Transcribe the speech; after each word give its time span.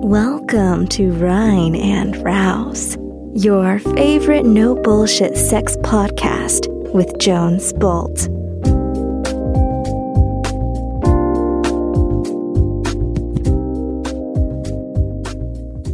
Welcome 0.00 0.86
to 0.88 1.10
Rhine 1.12 1.74
and 1.74 2.16
Rouse, 2.24 2.96
your 3.34 3.80
favorite 3.80 4.46
no 4.46 4.76
bullshit 4.76 5.36
sex 5.36 5.76
podcast 5.78 6.68
with 6.94 7.18
Jones 7.18 7.72
Bolt. 7.72 8.28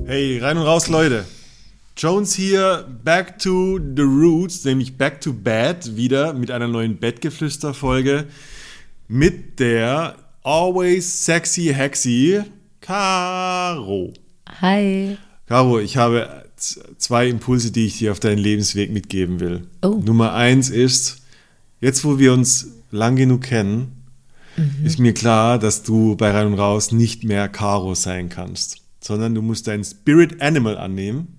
Hey, 0.07 0.39
rein 0.39 0.59
und 0.59 0.67
raus, 0.67 0.89
Leute. 0.89 1.25
Jones 1.97 2.35
hier, 2.35 2.85
back 3.03 3.39
to 3.39 3.79
the 3.79 4.05
roots, 4.05 4.65
nämlich 4.65 4.99
back 4.99 5.21
to 5.23 5.33
bed, 5.33 5.97
wieder 5.97 6.35
mit 6.35 6.51
einer 6.51 6.69
neuen 6.69 6.99
Bettgeflüster-Folge 6.99 8.27
mit 9.09 9.59
der 9.59 10.17
always 10.43 11.25
sexy 11.25 11.73
hexy 11.73 12.43
Caro. 12.85 14.13
Hi. 14.61 15.17
Caro, 15.47 15.81
ich 15.81 15.97
habe 15.97 16.45
zwei 16.59 17.29
Impulse, 17.29 17.73
die 17.73 17.87
ich 17.87 17.97
dir 17.97 18.13
auf 18.13 18.21
deinen 18.21 18.37
Lebensweg 18.37 18.93
mitgeben 18.93 19.41
will. 19.41 19.69
Oh. 19.81 20.03
Nummer 20.05 20.35
eins 20.35 20.69
ist, 20.69 21.23
jetzt 21.81 22.05
wo 22.05 22.19
wir 22.19 22.35
uns 22.35 22.73
lang 22.91 23.17
genug 23.17 23.41
kennen, 23.41 24.05
ist 24.85 24.99
mir 24.99 25.15
klar, 25.15 25.59
dass 25.59 25.83
du 25.83 26.15
bei 26.17 26.31
Rein 26.31 26.49
und 26.49 26.59
Raus 26.59 26.93
nicht 26.93 27.25
mehr 27.25 27.49
Caro 27.49 27.95
sein 27.95 28.29
kannst, 28.29 28.83
sondern 29.01 29.35
du 29.35 29.41
musst 29.41 29.67
dein 29.67 29.83
Spirit 29.83 30.43
Animal 30.43 30.77
annehmen. 30.77 31.39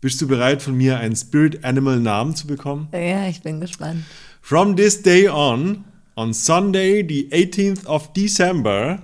Bist 0.00 0.22
du 0.22 0.26
bereit, 0.26 0.62
von 0.62 0.74
mir 0.74 0.98
einen 0.98 1.16
Spirit 1.16 1.64
Animal 1.64 2.00
Namen 2.00 2.34
zu 2.34 2.46
bekommen? 2.46 2.88
Ja, 2.92 3.28
ich 3.28 3.42
bin 3.42 3.60
gespannt. 3.60 4.04
From 4.40 4.74
this 4.74 5.02
day 5.02 5.28
on, 5.28 5.84
on 6.16 6.32
Sunday, 6.32 7.06
the 7.06 7.28
18th 7.30 7.84
of 7.84 8.14
December, 8.14 9.02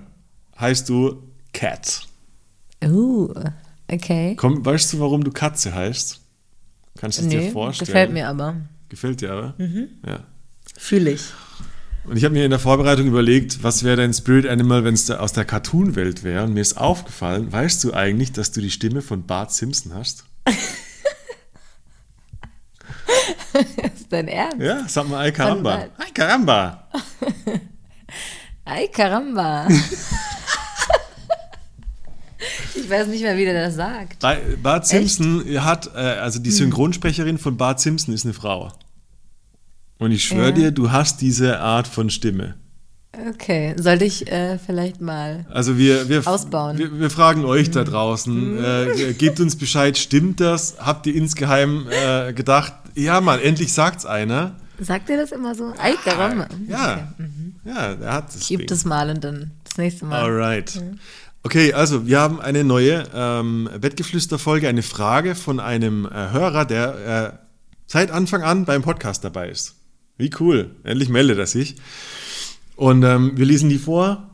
heißt 0.59 0.89
du 0.89 1.21
Cat. 1.53 2.01
Uh, 2.83 3.33
okay. 3.89 4.35
Komm, 4.35 4.65
weißt 4.65 4.93
du, 4.93 4.99
warum 4.99 5.23
du 5.23 5.31
Katze 5.31 5.73
heißt? 5.73 6.19
Kannst 6.97 7.19
du 7.19 7.23
es 7.23 7.29
dir 7.29 7.39
Nee, 7.41 7.51
vorstellen? 7.51 7.85
gefällt 7.87 8.11
mir 8.13 8.27
aber. 8.27 8.55
Gefällt 8.89 9.21
dir 9.21 9.31
aber? 9.31 9.55
Ja. 10.05 10.19
Fühle 10.77 11.11
ich. 11.11 11.23
Und 12.05 12.17
ich 12.17 12.25
habe 12.25 12.33
mir 12.33 12.43
in 12.43 12.49
der 12.51 12.59
Vorbereitung 12.59 13.07
überlegt, 13.07 13.63
was 13.63 13.83
wäre 13.83 13.95
dein 13.95 14.13
Spirit 14.13 14.45
Animal, 14.45 14.83
wenn 14.83 14.93
es 14.93 15.09
aus 15.09 15.31
der 15.31 15.45
Cartoon-Welt 15.45 16.23
wäre. 16.23 16.43
Und 16.43 16.53
mir 16.53 16.59
ist 16.61 16.77
aufgefallen, 16.77 17.51
weißt 17.51 17.81
du 17.85 17.93
eigentlich, 17.93 18.33
dass 18.33 18.51
du 18.51 18.59
die 18.59 18.71
Stimme 18.71 19.01
von 19.01 19.25
Bart 19.25 19.53
Simpson 19.53 19.93
hast? 19.93 20.25
Ist 23.95 24.11
dein 24.11 24.27
Ernst? 24.27 24.59
Ja, 24.59 24.83
sag 24.87 25.07
mal, 25.07 25.19
ay 25.19 25.31
caramba. 25.31 25.87
Ay 25.97 26.11
caramba. 26.13 26.87
Ay, 28.65 28.87
caramba. 28.93 29.67
ich 32.75 32.89
weiß 32.89 33.07
nicht 33.07 33.21
mehr, 33.21 33.37
wie 33.37 33.45
der 33.45 33.65
das 33.65 33.75
sagt. 33.75 34.19
Bei- 34.19 34.39
Bart 34.61 34.87
Simpson 34.87 35.43
hat, 35.63 35.91
äh, 35.95 35.99
also 35.99 36.39
die 36.39 36.51
Synchronsprecherin 36.51 37.37
von 37.37 37.57
Bart 37.57 37.79
Simpson 37.79 38.13
ist 38.13 38.25
eine 38.25 38.33
Frau. 38.33 38.71
Und 39.99 40.11
ich 40.11 40.25
schwöre 40.25 40.47
Ja. 40.47 40.51
dir, 40.51 40.71
du 40.71 40.91
hast 40.91 41.21
diese 41.21 41.59
Art 41.59 41.87
von 41.87 42.09
Stimme. 42.09 42.55
Okay, 43.29 43.75
sollte 43.77 44.05
ich 44.05 44.29
äh, 44.31 44.57
vielleicht 44.57 44.99
mal. 44.99 45.45
Also 45.51 45.77
wir, 45.77 46.09
wir, 46.09 46.27
Ausbauen. 46.27 46.79
wir, 46.79 46.99
wir 46.99 47.09
fragen 47.11 47.45
euch 47.45 47.69
da 47.69 47.83
draußen, 47.83 48.57
äh, 48.63 49.13
gebt 49.13 49.39
uns 49.39 49.55
Bescheid, 49.55 49.97
stimmt 49.99 50.39
das? 50.39 50.77
Habt 50.79 51.05
ihr 51.05 51.13
insgeheim 51.13 51.85
äh, 51.91 52.33
gedacht, 52.33 52.73
ja 52.95 53.21
Mann, 53.21 53.39
endlich 53.39 53.71
sagt's 53.71 54.05
einer? 54.07 54.55
Sagt 54.79 55.09
ihr 55.09 55.17
das 55.17 55.31
immer 55.31 55.53
so? 55.53 55.73
Ay, 55.77 55.93
caramba. 56.03 56.47
Ja, 56.67 57.13
ja, 57.63 57.93
der 57.93 58.13
hat 58.13 58.25
gebe 58.47 58.61
Ding. 58.63 58.67
das 58.67 58.83
mal 58.83 59.07
und 59.11 59.23
dann 59.23 59.51
das 59.63 59.77
nächste 59.77 60.05
Mal. 60.05 60.19
Alright. 60.23 60.81
Okay, 61.45 61.73
also 61.73 62.07
wir 62.07 62.21
haben 62.21 62.39
eine 62.39 62.63
neue 62.63 63.05
ähm, 63.13 63.69
Bettgeflüster-Folge, 63.77 64.69
eine 64.69 64.81
Frage 64.81 65.35
von 65.35 65.59
einem 65.59 66.05
äh, 66.05 66.31
Hörer, 66.31 66.63
der 66.63 67.33
äh, 67.35 67.37
seit 67.85 68.11
Anfang 68.11 68.43
an 68.43 68.63
beim 68.63 68.81
Podcast 68.81 69.25
dabei 69.25 69.49
ist. 69.49 69.75
Wie 70.17 70.31
cool. 70.39 70.73
Endlich 70.85 71.09
meldet 71.09 71.37
er 71.37 71.45
sich. 71.45 71.75
Und 72.77 73.03
ähm, 73.03 73.33
wir 73.35 73.45
lesen 73.45 73.69
die 73.69 73.77
vor 73.77 74.29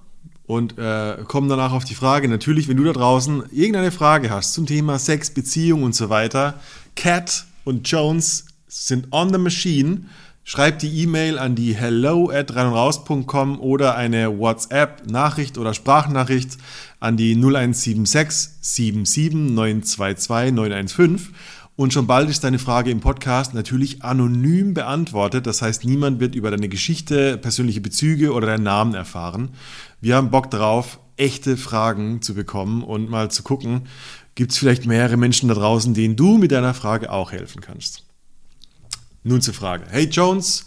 und 0.45 0.77
äh, 0.77 1.17
kommen 1.27 1.49
danach 1.49 1.71
auf 1.71 1.83
die 1.83 1.95
Frage. 1.95 2.27
Natürlich, 2.29 2.67
wenn 2.67 2.77
du 2.77 2.83
da 2.83 2.93
draußen 2.93 3.43
irgendeine 3.51 3.91
Frage 3.91 4.29
hast 4.29 4.53
zum 4.53 4.67
Thema 4.67 4.99
Sex, 4.99 5.31
Beziehung 5.31 5.81
und 5.81 5.95
so 5.95 6.09
weiter, 6.11 6.59
Cat 6.95 7.47
und 7.63 7.89
Jones 7.89 8.45
sind 8.67 9.07
on 9.11 9.33
the 9.33 9.39
machine. 9.39 10.05
Schreib 10.51 10.79
die 10.79 11.03
E-Mail 11.03 11.37
an 11.37 11.53
die 11.53 11.75
hello 11.75 12.31
at 12.31 12.55
reinundraus.com 12.55 13.59
oder 13.59 13.95
eine 13.95 14.39
WhatsApp-Nachricht 14.39 15.59
oder 15.59 15.75
Sprachnachricht 15.75 16.57
an 16.99 17.17
die 17.17 17.35
0176 17.35 18.53
77 18.59 19.51
922 19.51 20.51
915. 20.51 21.35
Und 21.75 21.93
schon 21.93 22.07
bald 22.07 22.31
ist 22.31 22.43
deine 22.43 22.57
Frage 22.57 22.89
im 22.89 22.99
Podcast 22.99 23.53
natürlich 23.53 24.01
anonym 24.01 24.73
beantwortet. 24.73 25.45
Das 25.45 25.61
heißt, 25.61 25.85
niemand 25.85 26.19
wird 26.19 26.33
über 26.33 26.49
deine 26.49 26.67
Geschichte, 26.67 27.37
persönliche 27.37 27.81
Bezüge 27.81 28.33
oder 28.33 28.47
deinen 28.47 28.63
Namen 28.63 28.95
erfahren. 28.95 29.49
Wir 30.01 30.15
haben 30.15 30.31
Bock 30.31 30.49
darauf, 30.49 30.99
echte 31.15 31.57
Fragen 31.57 32.23
zu 32.23 32.33
bekommen 32.33 32.83
und 32.83 33.07
mal 33.07 33.29
zu 33.29 33.43
gucken, 33.43 33.83
gibt 34.33 34.51
es 34.51 34.57
vielleicht 34.57 34.87
mehrere 34.87 35.15
Menschen 35.15 35.49
da 35.49 35.53
draußen, 35.53 35.93
denen 35.93 36.15
du 36.15 36.39
mit 36.39 36.51
deiner 36.51 36.73
Frage 36.73 37.11
auch 37.11 37.33
helfen 37.33 37.61
kannst. 37.61 38.08
Nun 39.23 39.41
zur 39.41 39.53
Frage. 39.53 39.83
Hey 39.89 40.05
Jones, 40.05 40.65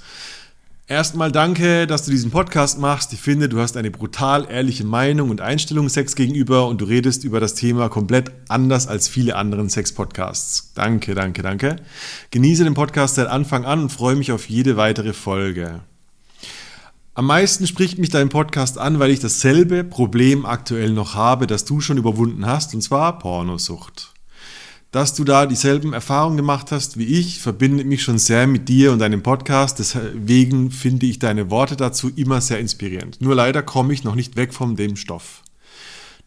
erstmal 0.86 1.32
danke, 1.32 1.86
dass 1.86 2.04
du 2.04 2.10
diesen 2.10 2.30
Podcast 2.30 2.78
machst. 2.78 3.14
Ich 3.14 3.20
finde, 3.20 3.48
du 3.48 3.58
hast 3.60 3.78
eine 3.78 3.90
brutal 3.90 4.46
ehrliche 4.50 4.84
Meinung 4.84 5.30
und 5.30 5.40
Einstellung 5.40 5.88
Sex 5.88 6.14
gegenüber 6.16 6.66
und 6.68 6.80
du 6.82 6.84
redest 6.84 7.24
über 7.24 7.41
das 7.41 7.54
Thema 7.54 7.88
komplett 7.88 8.30
anders 8.48 8.88
als 8.88 9.08
viele 9.08 9.36
anderen 9.36 9.70
Sex-Podcasts. 9.70 10.72
Danke, 10.74 11.14
danke, 11.14 11.41
danke. 11.41 11.76
Genieße 12.30 12.64
den 12.64 12.74
Podcast 12.74 13.14
seit 13.14 13.28
Anfang 13.28 13.64
an 13.64 13.80
und 13.84 13.91
freue 13.91 14.16
mich 14.16 14.32
auf 14.32 14.50
jede 14.50 14.76
weitere 14.76 15.14
Folge. 15.14 15.80
Am 17.14 17.26
meisten 17.26 17.66
spricht 17.66 17.98
mich 17.98 18.10
dein 18.10 18.28
Podcast 18.28 18.76
an, 18.76 18.98
weil 18.98 19.10
ich 19.10 19.20
dasselbe 19.20 19.82
Problem 19.82 20.44
aktuell 20.44 20.92
noch 20.92 21.14
habe, 21.14 21.46
das 21.46 21.64
du 21.64 21.80
schon 21.80 21.96
überwunden 21.96 22.44
hast, 22.44 22.74
und 22.74 22.82
zwar 22.82 23.18
Pornosucht. 23.18 24.11
Dass 24.92 25.14
du 25.14 25.25
da 25.25 25.47
dieselben 25.47 25.94
Erfahrungen 25.94 26.36
gemacht 26.36 26.70
hast 26.70 26.98
wie 26.98 27.06
ich, 27.06 27.41
verbindet 27.41 27.86
mich 27.86 28.03
schon 28.03 28.19
sehr 28.19 28.47
mit 28.47 28.69
dir 28.69 28.92
und 28.92 28.98
deinem 28.98 29.22
Podcast. 29.22 29.78
Deswegen 29.78 30.70
finde 30.70 31.06
ich 31.06 31.19
deine 31.19 31.48
Worte 31.50 31.76
dazu 31.76 32.10
immer 32.14 32.42
sehr 32.42 32.60
inspirierend. 32.60 33.19
Nur 33.22 33.34
leider 33.34 33.62
komme 33.62 33.94
ich 33.94 34.04
noch 34.04 34.14
nicht 34.14 34.36
weg 34.36 34.53
von 34.53 34.76
dem 34.76 34.97
Stoff. 34.97 35.42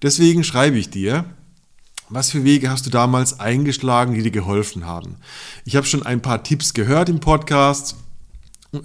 Deswegen 0.01 0.43
schreibe 0.43 0.79
ich 0.79 0.89
dir, 0.89 1.25
was 2.09 2.31
für 2.31 2.43
Wege 2.43 2.71
hast 2.71 2.87
du 2.87 2.89
damals 2.89 3.39
eingeschlagen, 3.39 4.15
die 4.15 4.23
dir 4.23 4.31
geholfen 4.31 4.87
haben? 4.87 5.17
Ich 5.63 5.75
habe 5.75 5.85
schon 5.85 6.03
ein 6.03 6.23
paar 6.23 6.41
Tipps 6.41 6.73
gehört 6.73 7.07
im 7.07 7.19
Podcast 7.19 7.95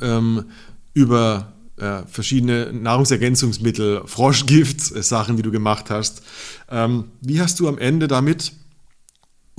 ähm, 0.02 0.44
über 0.92 1.54
äh, 1.78 2.02
verschiedene 2.06 2.70
Nahrungsergänzungsmittel, 2.70 4.02
Froschgift, 4.04 4.94
äh, 4.94 5.02
Sachen, 5.02 5.36
die 5.38 5.42
du 5.42 5.50
gemacht 5.50 5.88
hast. 5.88 6.20
Ähm, 6.70 7.04
wie 7.22 7.40
hast 7.40 7.60
du 7.60 7.68
am 7.68 7.78
Ende 7.78 8.08
damit 8.08 8.52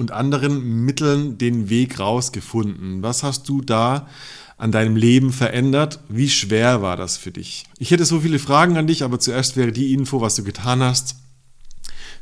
und 0.02 0.12
anderen 0.12 0.84
Mitteln 0.84 1.38
den 1.38 1.70
Weg 1.70 2.00
rausgefunden? 2.00 3.02
Was 3.02 3.24
hast 3.24 3.48
du 3.48 3.62
da 3.62 4.08
an 4.58 4.72
deinem 4.72 4.96
Leben 4.96 5.32
verändert? 5.32 6.00
Wie 6.10 6.30
schwer 6.30 6.82
war 6.82 6.98
das 6.98 7.18
für 7.18 7.32
dich? 7.32 7.66
Ich 7.80 7.92
hätte 7.92 8.06
so 8.06 8.20
viele 8.20 8.40
Fragen 8.40 8.78
an 8.78 8.88
dich, 8.88 9.04
aber 9.04 9.20
zuerst 9.20 9.56
wäre 9.56 9.72
die 9.72 9.94
Info, 9.94 10.22
was 10.22 10.36
du 10.36 10.44
getan 10.44 10.82
hast, 10.84 11.16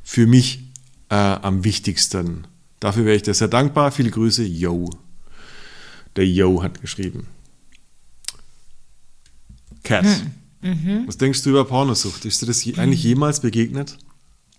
für 0.04 0.28
mich 0.28 0.64
äh, 1.10 1.16
am 1.16 1.64
wichtigsten. 1.64 2.48
Dafür 2.80 3.06
wäre 3.06 3.16
ich 3.16 3.24
dir 3.24 3.34
sehr 3.34 3.48
dankbar. 3.48 3.92
Viele 3.92 4.12
Grüße, 4.12 4.44
Yo. 4.44 4.90
Der 6.16 6.28
Yo 6.28 6.64
hat 6.64 6.82
geschrieben. 6.82 7.28
Cat, 9.84 10.06
was 11.06 11.18
denkst 11.18 11.42
du 11.44 11.50
über 11.50 11.66
Pornosucht? 11.66 12.26
Ist 12.26 12.42
dir 12.42 12.46
das 12.46 12.64
je, 12.64 12.76
eigentlich 12.76 13.04
jemals 13.04 13.40
begegnet? 13.40 13.98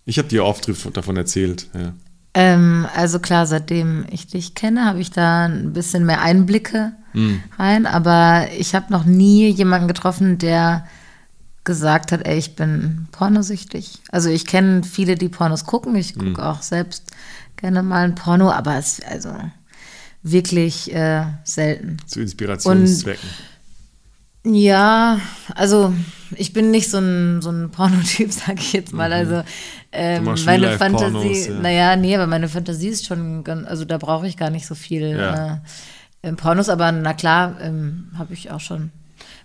Ich 0.04 0.18
habe 0.18 0.28
dir 0.28 0.44
oft 0.44 0.68
davon 0.96 1.16
erzählt. 1.16 1.68
Ja. 1.74 1.94
Ähm, 2.32 2.86
also 2.94 3.18
klar, 3.18 3.46
seitdem 3.46 4.06
ich 4.10 4.26
dich 4.26 4.54
kenne, 4.54 4.84
habe 4.84 5.00
ich 5.00 5.10
da 5.10 5.46
ein 5.46 5.72
bisschen 5.72 6.06
mehr 6.06 6.20
Einblicke 6.20 6.92
rein, 7.58 7.86
aber 7.86 8.46
ich 8.56 8.74
habe 8.74 8.92
noch 8.92 9.04
nie 9.04 9.48
jemanden 9.48 9.88
getroffen, 9.88 10.38
der 10.38 10.86
gesagt 11.64 12.12
hat, 12.12 12.26
ey, 12.26 12.38
ich 12.38 12.56
bin 12.56 13.08
pornosüchtig. 13.12 13.98
Also 14.10 14.30
ich 14.30 14.46
kenne 14.46 14.82
viele, 14.82 15.16
die 15.16 15.28
Pornos 15.28 15.64
gucken. 15.64 15.94
Ich 15.96 16.16
gucke 16.16 16.44
auch 16.44 16.62
selbst 16.62 17.10
gerne 17.56 17.82
mal 17.82 18.04
ein 18.04 18.14
Porno, 18.14 18.50
aber 18.50 18.76
es 18.76 19.00
also 19.02 19.34
wirklich 20.22 20.92
äh, 20.94 21.24
selten. 21.44 21.98
Zu 22.06 22.20
Inspirationszwecken. 22.20 23.28
Ja, 24.44 25.20
also 25.54 25.92
ich 26.36 26.52
bin 26.52 26.70
nicht 26.70 26.90
so 26.90 26.98
ein, 26.98 27.42
so 27.42 27.50
ein 27.50 27.70
Pornotyp, 27.70 28.32
sag 28.32 28.58
ich 28.60 28.72
jetzt 28.72 28.92
mal. 28.92 29.12
Also 29.12 29.42
ähm, 29.92 30.24
meine 30.46 30.78
Fantasie, 30.78 31.48
ja. 31.48 31.54
naja, 31.60 31.96
nee, 31.96 32.14
aber 32.14 32.26
meine 32.26 32.48
Fantasie 32.48 32.88
ist 32.88 33.06
schon, 33.06 33.44
ganz, 33.44 33.66
also 33.68 33.84
da 33.84 33.98
brauche 33.98 34.26
ich 34.26 34.36
gar 34.36 34.50
nicht 34.50 34.66
so 34.66 34.74
viel 34.74 35.10
Ja. 35.18 35.54
äh, 35.54 35.56
ähm, 36.22 36.36
Pornos, 36.36 36.68
aber 36.68 36.92
na 36.92 37.14
klar, 37.14 37.56
ähm, 37.60 38.08
habe 38.16 38.34
ich 38.34 38.50
auch 38.50 38.60
schon 38.60 38.90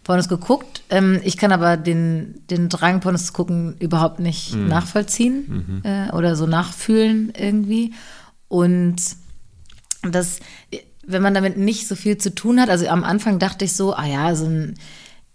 Pornos 0.04 0.30
geguckt. 0.30 0.84
Ähm, 0.90 1.20
ich 1.24 1.38
kann 1.38 1.52
aber 1.52 1.78
den, 1.78 2.42
den 2.50 2.70
Drang, 2.70 3.00
Pornos 3.00 3.26
zu 3.28 3.34
gucken, 3.34 3.76
überhaupt 3.80 4.20
nicht 4.20 4.54
Mhm. 4.54 4.68
nachvollziehen 4.68 5.82
äh, 5.84 6.12
oder 6.12 6.36
so 6.36 6.48
nachfühlen 6.48 7.34
irgendwie. 7.38 7.94
Und 8.48 8.96
das, 10.04 10.40
wenn 11.08 11.22
man 11.22 11.34
damit 11.34 11.58
nicht 11.58 11.88
so 11.88 11.96
viel 11.96 12.18
zu 12.18 12.34
tun 12.34 12.60
hat, 12.60 12.70
also 12.70 12.88
am 12.88 13.04
Anfang 13.04 13.40
dachte 13.40 13.66
ich 13.66 13.74
so, 13.74 13.94
ah 13.94 14.06
ja, 14.06 14.36
so 14.36 14.46
ein 14.46 14.76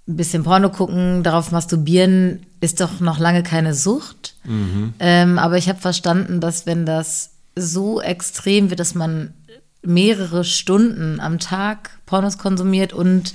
bisschen 0.07 0.43
Porno 0.43 0.71
gucken, 0.71 1.23
darauf 1.23 1.53
masturbieren, 1.53 2.47
ist 2.61 2.81
doch 2.81 3.01
noch 3.01 3.19
lange 3.19 3.43
keine 3.43 3.75
Sucht. 3.75 4.35
Ähm, 4.99 5.39
aber 5.39 5.57
ich 5.57 5.69
habe 5.69 5.79
verstanden, 5.79 6.41
dass 6.41 6.67
wenn 6.67 6.87
das 6.87 7.31
so 7.57 8.01
extrem 8.01 8.71
wird, 8.71 8.81
dass 8.81 8.95
man 8.95 9.35
mehrere 9.83 10.45
Stunden 10.45 11.21
am 11.21 11.39
Tag 11.39 11.99
Pornos 12.07 12.39
konsumiert 12.39 12.93
und 12.93 13.33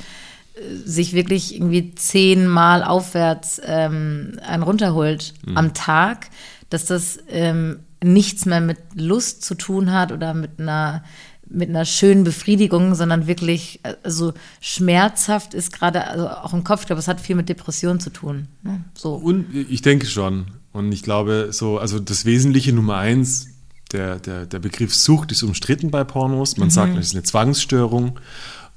äh, 0.56 0.76
sich 0.86 1.14
wirklich 1.14 1.56
irgendwie 1.56 1.96
zehnmal 1.96 2.84
aufwärts 2.84 3.62
ähm, 3.66 4.40
einen 4.46 4.64
runterholt 4.64 5.34
am 5.56 5.74
Tag, 5.74 6.30
dass 6.70 6.86
das 6.86 7.20
ähm, 7.30 7.80
nichts 8.04 8.46
mehr 8.46 8.62
mit 8.62 8.78
Lust 8.94 9.44
zu 9.44 9.56
tun 9.56 9.92
hat 9.92 10.12
oder 10.12 10.34
mit 10.34 10.60
einer 10.60 11.04
mit 11.48 11.70
einer 11.70 11.86
schönen 11.86 12.24
Befriedigung, 12.24 12.96
sondern 12.96 13.28
wirklich 13.28 13.80
äh, 13.84 13.96
also 14.04 14.34
schmerzhaft 14.62 15.54
ist 15.54 15.72
gerade 15.72 16.08
also 16.08 16.30
auch 16.30 16.54
im 16.54 16.64
Kopf. 16.64 16.82
Ich 16.82 16.88
glaube, 16.88 17.00
es 17.00 17.08
hat 17.08 17.22
viel 17.22 17.36
mit 17.36 17.50
Depression 17.50 18.00
zu 18.00 18.10
tun. 18.10 18.48
Ne? 18.64 18.84
So. 18.94 19.14
Und 19.16 19.48
ich 19.54 19.82
denke 19.82 20.06
schon. 20.06 20.48
Und 20.72 20.92
ich 20.92 21.04
glaube, 21.04 21.50
so, 21.52 21.78
also 21.78 22.00
das 22.00 22.26
Wesentliche 22.26 22.74
Nummer 22.74 22.98
eins, 22.98 23.48
der, 23.92 24.20
der, 24.20 24.46
der 24.46 24.60
Begriff 24.60 24.94
Sucht 24.94 25.32
ist 25.32 25.44
umstritten 25.44 25.92
bei 25.92 26.04
Pornos. 26.04 26.58
Man 26.58 26.70
sagt, 26.70 26.98
das 26.98 27.08
ist 27.08 27.14
eine 27.14 27.24
Zwangsstörung. 27.24 28.20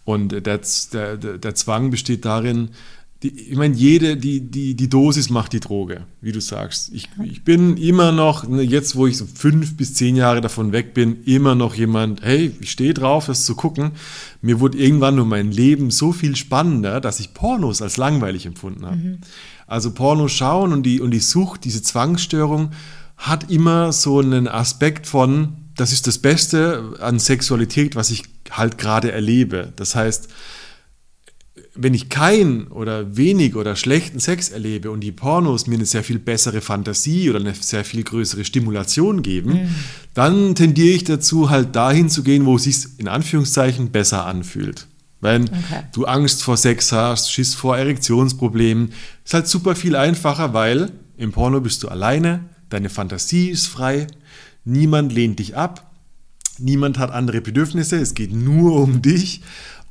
Und 0.04 0.28
der, 0.30 0.40
der, 0.40 1.16
der, 1.16 1.38
der 1.38 1.54
Zwang 1.54 1.90
besteht 1.90 2.24
darin, 2.24 2.70
die, 3.22 3.50
ich 3.50 3.56
meine, 3.56 3.74
jede, 3.74 4.16
die, 4.16 4.40
die, 4.40 4.76
die 4.76 4.88
Dosis 4.88 5.28
macht 5.28 5.52
die 5.52 5.58
Droge, 5.58 6.06
wie 6.20 6.30
du 6.30 6.40
sagst. 6.40 6.92
Ich, 6.94 7.08
ich 7.24 7.42
bin 7.42 7.76
immer 7.76 8.12
noch, 8.12 8.46
ne, 8.46 8.62
jetzt 8.62 8.94
wo 8.94 9.08
ich 9.08 9.16
so 9.16 9.26
fünf 9.26 9.76
bis 9.76 9.94
zehn 9.94 10.14
Jahre 10.14 10.40
davon 10.40 10.70
weg 10.70 10.94
bin, 10.94 11.24
immer 11.24 11.56
noch 11.56 11.74
jemand, 11.74 12.22
hey, 12.22 12.52
ich 12.60 12.70
stehe 12.70 12.94
drauf, 12.94 13.26
das 13.26 13.44
zu 13.44 13.56
gucken. 13.56 13.92
Mir 14.40 14.60
wurde 14.60 14.78
irgendwann 14.78 15.16
nur 15.16 15.24
mein 15.24 15.50
Leben 15.50 15.90
so 15.90 16.12
viel 16.12 16.36
spannender, 16.36 17.00
dass 17.00 17.18
ich 17.18 17.34
Pornos 17.34 17.82
als 17.82 17.96
langweilig 17.96 18.46
empfunden 18.46 18.86
habe. 18.86 19.18
Also 19.66 19.90
Pornos 19.90 20.30
schauen 20.30 20.72
und 20.72 20.84
die, 20.84 21.00
und 21.00 21.10
die 21.10 21.18
Sucht, 21.18 21.64
diese 21.64 21.82
Zwangsstörung, 21.82 22.70
hat 23.16 23.50
immer 23.50 23.92
so 23.92 24.20
einen 24.20 24.46
Aspekt 24.46 25.08
von, 25.08 25.54
das 25.74 25.92
ist 25.92 26.06
das 26.06 26.18
Beste 26.18 26.94
an 27.00 27.18
Sexualität, 27.18 27.96
was 27.96 28.10
ich 28.10 28.22
halt 28.52 28.78
gerade 28.78 29.10
erlebe. 29.10 29.72
Das 29.74 29.96
heißt, 29.96 30.28
wenn 31.80 31.94
ich 31.94 32.08
kein 32.08 32.66
oder 32.68 33.16
wenig 33.16 33.54
oder 33.54 33.76
schlechten 33.76 34.18
Sex 34.18 34.48
erlebe 34.48 34.90
und 34.90 35.00
die 35.00 35.12
Pornos 35.12 35.68
mir 35.68 35.76
eine 35.76 35.86
sehr 35.86 36.02
viel 36.02 36.18
bessere 36.18 36.60
Fantasie 36.60 37.30
oder 37.30 37.38
eine 37.38 37.54
sehr 37.54 37.84
viel 37.84 38.02
größere 38.02 38.44
Stimulation 38.44 39.22
geben, 39.22 39.68
dann 40.12 40.56
tendiere 40.56 40.94
ich 40.96 41.04
dazu, 41.04 41.50
halt 41.50 41.76
dahin 41.76 42.10
zu 42.10 42.24
gehen, 42.24 42.46
wo 42.46 42.56
es 42.56 42.64
sich 42.64 42.98
in 42.98 43.06
Anführungszeichen 43.06 43.90
besser 43.90 44.26
anfühlt. 44.26 44.88
Wenn 45.20 45.44
Okay. 45.44 45.82
du 45.92 46.04
Angst 46.04 46.42
vor 46.42 46.56
Sex 46.56 46.90
hast, 46.92 47.32
Schiss 47.32 47.54
vor 47.54 47.78
Erektionsproblemen, 47.78 48.90
ist 49.24 49.34
halt 49.34 49.46
super 49.46 49.74
viel 49.76 49.94
einfacher, 49.94 50.54
weil 50.54 50.90
im 51.16 51.32
Porno 51.32 51.60
bist 51.60 51.82
du 51.84 51.88
alleine, 51.88 52.40
deine 52.70 52.88
Fantasie 52.88 53.50
ist 53.50 53.66
frei, 53.66 54.06
niemand 54.64 55.12
lehnt 55.12 55.38
dich 55.38 55.56
ab, 55.56 55.90
niemand 56.58 56.98
hat 56.98 57.10
andere 57.12 57.40
Bedürfnisse, 57.40 57.96
es 57.96 58.14
geht 58.14 58.32
nur 58.32 58.80
um 58.80 59.00
dich 59.02 59.42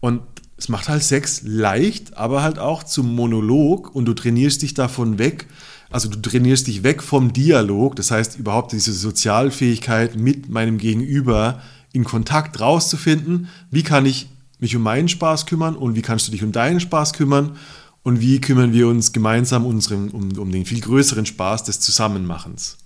und 0.02 0.22
es 0.58 0.70
macht 0.70 0.90
halt 0.90 1.04
Sex 1.04 1.44
leicht, 1.46 2.18
aber 2.18 2.42
halt 2.42 2.58
auch 2.58 2.84
zum 2.84 3.14
Monolog 3.14 3.94
und 3.94 4.06
du 4.06 4.14
trainierst 4.14 4.64
dich 4.64 4.74
davon 4.74 5.20
weg. 5.20 5.48
Also 5.90 6.10
du 6.10 6.20
trainierst 6.20 6.68
dich 6.68 6.84
weg 6.84 7.04
vom 7.04 7.32
Dialog, 7.32 7.96
das 7.96 8.12
heißt 8.12 8.38
überhaupt 8.38 8.72
diese 8.72 8.92
Sozialfähigkeit 8.92 10.16
mit 10.16 10.50
meinem 10.50 10.78
Gegenüber 10.80 11.62
in 11.94 12.04
Kontakt 12.04 12.60
rauszufinden. 12.60 13.48
Wie 13.72 13.84
kann 13.84 14.06
ich 14.06 14.28
mich 14.60 14.76
um 14.76 14.82
meinen 14.82 15.08
Spaß 15.08 15.46
kümmern 15.46 15.76
und 15.76 15.96
wie 15.96 16.02
kannst 16.02 16.28
du 16.28 16.32
dich 16.32 16.44
um 16.44 16.52
deinen 16.52 16.80
Spaß 16.80 17.14
kümmern 17.14 17.56
und 18.04 18.20
wie 18.20 18.42
kümmern 18.42 18.74
wir 18.74 18.88
uns 18.88 19.14
gemeinsam 19.14 19.66
unseren, 19.66 20.10
um, 20.10 20.38
um 20.38 20.52
den 20.52 20.66
viel 20.66 20.82
größeren 20.82 21.26
Spaß 21.26 21.66
des 21.66 21.80
Zusammenmachens. 21.80 22.78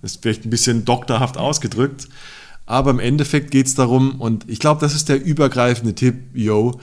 Das 0.00 0.12
ist 0.12 0.22
vielleicht 0.22 0.44
ein 0.44 0.50
bisschen 0.50 0.84
doktorhaft 0.84 1.36
ausgedrückt, 1.36 2.08
aber 2.66 2.90
im 2.90 3.00
Endeffekt 3.00 3.50
geht 3.50 3.66
es 3.66 3.74
darum, 3.74 4.20
und 4.20 4.48
ich 4.48 4.58
glaube, 4.58 4.80
das 4.80 4.94
ist 4.94 5.08
der 5.08 5.22
übergreifende 5.22 5.94
Tipp, 5.94 6.16
yo, 6.34 6.80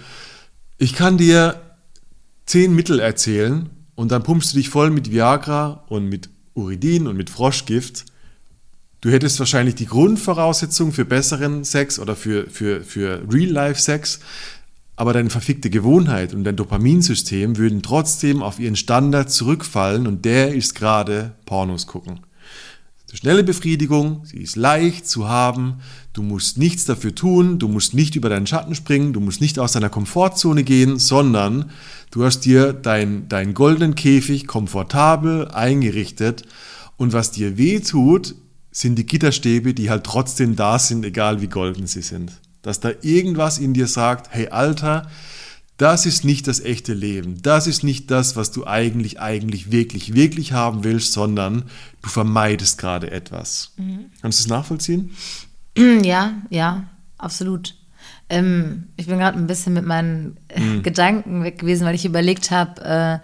ich 0.77 0.93
kann 0.93 1.17
dir 1.17 1.61
zehn 2.45 2.73
Mittel 2.73 2.99
erzählen 2.99 3.69
und 3.95 4.11
dann 4.11 4.23
pumpst 4.23 4.53
du 4.53 4.57
dich 4.57 4.69
voll 4.69 4.89
mit 4.89 5.11
Viagra 5.11 5.83
und 5.89 6.07
mit 6.07 6.29
Uridin 6.53 7.07
und 7.07 7.17
mit 7.17 7.29
Froschgift. 7.29 8.05
Du 9.01 9.09
hättest 9.09 9.39
wahrscheinlich 9.39 9.75
die 9.75 9.85
Grundvoraussetzung 9.85 10.91
für 10.91 11.05
besseren 11.05 11.63
Sex 11.63 11.99
oder 11.99 12.15
für, 12.15 12.49
für, 12.49 12.81
für 12.83 13.23
Real-Life-Sex, 13.31 14.19
aber 14.95 15.13
deine 15.13 15.29
verfickte 15.29 15.69
Gewohnheit 15.69 16.33
und 16.33 16.43
dein 16.43 16.57
Dopaminsystem 16.57 17.57
würden 17.57 17.81
trotzdem 17.81 18.43
auf 18.43 18.59
ihren 18.59 18.75
Standard 18.75 19.31
zurückfallen 19.31 20.07
und 20.07 20.25
der 20.25 20.53
ist 20.53 20.75
gerade 20.75 21.35
Pornos 21.45 21.87
gucken. 21.87 22.19
Schnelle 23.17 23.44
Befriedigung, 23.44 24.21
sie 24.23 24.38
ist 24.38 24.56
leicht 24.56 25.07
zu 25.07 25.27
haben, 25.27 25.79
du 26.13 26.21
musst 26.21 26.57
nichts 26.57 26.85
dafür 26.85 27.15
tun, 27.15 27.57
du 27.57 27.67
musst 27.67 27.94
nicht 27.94 28.15
über 28.15 28.29
deinen 28.29 28.45
Schatten 28.45 28.75
springen, 28.75 29.13
du 29.13 29.19
musst 29.19 29.41
nicht 29.41 29.57
aus 29.57 29.71
deiner 29.71 29.89
Komfortzone 29.89 30.63
gehen, 30.63 31.00
sondern 31.00 31.71
du 32.11 32.23
hast 32.23 32.41
dir 32.41 32.71
deinen 32.71 33.27
dein 33.27 33.53
goldenen 33.56 33.95
Käfig 33.95 34.45
komfortabel 34.45 35.47
eingerichtet 35.47 36.44
und 36.97 37.13
was 37.13 37.31
dir 37.31 37.57
weh 37.57 37.79
tut, 37.79 38.35
sind 38.71 38.95
die 38.95 39.06
Gitterstäbe, 39.06 39.73
die 39.73 39.89
halt 39.89 40.03
trotzdem 40.03 40.55
da 40.55 40.77
sind, 40.77 41.03
egal 41.03 41.41
wie 41.41 41.47
golden 41.47 41.88
sie 41.88 42.03
sind. 42.03 42.39
Dass 42.62 42.79
da 42.79 42.91
irgendwas 43.01 43.57
in 43.57 43.73
dir 43.73 43.88
sagt, 43.88 44.27
hey 44.31 44.50
Alter, 44.50 45.07
das 45.79 46.05
ist 46.05 46.23
nicht 46.25 46.45
das 46.47 46.59
echte 46.59 46.93
Leben. 46.93 47.41
Das 47.41 47.65
ist 47.65 47.83
nicht 47.83 48.11
das, 48.11 48.35
was 48.35 48.51
du 48.51 48.67
eigentlich, 48.67 49.19
eigentlich, 49.19 49.71
wirklich, 49.71 50.13
wirklich 50.13 50.51
haben 50.51 50.83
willst, 50.83 51.13
sondern 51.13 51.63
du 52.01 52.09
vermeidest 52.09 52.77
gerade 52.77 53.09
etwas. 53.11 53.73
Kannst 54.21 54.39
du 54.39 54.43
es 54.43 54.47
nachvollziehen? 54.47 55.11
Ja, 56.03 56.33
ja, 56.49 56.89
absolut. 57.17 57.75
Ähm, 58.27 58.87
ich 58.97 59.07
bin 59.07 59.17
gerade 59.19 59.37
ein 59.37 59.47
bisschen 59.47 59.73
mit 59.73 59.85
meinen 59.85 60.35
äh, 60.49 60.59
Mhm. 60.59 60.83
Gedanken 60.83 61.43
weg 61.43 61.59
gewesen, 61.59 61.85
weil 61.85 61.95
ich 61.95 62.03
überlegt 62.05 62.51
habe, 62.51 62.81
äh, 62.83 63.19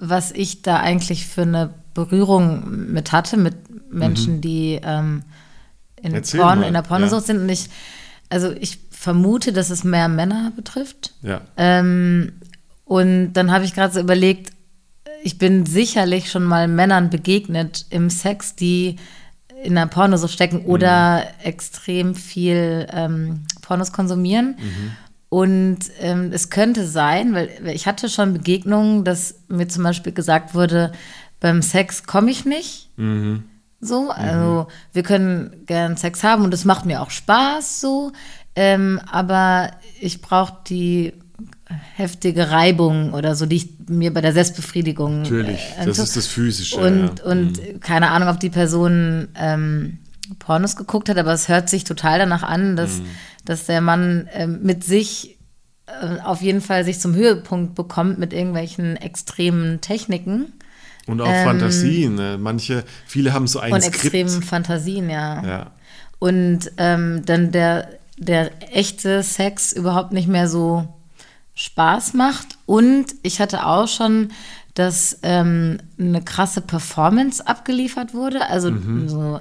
was 0.00 0.32
ich 0.32 0.62
da 0.62 0.78
eigentlich 0.78 1.26
für 1.26 1.42
eine 1.42 1.74
Berührung 1.92 2.92
mit 2.92 3.12
hatte, 3.12 3.36
mit 3.36 3.56
Menschen, 3.92 4.40
die 4.40 4.80
ähm, 4.82 5.22
in, 6.00 6.12
Mhm. 6.12 6.22
Porn, 6.38 6.62
in 6.62 6.72
der 6.72 6.82
Pornosucht 6.82 7.22
ja. 7.22 7.26
sind. 7.26 7.42
Und 7.42 7.48
ich, 7.50 7.68
also 8.30 8.50
ich 8.52 8.78
vermute, 9.02 9.52
dass 9.52 9.70
es 9.70 9.82
mehr 9.82 10.08
Männer 10.08 10.52
betrifft. 10.54 11.12
Ja. 11.22 11.40
Ähm, 11.56 12.34
und 12.84 13.32
dann 13.32 13.50
habe 13.50 13.64
ich 13.64 13.74
gerade 13.74 13.92
so 13.92 13.98
überlegt, 13.98 14.52
ich 15.24 15.38
bin 15.38 15.66
sicherlich 15.66 16.30
schon 16.30 16.44
mal 16.44 16.68
Männern 16.68 17.10
begegnet 17.10 17.86
im 17.90 18.10
Sex, 18.10 18.54
die 18.54 18.96
in 19.64 19.74
der 19.74 19.86
Pornosucht 19.86 20.32
stecken 20.32 20.64
oder 20.66 21.24
extrem 21.42 22.14
viel 22.14 22.86
ähm, 22.92 23.44
Pornos 23.60 23.92
konsumieren. 23.92 24.56
Und 25.28 25.78
ähm, 26.00 26.30
es 26.32 26.50
könnte 26.50 26.86
sein, 26.86 27.34
weil 27.34 27.50
ich 27.72 27.86
hatte 27.86 28.08
schon 28.08 28.32
Begegnungen, 28.32 29.04
dass 29.04 29.34
mir 29.48 29.66
zum 29.66 29.82
Beispiel 29.82 30.12
gesagt 30.12 30.54
wurde, 30.54 30.92
beim 31.40 31.60
Sex 31.62 32.04
komme 32.04 32.30
ich 32.30 32.44
nicht. 32.44 32.90
So, 33.80 34.10
also 34.10 34.68
wir 34.92 35.02
können 35.02 35.64
gern 35.66 35.96
Sex 35.96 36.22
haben 36.22 36.44
und 36.44 36.54
es 36.54 36.64
macht 36.64 36.86
mir 36.86 37.02
auch 37.02 37.10
Spaß 37.10 37.80
so, 37.80 38.12
ähm, 38.56 39.00
aber 39.10 39.70
ich 40.00 40.20
brauche 40.22 40.54
die 40.68 41.12
heftige 41.94 42.50
Reibung 42.50 43.14
oder 43.14 43.34
so, 43.34 43.46
die 43.46 43.56
ich 43.56 43.68
mir 43.88 44.12
bei 44.12 44.20
der 44.20 44.32
Selbstbefriedigung 44.32 45.22
Natürlich, 45.22 45.60
äh, 45.78 45.86
das 45.86 45.98
ist 45.98 46.16
das 46.16 46.26
Physische. 46.26 46.76
Und, 46.78 47.18
ja. 47.18 47.24
und 47.24 47.80
keine 47.80 48.10
Ahnung, 48.10 48.28
ob 48.28 48.40
die 48.40 48.50
Person 48.50 49.28
ähm, 49.36 49.98
Pornos 50.38 50.76
geguckt 50.76 51.08
hat, 51.08 51.16
aber 51.18 51.32
es 51.32 51.48
hört 51.48 51.68
sich 51.68 51.84
total 51.84 52.18
danach 52.18 52.42
an, 52.42 52.76
dass, 52.76 52.98
Mhm. 52.98 53.06
dass 53.44 53.66
der 53.66 53.80
Mann 53.80 54.28
ähm, 54.34 54.60
mit 54.62 54.84
sich 54.84 55.38
äh, 55.86 56.20
auf 56.22 56.42
jeden 56.42 56.60
Fall 56.60 56.84
sich 56.84 57.00
zum 57.00 57.14
Höhepunkt 57.14 57.74
bekommt 57.74 58.18
mit 58.18 58.32
irgendwelchen 58.32 58.96
extremen 58.96 59.80
Techniken 59.80 60.52
Und 61.06 61.20
auch 61.20 61.26
Fantasien. 61.26 62.14
Ne? 62.14 62.38
Manche, 62.38 62.84
viele 63.06 63.32
haben 63.32 63.46
so 63.46 63.58
ein 63.60 63.72
und 63.72 63.80
Skript. 63.82 64.04
extremen 64.04 64.42
Fantasien, 64.42 65.08
ja. 65.10 65.42
Ja. 65.44 65.70
Und 66.18 66.70
ähm, 66.76 67.22
dann 67.26 67.50
der, 67.50 67.88
der 68.18 68.50
echte 68.74 69.22
Sex 69.22 69.72
überhaupt 69.72 70.12
nicht 70.12 70.28
mehr 70.28 70.48
so 70.48 70.86
Spaß 71.54 72.14
macht. 72.14 72.58
Und 72.66 73.06
ich 73.22 73.40
hatte 73.40 73.66
auch 73.66 73.88
schon, 73.88 74.30
dass 74.74 75.18
ähm, 75.22 75.78
eine 75.98 76.22
krasse 76.22 76.60
Performance 76.60 77.46
abgeliefert 77.46 78.14
wurde. 78.14 78.48
Also 78.48 78.70
so 79.06 79.40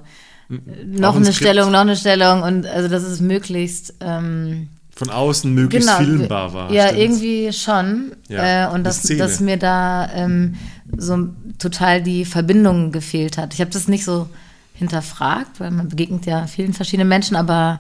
äh, 0.50 0.58
noch 0.86 1.13
Mhm. 1.16 1.22
Ein 1.22 1.24
eine 1.24 1.25
Skript. 1.25 1.36
Stellung, 1.36 1.72
noch 1.72 1.80
eine 1.80 1.96
Stellung 1.96 2.44
und 2.44 2.66
also 2.66 2.90
dass 2.90 3.04
es 3.04 3.22
möglichst 3.22 3.94
ähm, 4.01 4.68
von 4.94 5.10
außen 5.10 5.51
möglichst 5.54 5.88
Genau, 5.88 6.00
filmbar 6.00 6.54
war. 6.54 6.72
Ja, 6.72 6.90
stimmt's? 6.90 7.01
irgendwie 7.01 7.54
schon. 7.54 8.12
Ja, 8.28 8.68
äh, 8.70 8.74
und 8.74 8.84
dass, 8.84 9.01
dass 9.04 9.40
mir 9.40 9.56
da 9.58 10.10
ähm, 10.13 10.56
so 10.98 11.30
total 11.58 12.01
die 12.04 12.25
Verbindung 12.25 12.92
gefehlt 12.92 13.38
hat. 13.38 13.54
Ich 13.54 13.62
habe 13.62 13.72
das 13.72 13.88
nicht 13.88 14.04
so 14.04 14.28
hinterfragt, 14.74 15.60
weil 15.62 15.72
man 15.72 15.88
begegnet 15.88 16.25
ja 16.25 16.46
vielen 16.48 16.74
verschiedenen 16.74 17.08
Menschen, 17.08 17.38
aber 17.38 17.80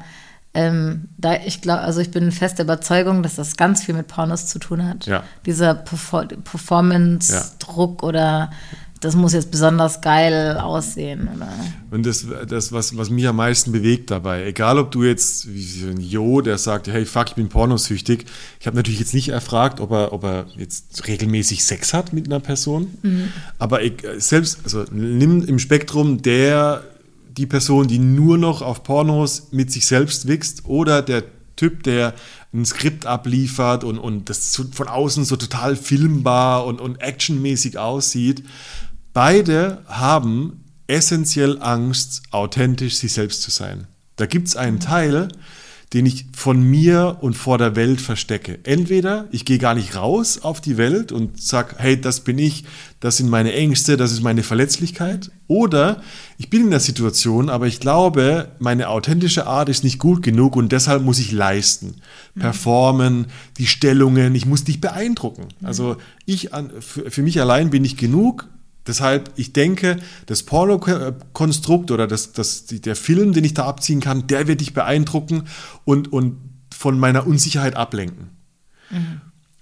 ähm, 0.53 1.09
da 1.17 1.35
ich 1.45 1.61
glaube, 1.61 1.81
also 1.81 2.01
ich 2.01 2.11
bin 2.11 2.31
fest 2.31 2.57
der 2.57 2.65
Überzeugung, 2.65 3.23
dass 3.23 3.35
das 3.35 3.55
ganz 3.55 3.83
viel 3.83 3.95
mit 3.95 4.07
Pornos 4.07 4.47
zu 4.47 4.59
tun 4.59 4.85
hat. 4.85 5.05
Ja. 5.05 5.23
Dieser 5.45 5.73
Perfor 5.73 6.25
Performance-Druck 6.25 8.03
oder 8.03 8.51
das 9.01 9.15
muss 9.15 9.33
jetzt 9.33 9.49
besonders 9.49 10.01
geil 10.01 10.57
aussehen. 10.57 11.27
Oder? 11.35 11.49
Und 11.89 12.05
das, 12.05 12.27
das 12.47 12.71
was, 12.71 12.95
was 12.97 13.09
mich 13.09 13.27
am 13.27 13.37
meisten 13.37 13.71
bewegt 13.71 14.11
dabei, 14.11 14.45
egal 14.45 14.77
ob 14.77 14.91
du 14.91 15.03
jetzt, 15.03 15.51
wie 15.51 15.63
so 15.63 15.87
ein 15.87 15.99
Jo, 15.99 16.41
der 16.41 16.59
sagt, 16.59 16.87
hey, 16.87 17.05
fuck, 17.05 17.29
ich 17.29 17.35
bin 17.35 17.49
pornosüchtig. 17.49 18.25
Ich 18.59 18.67
habe 18.67 18.75
natürlich 18.75 18.99
jetzt 18.99 19.15
nicht 19.15 19.29
erfragt, 19.29 19.79
ob 19.79 19.91
er, 19.91 20.13
ob 20.13 20.23
er 20.23 20.45
jetzt 20.55 21.07
regelmäßig 21.07 21.65
Sex 21.65 21.95
hat 21.95 22.13
mit 22.13 22.27
einer 22.27 22.39
Person. 22.39 22.95
Aber 23.57 23.81
ich, 23.81 24.03
selbst, 24.17 24.59
also 24.65 24.85
nimm 24.91 25.43
im 25.45 25.57
Spektrum 25.57 26.21
der, 26.21 26.83
die 27.37 27.45
Person, 27.45 27.87
die 27.87 27.99
nur 27.99 28.37
noch 28.37 28.61
auf 28.61 28.83
Pornos 28.83 29.47
mit 29.51 29.71
sich 29.71 29.85
selbst 29.85 30.27
wächst 30.27 30.65
oder 30.65 31.01
der 31.01 31.23
Typ, 31.55 31.83
der 31.83 32.13
ein 32.53 32.65
Skript 32.65 33.05
abliefert 33.05 33.83
und, 33.83 33.97
und 33.99 34.29
das 34.29 34.59
von 34.71 34.87
außen 34.87 35.25
so 35.25 35.35
total 35.35 35.75
filmbar 35.75 36.65
und, 36.65 36.81
und 36.81 37.01
actionmäßig 37.01 37.77
aussieht. 37.77 38.43
Beide 39.13 39.83
haben 39.87 40.63
essentiell 40.87 41.61
Angst, 41.61 42.23
authentisch 42.31 42.95
sie 42.95 43.07
selbst 43.07 43.41
zu 43.41 43.51
sein. 43.51 43.87
Da 44.15 44.25
gibt 44.25 44.47
es 44.47 44.55
einen 44.55 44.79
Teil, 44.79 45.29
den 45.93 46.05
ich 46.05 46.25
von 46.33 46.61
mir 46.61 47.17
und 47.19 47.33
vor 47.33 47.57
der 47.57 47.75
Welt 47.75 47.99
verstecke. 47.99 48.59
Entweder 48.63 49.27
ich 49.31 49.43
gehe 49.43 49.57
gar 49.57 49.75
nicht 49.75 49.95
raus 49.95 50.39
auf 50.41 50.61
die 50.61 50.77
Welt 50.77 51.11
und 51.11 51.41
sag, 51.41 51.75
hey, 51.79 51.99
das 51.99 52.21
bin 52.21 52.37
ich, 52.37 52.63
das 53.01 53.17
sind 53.17 53.29
meine 53.29 53.51
Ängste, 53.51 53.97
das 53.97 54.13
ist 54.13 54.21
meine 54.21 54.43
Verletzlichkeit. 54.43 55.31
Oder 55.47 56.01
ich 56.37 56.49
bin 56.49 56.63
in 56.63 56.71
der 56.71 56.79
Situation, 56.79 57.49
aber 57.49 57.67
ich 57.67 57.81
glaube, 57.81 58.51
meine 58.59 58.87
authentische 58.87 59.47
Art 59.47 59.67
ist 59.67 59.83
nicht 59.83 59.99
gut 59.99 60.21
genug 60.23 60.55
und 60.55 60.71
deshalb 60.71 61.03
muss 61.03 61.19
ich 61.19 61.33
leisten, 61.33 61.95
performen, 62.39 63.25
die 63.57 63.67
Stellungen, 63.67 64.33
ich 64.33 64.45
muss 64.45 64.63
dich 64.63 64.79
beeindrucken. 64.79 65.49
Also 65.61 65.97
ich 66.25 66.51
für 66.79 67.21
mich 67.21 67.41
allein 67.41 67.69
bin 67.69 67.83
ich 67.83 67.97
genug, 67.97 68.47
Deshalb, 68.87 69.31
ich 69.35 69.53
denke, 69.53 69.97
das 70.25 70.43
Porno-Konstrukt 70.43 71.91
oder 71.91 72.07
das, 72.07 72.31
das, 72.31 72.65
der 72.65 72.95
Film, 72.95 73.33
den 73.33 73.43
ich 73.43 73.53
da 73.53 73.65
abziehen 73.65 73.99
kann, 73.99 74.27
der 74.27 74.47
wird 74.47 74.61
dich 74.61 74.73
beeindrucken 74.73 75.43
und, 75.85 76.11
und 76.11 76.37
von 76.75 76.97
meiner 76.99 77.27
Unsicherheit 77.27 77.75
ablenken. 77.75 78.29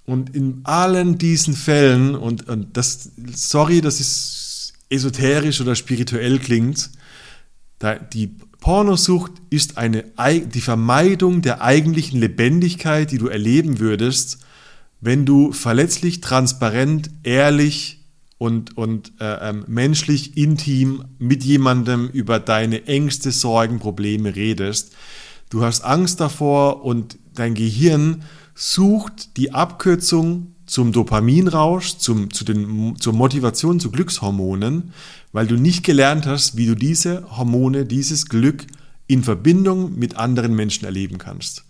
Und 0.06 0.36
in 0.36 0.62
allen 0.64 1.18
diesen 1.18 1.54
Fällen, 1.54 2.16
und, 2.16 2.48
und 2.48 2.78
das, 2.78 3.12
sorry, 3.34 3.82
dass 3.82 4.00
es 4.00 4.74
esoterisch 4.90 5.60
oder 5.62 5.76
spirituell 5.76 6.40
klingt, 6.40 6.90
da, 7.78 7.96
die 7.96 8.28
Pornosucht 8.60 9.34
ist 9.50 9.78
eine, 9.78 10.06
ei- 10.16 10.40
die 10.40 10.62
Vermeidung 10.62 11.42
der 11.42 11.62
eigentlichen 11.62 12.20
Lebendigkeit, 12.20 13.12
die 13.12 13.18
du 13.18 13.28
erleben 13.28 13.80
würdest, 13.80 14.40
wenn 15.02 15.26
du 15.26 15.52
verletzlich, 15.52 16.22
transparent, 16.22 17.10
ehrlich 17.24 17.99
und, 18.40 18.78
und 18.78 19.12
äh, 19.20 19.50
ähm, 19.50 19.66
menschlich, 19.68 20.36
intim 20.38 21.04
mit 21.20 21.44
jemandem 21.44 22.08
über 22.08 22.40
deine 22.40 22.88
Ängste, 22.88 23.32
Sorgen, 23.32 23.80
Probleme 23.80 24.36
redest. 24.36 24.96
Du 25.52 25.64
hast 25.64 25.82
Angst 25.84 26.22
davor 26.22 26.84
und 26.84 27.20
dein 27.36 27.54
Gehirn 27.54 28.24
sucht 28.56 29.38
die 29.38 29.54
Abkürzung 29.54 30.56
zum 30.66 30.94
Dopaminrausch, 30.94 31.98
zum, 31.98 32.32
zu 32.32 32.46
den, 32.46 32.96
zur 32.98 33.14
Motivation, 33.14 33.80
zu 33.80 33.92
Glückshormonen, 33.92 34.94
weil 35.34 35.46
du 35.46 35.56
nicht 35.56 35.84
gelernt 35.84 36.26
hast, 36.26 36.56
wie 36.56 36.68
du 36.68 36.76
diese 36.76 37.26
Hormone, 37.38 37.86
dieses 37.86 38.28
Glück 38.28 38.66
in 39.08 39.24
Verbindung 39.24 40.00
mit 40.00 40.16
anderen 40.16 40.56
Menschen 40.56 40.86
erleben 40.86 41.18
kannst. 41.18 41.66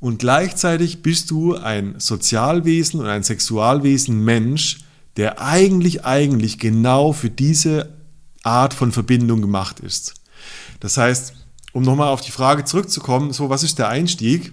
Und 0.00 0.18
gleichzeitig 0.18 1.02
bist 1.02 1.30
du 1.30 1.54
ein 1.54 1.96
Sozialwesen 1.98 2.98
und 2.98 3.06
ein 3.06 3.22
Sexualwesen 3.22 4.24
Mensch, 4.24 4.78
der 5.16 5.40
eigentlich, 5.40 6.04
eigentlich 6.04 6.58
genau 6.58 7.12
für 7.12 7.30
diese 7.30 7.94
Art 8.42 8.74
von 8.74 8.92
Verbindung 8.92 9.40
gemacht 9.40 9.80
ist. 9.80 10.14
Das 10.80 10.96
heißt, 10.96 11.34
um 11.72 11.82
nochmal 11.82 12.08
auf 12.08 12.20
die 12.20 12.30
Frage 12.30 12.64
zurückzukommen, 12.64 13.32
so 13.32 13.50
was 13.50 13.62
ist 13.62 13.78
der 13.78 13.88
Einstieg? 13.88 14.52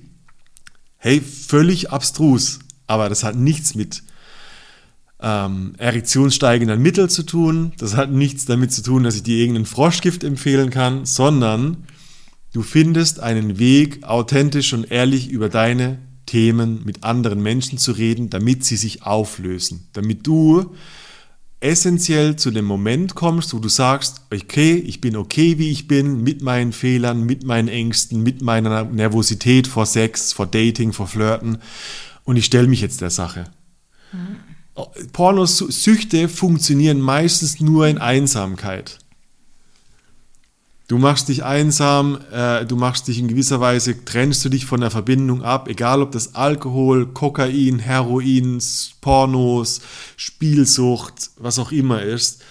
Hey, 0.97 1.21
völlig 1.21 1.91
abstrus, 1.91 2.59
aber 2.85 3.09
das 3.09 3.23
hat 3.23 3.35
nichts 3.35 3.75
mit 3.75 4.03
ähm, 5.19 5.73
erektionssteigenden 5.77 6.81
Mitteln 6.81 7.09
zu 7.09 7.23
tun, 7.23 7.73
das 7.77 7.95
hat 7.95 8.11
nichts 8.11 8.45
damit 8.45 8.71
zu 8.71 8.83
tun, 8.83 9.03
dass 9.03 9.15
ich 9.15 9.23
dir 9.23 9.37
irgendein 9.37 9.65
Froschgift 9.65 10.23
empfehlen 10.23 10.69
kann, 10.69 11.05
sondern 11.05 11.85
du 12.53 12.61
findest 12.61 13.19
einen 13.19 13.57
Weg, 13.57 14.03
authentisch 14.03 14.73
und 14.73 14.91
ehrlich 14.91 15.29
über 15.29 15.49
deine 15.49 15.99
Themen 16.27 16.83
mit 16.85 17.03
anderen 17.03 17.41
Menschen 17.41 17.79
zu 17.79 17.93
reden, 17.93 18.29
damit 18.29 18.63
sie 18.63 18.77
sich 18.77 19.03
auflösen, 19.03 19.87
damit 19.93 20.27
du 20.27 20.75
essentiell 21.59 22.35
zu 22.35 22.51
dem 22.51 22.65
Moment 22.65 23.15
kommst, 23.15 23.53
wo 23.53 23.59
du 23.59 23.67
sagst, 23.67 24.21
okay, 24.31 24.75
ich 24.75 25.01
bin 25.01 25.15
okay, 25.15 25.57
wie 25.57 25.71
ich 25.71 25.87
bin, 25.87 26.21
mit 26.21 26.43
meinen 26.43 26.71
Fehlern, 26.71 27.23
mit 27.23 27.45
meinen 27.45 27.67
Ängsten, 27.67 28.21
mit 28.21 28.43
meiner 28.43 28.83
Nervosität 28.83 29.65
vor 29.65 29.87
Sex, 29.87 30.33
vor 30.33 30.45
Dating, 30.45 30.93
vor 30.93 31.07
Flirten 31.07 31.57
und 32.23 32.37
ich 32.37 32.45
stelle 32.45 32.67
mich 32.67 32.81
jetzt 32.81 33.01
der 33.01 33.09
Sache. 33.09 33.49
Pornosüchte 35.13 36.29
funktionieren 36.29 37.01
meistens 37.01 37.59
nur 37.59 37.87
in 37.87 37.97
Einsamkeit. 37.97 38.99
Du 40.87 40.97
machst 40.97 41.27
dich 41.27 41.43
einsam, 41.43 42.17
äh, 42.31 42.65
du 42.65 42.77
machst 42.77 43.09
dich 43.09 43.19
in 43.19 43.27
gewisser 43.27 43.59
Weise, 43.59 44.05
trennst 44.05 44.45
du 44.45 44.49
dich 44.49 44.65
von 44.65 44.79
der 44.79 44.89
Verbindung 44.89 45.43
ab, 45.43 45.67
egal 45.67 46.01
ob 46.01 46.13
das 46.13 46.33
Alkohol, 46.33 47.07
Kokain, 47.07 47.79
Heroin, 47.79 48.59
Pornos, 49.01 49.81
Spielsucht, 50.15 51.31
was 51.35 51.59
auch 51.59 51.73
immer 51.73 52.03
ist. 52.03 52.41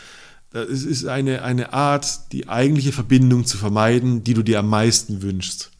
Es 0.52 0.85
ist 0.85 1.07
eine, 1.07 1.43
eine 1.43 1.73
Art, 1.73 2.33
die 2.33 2.49
eigentliche 2.49 2.93
Verbindung 2.93 3.47
zu 3.47 3.57
vermeiden, 3.57 4.23
die 4.23 4.35
du 4.35 4.43
dir 4.43 4.59
am 4.59 4.69
meisten 4.69 5.23
wünschst. 5.23 5.71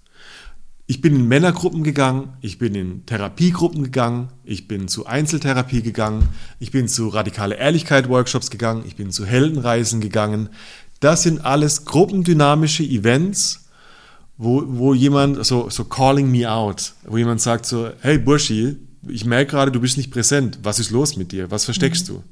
Ich 0.88 1.00
bin 1.00 1.16
in 1.16 1.26
Männergruppen 1.26 1.82
gegangen, 1.82 2.34
ich 2.40 2.58
bin 2.58 2.75
in 2.75 3.04
Therapiegruppen 3.06 3.82
gegangen, 3.82 4.28
ich 4.44 4.68
bin 4.68 4.86
zu 4.86 5.04
Einzeltherapie 5.04 5.82
gegangen, 5.82 6.28
ich 6.60 6.70
bin 6.70 6.88
zu 6.88 7.08
radikale 7.08 7.56
Ehrlichkeit 7.56 8.08
Workshops 8.08 8.50
gegangen, 8.50 8.84
ich 8.86 8.94
bin 8.94 9.10
zu 9.10 9.26
Heldenreisen 9.26 10.00
gegangen. 10.00 10.48
Das 11.06 11.22
sind 11.22 11.44
alles 11.44 11.84
gruppendynamische 11.84 12.82
Events, 12.82 13.68
wo, 14.38 14.64
wo 14.66 14.92
jemand, 14.92 15.46
so, 15.46 15.70
so 15.70 15.84
calling 15.84 16.28
me 16.28 16.50
out, 16.50 16.94
wo 17.04 17.16
jemand 17.16 17.40
sagt 17.40 17.64
so, 17.64 17.90
hey 18.00 18.18
Burschi, 18.18 18.76
ich 19.06 19.25
merke 19.25 19.52
gerade, 19.52 19.70
du 19.70 19.78
bist 19.78 19.96
nicht 19.98 20.10
präsent. 20.10 20.58
Was 20.64 20.80
ist 20.80 20.90
los 20.90 21.16
mit 21.16 21.30
dir? 21.30 21.48
Was 21.48 21.64
versteckst 21.64 22.08
du? 22.08 22.25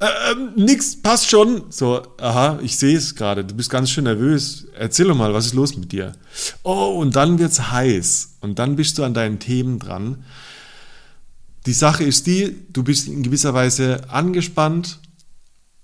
Äh, 0.00 0.06
ähm, 0.32 0.50
nix, 0.56 1.00
passt 1.00 1.30
schon. 1.30 1.66
So, 1.70 2.02
aha, 2.18 2.58
ich 2.64 2.76
sehe 2.76 2.96
es 2.96 3.14
gerade. 3.14 3.44
Du 3.44 3.54
bist 3.54 3.70
ganz 3.70 3.90
schön 3.90 4.02
nervös. 4.02 4.66
Erzähl 4.76 5.06
doch 5.06 5.14
mal, 5.14 5.32
was 5.32 5.46
ist 5.46 5.54
los 5.54 5.76
mit 5.76 5.92
dir? 5.92 6.14
Oh, 6.64 6.96
und 6.98 7.14
dann 7.14 7.38
wird's 7.38 7.70
heiß. 7.70 8.38
Und 8.40 8.58
dann 8.58 8.74
bist 8.74 8.98
du 8.98 9.04
an 9.04 9.14
deinen 9.14 9.38
Themen 9.38 9.78
dran. 9.78 10.24
Die 11.64 11.74
Sache 11.74 12.02
ist 12.02 12.26
die, 12.26 12.56
du 12.72 12.82
bist 12.82 13.06
in 13.06 13.22
gewisser 13.22 13.54
Weise 13.54 14.00
angespannt 14.10 14.98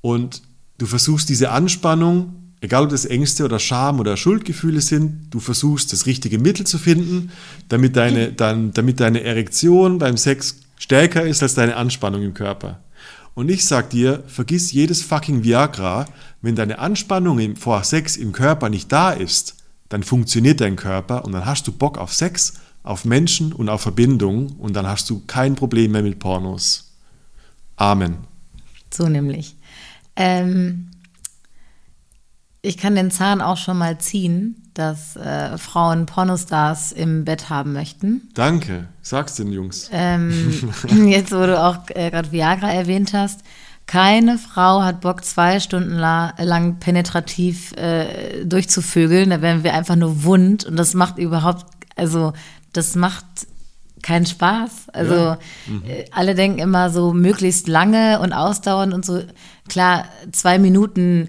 und 0.01 0.43
du 0.79 0.87
versuchst 0.87 1.29
diese 1.29 1.51
Anspannung, 1.51 2.35
egal 2.61 2.85
ob 2.85 2.91
das 2.91 3.05
Ängste 3.05 3.45
oder 3.45 3.59
Scham 3.59 4.01
oder 4.01 4.17
Schuldgefühle 4.17 4.81
sind, 4.81 5.29
du 5.31 5.41
versuchst 5.41 5.93
das 5.93 6.07
richtige 6.07 6.39
Mittel 6.39 6.67
zu 6.67 6.79
finden, 6.79 7.31
damit 7.69 7.97
deine, 7.97 8.33
dann, 8.33 8.73
damit 8.73 9.01
deine 9.01 9.23
Erektion 9.23 9.99
beim 9.99 10.17
Sex 10.17 10.61
stärker 10.79 11.25
ist 11.25 11.43
als 11.43 11.55
deine 11.55 11.77
Anspannung 11.77 12.23
im 12.23 12.35
Körper. 12.35 12.81
Und 13.35 13.51
ich 13.51 13.67
sag 13.67 13.91
dir, 13.91 14.23
vergiss 14.27 14.73
jedes 14.73 15.03
fucking 15.03 15.45
Viagra, 15.45 16.07
wenn 16.41 16.57
deine 16.57 16.79
Anspannung 16.79 17.39
im, 17.39 17.57
vor 17.57 17.85
Sex 17.85 18.17
im 18.17 18.33
Körper 18.33 18.71
nicht 18.71 18.91
da 18.91 19.13
ist, 19.13 19.57
dann 19.89 20.03
funktioniert 20.03 20.61
dein 20.61 20.77
Körper 20.77 21.25
und 21.25 21.33
dann 21.33 21.45
hast 21.45 21.67
du 21.67 21.73
Bock 21.73 21.99
auf 21.99 22.13
Sex, 22.13 22.55
auf 22.83 23.05
Menschen 23.05 23.53
und 23.53 23.69
auf 23.69 23.83
Verbindung 23.83 24.53
und 24.59 24.75
dann 24.75 24.87
hast 24.87 25.11
du 25.11 25.23
kein 25.27 25.55
Problem 25.55 25.93
mehr 25.93 26.03
mit 26.03 26.19
Pornos. 26.19 26.93
Amen. 27.77 28.17
So 28.91 29.09
nämlich. 29.09 29.55
Ähm, 30.17 30.91
ich 32.63 32.77
kann 32.77 32.97
den 32.97 33.11
Zahn 33.11 33.41
auch 33.41 33.57
schon 33.57 33.79
mal 33.79 33.99
ziehen, 33.99 34.71
dass 34.75 35.17
äh, 35.17 35.57
Frauen 35.57 36.07
Pornostars 36.07 36.93
im 36.93 37.25
Bett 37.25 37.49
haben 37.49 37.73
möchten. 37.73 38.29
Danke, 38.35 38.89
sag's 39.03 39.37
den 39.37 39.53
Jungs. 39.53 39.89
Ähm, 39.93 40.73
jetzt, 41.07 41.33
wo 41.33 41.47
du 41.47 41.63
auch 41.63 41.79
äh, 41.91 42.11
gerade 42.11 42.33
Viagra 42.33 42.71
erwähnt 42.71 43.13
hast, 43.13 43.41
keine 43.87 44.37
Frau 44.37 44.83
hat 44.83 45.01
Bock, 45.01 45.25
zwei 45.25 45.61
Stunden 45.61 45.93
la 45.93 46.35
lang 46.39 46.81
penetrativ 46.81 47.73
äh, 47.77 48.45
durchzuvögeln. 48.45 49.31
Da 49.31 49.41
werden 49.43 49.63
wir 49.63 49.75
einfach 49.75 49.97
nur 49.97 50.25
wund 50.25 50.65
und 50.65 50.77
das 50.77 50.95
macht 50.95 51.19
überhaupt, 51.19 51.67
also 51.95 52.33
das 52.73 52.97
macht 52.97 53.25
kein 54.03 54.27
Spaß. 54.27 54.89
Also 54.93 55.15
ja. 55.15 55.39
mhm. 55.67 55.83
alle 56.13 56.35
denken 56.35 56.59
immer 56.59 56.91
so 56.91 57.13
möglichst 57.13 57.69
lange 57.69 58.21
und 58.21 58.33
ausdauernd 58.33 58.95
und 58.95 59.05
so. 59.05 59.23
Klar, 59.69 60.05
zwei 60.33 60.59
Minuten 60.59 61.29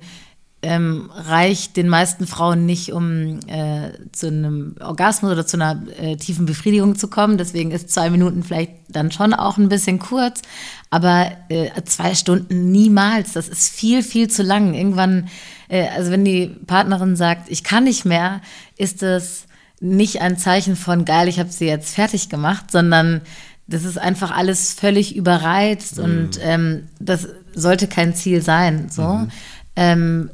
ähm, 0.64 1.10
reicht 1.14 1.78
den 1.78 1.88
meisten 1.88 2.26
Frauen 2.26 2.66
nicht, 2.66 2.92
um 2.92 3.40
äh, 3.48 3.92
zu 4.12 4.28
einem 4.28 4.76
Orgasmus 4.80 5.32
oder 5.32 5.46
zu 5.46 5.58
einer 5.58 5.84
äh, 6.00 6.18
tiefen 6.18 6.46
Befriedigung 6.46 6.96
zu 6.96 7.10
kommen. 7.10 7.38
Deswegen 7.38 7.72
ist 7.72 7.90
zwei 7.90 8.10
Minuten 8.10 8.44
vielleicht 8.44 8.72
dann 8.90 9.12
schon 9.12 9.34
auch 9.34 9.58
ein 9.58 9.70
bisschen 9.70 10.00
kurz. 10.00 10.42
Aber 10.90 11.32
äh, 11.50 11.70
zwei 11.86 12.16
Stunden 12.16 12.72
niemals. 12.72 13.34
Das 13.34 13.48
ist 13.48 13.70
viel, 13.70 14.02
viel 14.02 14.30
zu 14.30 14.42
lang. 14.42 14.74
Irgendwann, 14.74 15.30
äh, 15.68 15.88
also 15.90 16.12
wenn 16.12 16.26
die 16.26 16.48
Partnerin 16.66 17.16
sagt, 17.16 17.50
ich 17.50 17.64
kann 17.64 17.84
nicht 17.84 18.06
mehr, 18.06 18.42
ist 18.78 19.02
das 19.02 19.47
nicht 19.80 20.22
ein 20.22 20.38
Zeichen 20.38 20.76
von 20.76 21.06
geil, 21.06 21.28
ich 21.28 21.40
habe 21.40 21.50
sie 21.50 21.68
jetzt 21.68 21.94
fertig 21.94 22.30
gemacht, 22.30 22.72
sondern 22.72 23.22
das 23.68 23.84
ist 23.84 23.98
einfach 23.98 24.32
alles 24.32 24.74
völlig 24.74 25.16
überreizt 25.16 25.98
mhm. 25.98 26.04
und 26.04 26.40
ähm, 26.42 26.88
das 27.00 27.28
sollte 27.54 27.88
kein 27.88 28.16
Ziel 28.16 28.42
sein. 28.42 28.90
So. 28.90 29.04
Mhm. 29.04 29.32
Ähm, 29.76 30.30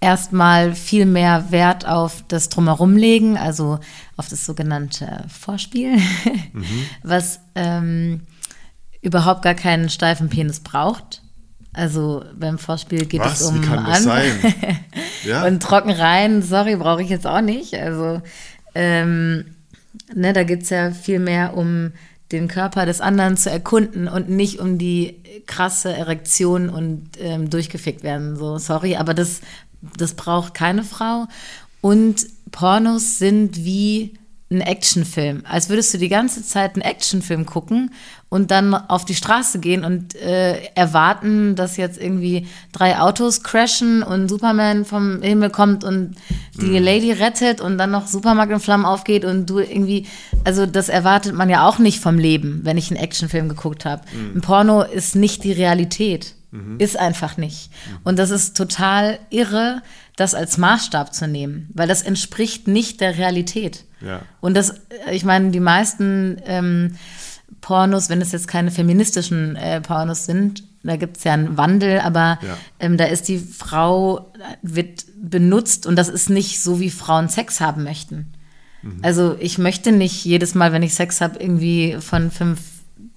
erstmal 0.00 0.74
viel 0.74 1.06
mehr 1.06 1.50
Wert 1.50 1.86
auf 1.86 2.24
das 2.28 2.48
Drumherum 2.48 2.96
legen, 2.96 3.36
also 3.36 3.80
auf 4.16 4.28
das 4.28 4.46
sogenannte 4.46 5.24
Vorspiel, 5.28 5.96
mhm. 6.52 6.64
was 7.02 7.40
ähm, 7.54 8.22
überhaupt 9.02 9.42
gar 9.42 9.54
keinen 9.54 9.88
steifen 9.88 10.28
Penis 10.28 10.60
braucht. 10.60 11.22
Also 11.72 12.24
beim 12.34 12.58
Vorspiel 12.58 13.06
geht 13.06 13.20
was? 13.20 13.40
es 13.40 13.46
um 13.46 13.62
Wie 13.62 13.66
kann 13.66 13.84
das 13.84 13.98
an 13.98 14.02
sein? 14.02 14.54
ja? 15.24 15.44
und 15.44 15.62
trocken 15.62 15.90
rein, 15.90 16.42
sorry, 16.42 16.76
brauche 16.76 17.02
ich 17.02 17.08
jetzt 17.08 17.26
auch 17.26 17.40
nicht. 17.40 17.74
Also 17.74 18.22
ähm, 18.74 19.44
ne, 20.14 20.32
da 20.32 20.44
geht 20.44 20.62
es 20.62 20.70
ja 20.70 20.90
viel 20.90 21.18
mehr 21.18 21.56
um 21.56 21.92
den 22.32 22.48
Körper 22.48 22.84
des 22.84 23.00
anderen 23.00 23.36
zu 23.36 23.50
erkunden 23.50 24.06
und 24.06 24.28
nicht 24.28 24.58
um 24.58 24.76
die 24.76 25.22
krasse 25.46 25.92
Erektion 25.92 26.68
und 26.68 27.10
ähm, 27.18 27.48
durchgefickt 27.48 28.02
werden. 28.02 28.36
So, 28.36 28.58
sorry, 28.58 28.96
aber 28.96 29.14
das 29.14 29.40
das 29.96 30.14
braucht 30.14 30.54
keine 30.54 30.84
Frau. 30.84 31.26
Und 31.80 32.26
Pornos 32.50 33.18
sind 33.18 33.64
wie 33.64 34.14
ein 34.50 34.60
Actionfilm. 34.60 35.42
Als 35.46 35.68
würdest 35.68 35.92
du 35.92 35.98
die 35.98 36.08
ganze 36.08 36.42
Zeit 36.42 36.74
einen 36.74 36.82
Actionfilm 36.82 37.44
gucken 37.44 37.92
und 38.30 38.50
dann 38.50 38.74
auf 38.74 39.04
die 39.04 39.14
Straße 39.14 39.58
gehen 39.58 39.84
und 39.84 40.14
äh, 40.14 40.62
erwarten, 40.74 41.56
dass 41.56 41.76
jetzt 41.76 41.98
irgendwie 41.98 42.46
drei 42.72 42.98
Autos 42.98 43.42
crashen 43.42 44.02
und 44.02 44.28
Superman 44.28 44.84
vom 44.84 45.22
Himmel 45.22 45.50
kommt 45.50 45.82
und 45.82 46.14
die 46.54 46.78
mhm. 46.78 46.84
Lady 46.84 47.12
rettet 47.12 47.60
und 47.60 47.78
dann 47.78 47.90
noch 47.90 48.06
Supermarkt 48.06 48.52
in 48.52 48.60
Flammen 48.60 48.84
aufgeht 48.84 49.24
und 49.24 49.48
du 49.48 49.60
irgendwie, 49.60 50.06
also 50.44 50.66
das 50.66 50.88
erwartet 50.90 51.34
man 51.34 51.48
ja 51.48 51.66
auch 51.66 51.78
nicht 51.78 52.00
vom 52.00 52.18
Leben, 52.18 52.60
wenn 52.64 52.76
ich 52.76 52.90
einen 52.90 53.00
Actionfilm 53.00 53.48
geguckt 53.48 53.86
habe. 53.86 54.02
Mhm. 54.12 54.36
Ein 54.36 54.40
Porno 54.42 54.82
ist 54.82 55.16
nicht 55.16 55.44
die 55.44 55.52
Realität. 55.52 56.34
Mhm. 56.50 56.76
Ist 56.78 56.98
einfach 56.98 57.36
nicht. 57.36 57.70
Mhm. 57.70 57.98
Und 58.04 58.18
das 58.18 58.30
ist 58.30 58.56
total 58.56 59.18
irre, 59.28 59.82
das 60.16 60.34
als 60.34 60.58
Maßstab 60.58 61.14
zu 61.14 61.28
nehmen, 61.28 61.68
weil 61.74 61.86
das 61.88 62.02
entspricht 62.02 62.68
nicht 62.68 63.00
der 63.00 63.18
Realität. 63.18 63.84
Ja. 64.00 64.22
Und 64.40 64.56
das, 64.56 64.74
ich 65.10 65.24
meine, 65.24 65.50
die 65.50 65.60
meisten 65.60 66.40
ähm, 66.46 66.96
Pornos, 67.60 68.08
wenn 68.08 68.20
es 68.20 68.32
jetzt 68.32 68.48
keine 68.48 68.70
feministischen 68.70 69.56
äh, 69.56 69.80
Pornos 69.80 70.24
sind, 70.26 70.64
da 70.82 70.96
gibt 70.96 71.16
es 71.16 71.24
ja 71.24 71.32
einen 71.34 71.56
Wandel, 71.56 72.00
aber 72.00 72.38
ja. 72.42 72.56
ähm, 72.80 72.96
da 72.96 73.04
ist 73.04 73.28
die 73.28 73.38
Frau, 73.38 74.32
wird 74.62 75.04
benutzt 75.16 75.86
und 75.86 75.96
das 75.96 76.08
ist 76.08 76.30
nicht 76.30 76.62
so, 76.62 76.80
wie 76.80 76.90
Frauen 76.90 77.28
Sex 77.28 77.60
haben 77.60 77.82
möchten. 77.84 78.32
Mhm. 78.82 79.00
Also 79.02 79.36
ich 79.40 79.58
möchte 79.58 79.92
nicht 79.92 80.24
jedes 80.24 80.54
Mal, 80.54 80.72
wenn 80.72 80.82
ich 80.82 80.94
Sex 80.94 81.20
habe, 81.20 81.38
irgendwie 81.38 81.96
von 82.00 82.30
fünf 82.30 82.60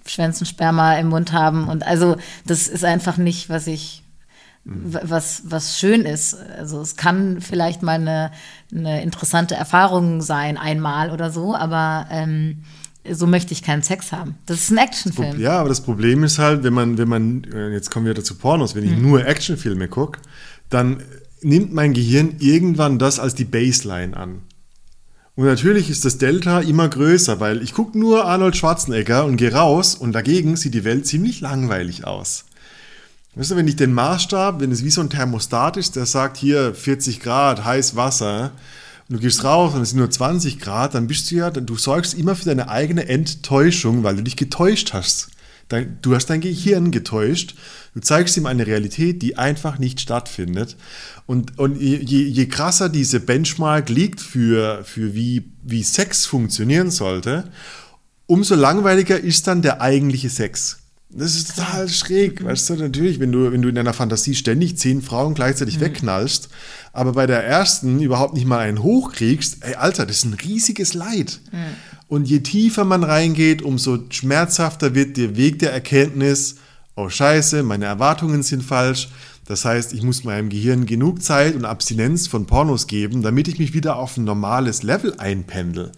Schwänzen 0.05 0.45
Sperma 0.45 0.95
im 0.95 1.09
Mund 1.09 1.31
haben. 1.31 1.67
Und 1.67 1.85
also 1.85 2.17
das 2.45 2.67
ist 2.67 2.83
einfach 2.83 3.17
nicht, 3.17 3.49
was 3.49 3.67
ich, 3.67 4.03
mhm. 4.63 4.97
was, 5.03 5.43
was 5.45 5.77
schön 5.77 6.01
ist. 6.01 6.35
Also 6.57 6.81
es 6.81 6.95
kann 6.95 7.41
vielleicht 7.41 7.83
mal 7.83 7.93
eine, 7.93 8.31
eine 8.73 9.03
interessante 9.03 9.55
Erfahrung 9.55 10.21
sein, 10.21 10.57
einmal 10.57 11.11
oder 11.11 11.29
so, 11.29 11.55
aber 11.55 12.07
ähm, 12.09 12.63
so 13.09 13.25
möchte 13.27 13.53
ich 13.53 13.63
keinen 13.63 13.83
Sex 13.83 14.11
haben. 14.11 14.35
Das 14.45 14.59
ist 14.59 14.71
ein 14.71 14.77
Actionfilm. 14.77 15.39
Ja, 15.39 15.59
aber 15.59 15.69
das 15.69 15.81
Problem 15.81 16.23
ist 16.23 16.39
halt, 16.39 16.63
wenn 16.63 16.73
man, 16.73 16.97
wenn 16.97 17.07
man, 17.07 17.43
äh, 17.45 17.69
jetzt 17.69 17.89
kommen 17.89 18.05
wir 18.05 18.13
wieder 18.13 18.23
zu 18.23 18.35
Pornos, 18.35 18.75
wenn 18.75 18.83
ich 18.83 18.91
hm. 18.91 19.01
nur 19.01 19.25
Actionfilme 19.25 19.87
gucke, 19.87 20.19
dann 20.69 21.03
nimmt 21.41 21.73
mein 21.73 21.93
Gehirn 21.93 22.35
irgendwann 22.39 22.99
das 22.99 23.19
als 23.19 23.35
die 23.35 23.45
Baseline 23.45 24.15
an. 24.15 24.43
Und 25.35 25.45
natürlich 25.45 25.89
ist 25.89 26.05
das 26.05 26.17
Delta 26.17 26.59
immer 26.59 26.89
größer, 26.89 27.39
weil 27.39 27.63
ich 27.63 27.73
gucke 27.73 27.97
nur 27.97 28.25
Arnold 28.25 28.55
Schwarzenegger 28.55 29.25
und 29.25 29.37
gehe 29.37 29.53
raus 29.53 29.95
und 29.95 30.11
dagegen 30.11 30.55
sieht 30.55 30.73
die 30.73 30.83
Welt 30.83 31.07
ziemlich 31.07 31.41
langweilig 31.41 32.05
aus. 32.05 32.45
Weißt 33.35 33.51
du, 33.51 33.55
wenn 33.55 33.67
ich 33.67 33.77
den 33.77 33.93
Maßstab, 33.93 34.59
wenn 34.59 34.71
es 34.71 34.83
wie 34.83 34.91
so 34.91 34.99
ein 34.99 35.09
Thermostat 35.09 35.77
ist, 35.77 35.95
der 35.95 36.05
sagt 36.05 36.35
hier 36.35 36.75
40 36.75 37.21
Grad, 37.21 37.63
heiß 37.63 37.95
Wasser, 37.95 38.51
und 39.11 39.17
du 39.17 39.23
gehst 39.23 39.43
raus 39.43 39.73
und 39.73 39.81
es 39.81 39.89
sind 39.89 39.99
nur 39.99 40.09
20 40.09 40.57
Grad, 40.59 40.95
dann 40.95 41.07
bist 41.07 41.29
du 41.29 41.35
ja, 41.35 41.49
du 41.49 41.75
sorgst 41.75 42.13
immer 42.13 42.33
für 42.33 42.45
deine 42.45 42.69
eigene 42.69 43.09
Enttäuschung, 43.09 44.03
weil 44.03 44.15
du 44.15 44.23
dich 44.23 44.37
getäuscht 44.37 44.93
hast. 44.93 45.27
Du 46.01 46.15
hast 46.15 46.27
dein 46.27 46.39
Gehirn 46.39 46.91
getäuscht. 46.91 47.55
Du 47.93 47.99
zeigst 47.99 48.37
ihm 48.37 48.45
eine 48.45 48.65
Realität, 48.67 49.21
die 49.21 49.37
einfach 49.37 49.79
nicht 49.79 49.99
stattfindet. 49.99 50.77
Und, 51.25 51.59
und 51.59 51.81
je, 51.81 51.97
je 51.97 52.45
krasser 52.45 52.87
diese 52.87 53.19
Benchmark 53.19 53.89
liegt 53.89 54.21
für, 54.21 54.85
für 54.85 55.13
wie, 55.13 55.43
wie 55.61 55.83
Sex 55.83 56.25
funktionieren 56.25 56.89
sollte, 56.89 57.51
umso 58.27 58.55
langweiliger 58.55 59.19
ist 59.19 59.45
dann 59.45 59.61
der 59.61 59.81
eigentliche 59.81 60.29
Sex. 60.29 60.80
Das 61.13 61.35
ist 61.35 61.55
total 61.55 61.89
schräg, 61.89 62.43
weißt 62.43 62.69
du, 62.69 62.75
natürlich, 62.75 63.19
wenn 63.19 63.33
du, 63.33 63.51
wenn 63.51 63.61
du 63.61 63.67
in 63.67 63.75
deiner 63.75 63.93
Fantasie 63.93 64.33
ständig 64.33 64.77
zehn 64.77 65.01
Frauen 65.01 65.33
gleichzeitig 65.33 65.77
mhm. 65.77 65.81
wegknallst, 65.81 66.47
aber 66.93 67.11
bei 67.11 67.27
der 67.27 67.43
ersten 67.43 67.99
überhaupt 67.99 68.33
nicht 68.33 68.45
mal 68.45 68.59
einen 68.59 68.81
hochkriegst, 68.81 69.57
ey, 69.61 69.75
Alter, 69.75 70.05
das 70.05 70.17
ist 70.17 70.25
ein 70.25 70.35
riesiges 70.35 70.93
Leid. 70.93 71.41
Mhm. 71.51 71.57
Und 72.07 72.29
je 72.29 72.39
tiefer 72.39 72.85
man 72.85 73.03
reingeht, 73.03 73.61
umso 73.61 73.99
schmerzhafter 74.09 74.95
wird 74.95 75.17
der 75.17 75.35
Weg 75.35 75.59
der 75.59 75.73
Erkenntnis, 75.73 76.55
oh 76.95 77.09
Scheiße, 77.09 77.63
meine 77.63 77.85
Erwartungen 77.85 78.43
sind 78.43 78.63
falsch. 78.63 79.09
Das 79.45 79.65
heißt, 79.65 79.93
ich 79.93 80.03
muss 80.03 80.23
meinem 80.23 80.49
Gehirn 80.49 80.85
genug 80.85 81.21
Zeit 81.21 81.55
und 81.55 81.65
Abstinenz 81.65 82.27
von 82.27 82.45
Pornos 82.45 82.87
geben, 82.87 83.21
damit 83.21 83.49
ich 83.49 83.59
mich 83.59 83.73
wieder 83.73 83.97
auf 83.97 84.15
ein 84.15 84.23
normales 84.23 84.83
Level 84.83 85.15
einpendel. 85.17 85.91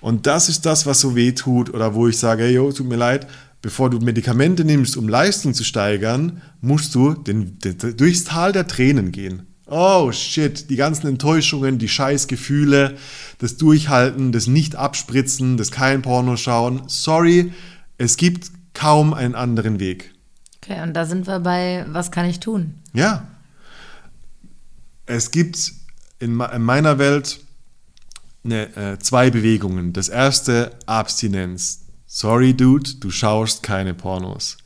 Und 0.00 0.26
das 0.26 0.48
ist 0.48 0.64
das, 0.64 0.86
was 0.86 1.00
so 1.00 1.16
weh 1.16 1.32
tut 1.32 1.74
oder 1.74 1.94
wo 1.94 2.06
ich 2.08 2.18
sage, 2.18 2.44
hey, 2.44 2.54
yo, 2.54 2.70
tut 2.70 2.88
mir 2.88 2.96
leid, 2.96 3.26
bevor 3.62 3.90
du 3.90 3.98
Medikamente 3.98 4.64
nimmst, 4.64 4.96
um 4.96 5.08
Leistung 5.08 5.54
zu 5.54 5.64
steigern, 5.64 6.42
musst 6.60 6.94
du 6.94 7.14
den, 7.14 7.58
den, 7.58 7.96
durchs 7.96 8.24
Tal 8.24 8.52
der 8.52 8.66
Tränen 8.66 9.12
gehen. 9.12 9.46
Oh 9.66 10.10
shit, 10.12 10.70
die 10.70 10.76
ganzen 10.76 11.08
Enttäuschungen, 11.08 11.78
die 11.78 11.88
Scheißgefühle, 11.88 12.96
das 13.38 13.58
Durchhalten, 13.58 14.32
das 14.32 14.46
Nicht-Abspritzen, 14.46 15.58
das 15.58 15.70
kein 15.70 16.00
Porno 16.00 16.36
schauen. 16.36 16.82
Sorry, 16.86 17.52
es 17.98 18.16
gibt 18.16 18.50
kaum 18.72 19.12
einen 19.12 19.34
anderen 19.34 19.78
Weg. 19.78 20.14
Okay, 20.62 20.82
und 20.82 20.94
da 20.94 21.04
sind 21.04 21.26
wir 21.26 21.40
bei, 21.40 21.84
was 21.88 22.10
kann 22.10 22.26
ich 22.26 22.40
tun? 22.40 22.74
Ja. 22.94 23.28
Es 25.04 25.30
gibt 25.30 25.72
in, 26.18 26.40
in 26.40 26.62
meiner 26.62 26.98
Welt 26.98 27.40
eine, 28.44 28.74
äh, 28.76 28.98
zwei 28.98 29.30
Bewegungen. 29.30 29.92
Das 29.92 30.08
erste, 30.08 30.72
Abstinenz. 30.86 31.80
Sorry, 32.10 32.54
Dude, 32.54 32.94
du 33.00 33.10
schaust 33.10 33.62
keine 33.62 33.92
Pornos. 33.92 34.56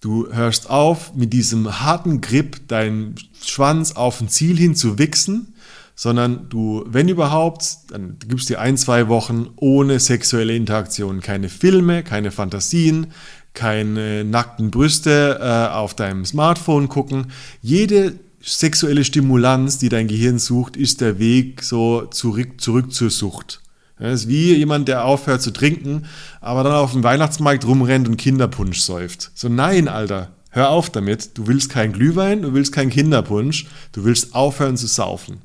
Du 0.00 0.26
hörst 0.32 0.68
auf, 0.68 1.14
mit 1.14 1.32
diesem 1.32 1.80
harten 1.80 2.20
Grip 2.20 2.66
deinen 2.66 3.14
Schwanz 3.40 3.92
auf 3.92 4.20
ein 4.20 4.28
Ziel 4.28 4.58
hin 4.58 4.74
zu 4.74 4.98
wichsen, 4.98 5.54
sondern 5.94 6.48
du, 6.48 6.84
wenn 6.88 7.08
überhaupt, 7.08 7.64
dann 7.92 8.16
gibst 8.26 8.48
dir 8.48 8.60
ein, 8.60 8.76
zwei 8.76 9.06
Wochen 9.06 9.50
ohne 9.54 10.00
sexuelle 10.00 10.56
Interaktion. 10.56 11.20
Keine 11.20 11.48
Filme, 11.48 12.02
keine 12.02 12.32
Fantasien, 12.32 13.12
keine 13.54 14.24
nackten 14.24 14.72
Brüste 14.72 15.38
äh, 15.40 15.72
auf 15.72 15.94
deinem 15.94 16.24
Smartphone 16.24 16.88
gucken. 16.88 17.28
Jede 17.62 18.18
sexuelle 18.42 19.04
Stimulanz, 19.04 19.78
die 19.78 19.90
dein 19.90 20.08
Gehirn 20.08 20.40
sucht, 20.40 20.76
ist 20.76 21.00
der 21.02 21.20
Weg 21.20 21.62
so 21.62 22.06
zurück, 22.06 22.60
zurück 22.60 22.92
zur 22.92 23.10
Sucht. 23.10 23.60
Das 23.98 24.22
ist 24.22 24.28
wie 24.28 24.54
jemand, 24.54 24.88
der 24.88 25.04
aufhört 25.04 25.42
zu 25.42 25.52
trinken, 25.52 26.06
aber 26.40 26.62
dann 26.62 26.74
auf 26.74 26.92
dem 26.92 27.02
Weihnachtsmarkt 27.02 27.66
rumrennt 27.66 28.08
und 28.08 28.16
Kinderpunsch 28.16 28.80
säuft. 28.80 29.30
So, 29.34 29.48
nein, 29.48 29.88
Alter, 29.88 30.30
hör 30.50 30.70
auf 30.70 30.90
damit. 30.90 31.36
Du 31.36 31.46
willst 31.46 31.70
kein 31.70 31.92
Glühwein, 31.92 32.42
du 32.42 32.54
willst 32.54 32.72
kein 32.72 32.90
Kinderpunsch, 32.90 33.66
du 33.92 34.04
willst 34.04 34.34
aufhören 34.34 34.76
zu 34.76 34.86
saufen. 34.86 35.42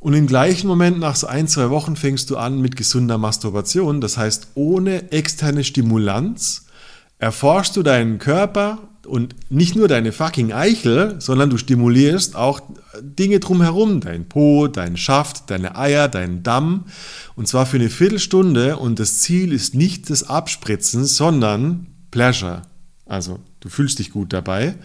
Und 0.00 0.14
im 0.14 0.26
gleichen 0.26 0.66
Moment, 0.66 0.98
nach 0.98 1.14
so 1.14 1.28
ein, 1.28 1.46
zwei 1.46 1.70
Wochen, 1.70 1.94
fängst 1.94 2.28
du 2.30 2.36
an 2.36 2.60
mit 2.60 2.74
gesunder 2.74 3.18
Masturbation. 3.18 4.00
Das 4.00 4.16
heißt, 4.16 4.48
ohne 4.54 5.12
externe 5.12 5.62
Stimulanz 5.62 6.66
erforschst 7.20 7.76
du 7.76 7.84
deinen 7.84 8.18
Körper 8.18 8.88
und 9.06 9.34
nicht 9.50 9.76
nur 9.76 9.88
deine 9.88 10.12
fucking 10.12 10.52
Eichel, 10.52 11.16
sondern 11.18 11.50
du 11.50 11.58
stimulierst 11.58 12.36
auch 12.36 12.60
Dinge 13.00 13.40
drumherum, 13.40 14.00
dein 14.00 14.28
Po, 14.28 14.68
dein 14.68 14.96
Schaft, 14.96 15.50
deine 15.50 15.76
Eier, 15.76 16.08
deinen 16.08 16.42
Damm 16.42 16.84
und 17.34 17.48
zwar 17.48 17.66
für 17.66 17.76
eine 17.76 17.90
Viertelstunde 17.90 18.76
und 18.76 18.98
das 18.98 19.18
Ziel 19.18 19.52
ist 19.52 19.74
nicht 19.74 20.10
das 20.10 20.24
Abspritzen, 20.24 21.04
sondern 21.04 21.86
Pleasure. 22.10 22.62
Also 23.06 23.40
du 23.60 23.68
fühlst 23.68 23.98
dich 23.98 24.10
gut 24.10 24.32
dabei 24.32 24.76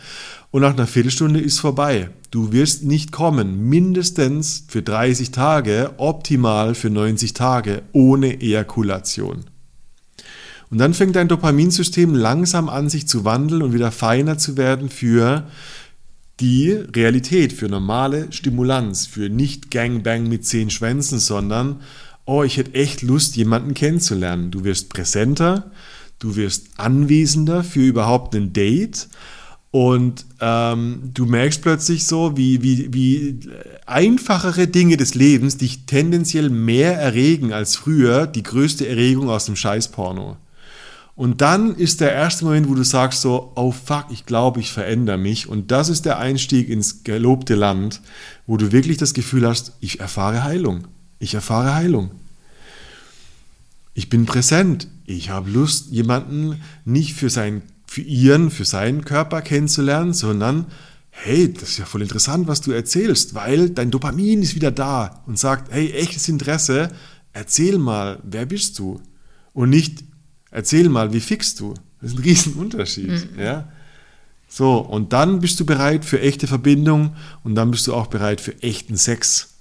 und 0.51 0.61
nach 0.61 0.73
einer 0.73 0.87
Viertelstunde 0.87 1.39
ist 1.39 1.59
vorbei. 1.59 2.09
Du 2.31 2.51
wirst 2.51 2.83
nicht 2.83 3.11
kommen, 3.11 3.69
mindestens 3.69 4.65
für 4.67 4.81
30 4.81 5.31
Tage, 5.31 5.91
optimal 5.97 6.75
für 6.75 6.89
90 6.89 7.33
Tage 7.33 7.83
ohne 7.93 8.41
Ejakulation. 8.41 9.45
Und 10.69 10.79
dann 10.79 10.93
fängt 10.93 11.15
dein 11.15 11.29
Dopaminsystem 11.29 12.13
langsam 12.13 12.67
an, 12.67 12.89
sich 12.89 13.07
zu 13.07 13.23
wandeln 13.23 13.61
und 13.61 13.73
wieder 13.73 13.91
feiner 13.91 14.37
zu 14.37 14.57
werden 14.57 14.89
für 14.89 15.47
die 16.39 16.71
Realität, 16.71 17.53
für 17.53 17.67
normale 17.67 18.27
Stimulanz, 18.31 19.07
für 19.07 19.29
nicht 19.29 19.71
Gangbang 19.71 20.27
mit 20.27 20.45
zehn 20.45 20.69
Schwänzen, 20.69 21.19
sondern, 21.19 21.81
oh, 22.25 22.43
ich 22.43 22.57
hätte 22.57 22.73
echt 22.73 23.01
Lust, 23.01 23.37
jemanden 23.37 23.73
kennenzulernen. 23.73 24.51
Du 24.51 24.63
wirst 24.63 24.89
präsenter, 24.89 25.71
du 26.19 26.35
wirst 26.35 26.67
anwesender 26.77 27.63
für 27.63 27.79
überhaupt 27.79 28.35
ein 28.35 28.53
Date 28.53 29.07
und 29.71 30.25
ähm, 30.39 31.11
du 31.13 31.25
merkst 31.25 31.61
plötzlich 31.61 32.05
so, 32.05 32.37
wie, 32.37 32.61
wie, 32.61 32.93
wie 32.93 33.39
einfachere 33.85 34.67
Dinge 34.67 34.97
des 34.97 35.15
Lebens 35.15 35.57
dich 35.57 35.85
tendenziell 35.85 36.49
mehr 36.49 36.97
erregen 36.97 37.53
als 37.53 37.75
früher 37.75 38.27
die 38.27 38.43
größte 38.43 38.87
Erregung 38.87 39.29
aus 39.29 39.45
dem 39.45 39.55
Scheißporno. 39.55 40.37
Und 41.17 41.41
dann 41.41 41.73
ist 41.73 41.99
der 41.99 42.13
erste 42.13 42.45
Moment, 42.45 42.69
wo 42.69 42.75
du 42.75 42.83
sagst 42.83 43.21
so, 43.21 43.51
oh 43.55 43.71
fuck, 43.71 44.05
ich 44.11 44.27
glaube, 44.27 44.59
ich 44.59 44.71
verändere 44.71 45.17
mich. 45.17 45.49
Und 45.49 45.71
das 45.71 45.89
ist 45.89 46.05
der 46.05 46.19
Einstieg 46.19 46.69
ins 46.69 47.03
gelobte 47.03 47.55
Land, 47.55 48.01
wo 48.45 48.55
du 48.55 48.71
wirklich 48.71 48.97
das 48.97 49.15
Gefühl 49.15 49.47
hast, 49.47 49.73
ich 49.79 49.99
erfahre 49.99 50.43
Heilung. 50.43 50.87
Ich 51.17 51.33
erfahre 51.33 51.73
Heilung. 51.73 52.11
Ich 53.95 54.09
bin 54.09 54.27
präsent. 54.27 54.89
Ich 55.07 55.31
habe 55.31 55.49
Lust, 55.49 55.87
jemanden 55.89 56.61
nicht 56.85 57.15
für, 57.15 57.31
sein, 57.31 57.63
für 57.87 58.01
ihren, 58.01 58.51
für 58.51 58.65
seinen 58.65 59.03
Körper 59.03 59.41
kennenzulernen, 59.41 60.13
sondern 60.13 60.67
hey, 61.09 61.51
das 61.51 61.69
ist 61.69 61.77
ja 61.79 61.85
voll 61.85 62.03
interessant, 62.03 62.47
was 62.47 62.61
du 62.61 62.71
erzählst, 62.71 63.33
weil 63.33 63.71
dein 63.71 63.89
Dopamin 63.89 64.43
ist 64.43 64.53
wieder 64.53 64.69
da 64.69 65.23
und 65.25 65.39
sagt, 65.39 65.71
hey, 65.71 65.91
echtes 65.93 66.29
Interesse, 66.29 66.89
erzähl 67.33 67.79
mal, 67.79 68.19
wer 68.23 68.45
bist 68.45 68.77
du? 68.77 69.01
Und 69.53 69.71
nicht, 69.71 70.03
Erzähl 70.57 70.89
mal, 70.89 71.13
wie 71.13 71.19
fix 71.19 71.53
du? 71.53 71.75
Das 72.01 72.13
ist 72.13 72.17
ein 72.17 72.23
Riesenunterschied. 72.23 73.35
Mhm. 73.35 73.39
Ja? 73.39 73.67
So, 74.49 74.79
und 74.79 75.13
dann 75.13 75.39
bist 75.39 75.59
du 75.59 75.67
bereit 75.67 76.03
für 76.03 76.19
echte 76.19 76.47
Verbindung 76.47 77.15
und 77.43 77.53
dann 77.53 77.69
bist 77.69 77.85
du 77.85 77.93
auch 77.93 78.07
bereit 78.07 78.41
für 78.41 78.59
echten 78.63 78.97
Sex. 78.97 79.53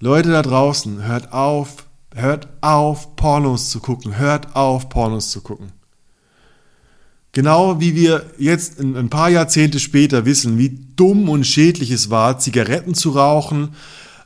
Leute 0.00 0.30
da 0.30 0.42
draußen, 0.42 1.04
hört 1.04 1.32
auf, 1.32 1.86
hört 2.16 2.48
auf, 2.62 3.14
Pornos 3.14 3.70
zu 3.70 3.78
gucken. 3.78 4.18
Hört 4.18 4.56
auf, 4.56 4.88
Pornos 4.88 5.30
zu 5.30 5.40
gucken. 5.40 5.70
Genau 7.30 7.78
wie 7.78 7.94
wir 7.94 8.32
jetzt 8.38 8.80
ein 8.80 9.08
paar 9.08 9.28
Jahrzehnte 9.28 9.78
später 9.78 10.24
wissen, 10.24 10.58
wie 10.58 10.80
dumm 10.96 11.28
und 11.28 11.46
schädlich 11.46 11.92
es 11.92 12.10
war, 12.10 12.40
Zigaretten 12.40 12.94
zu 12.94 13.10
rauchen, 13.10 13.76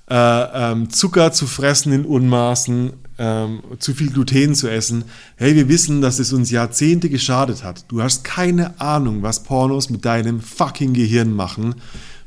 äh, 0.08 0.14
ähm, 0.14 0.88
Zucker 0.88 1.32
zu 1.32 1.46
fressen 1.46 1.92
in 1.92 2.06
Unmaßen, 2.06 2.94
ähm, 3.18 3.62
zu 3.78 3.94
viel 3.94 4.10
Gluten 4.10 4.54
zu 4.54 4.68
essen. 4.68 5.04
Hey, 5.36 5.54
wir 5.54 5.68
wissen, 5.68 6.00
dass 6.00 6.18
es 6.18 6.32
uns 6.32 6.50
Jahrzehnte 6.50 7.10
geschadet 7.10 7.64
hat. 7.64 7.84
Du 7.88 8.02
hast 8.02 8.24
keine 8.24 8.80
Ahnung, 8.80 9.22
was 9.22 9.42
Pornos 9.42 9.90
mit 9.90 10.04
deinem 10.04 10.40
fucking 10.40 10.94
Gehirn 10.94 11.32
machen, 11.32 11.74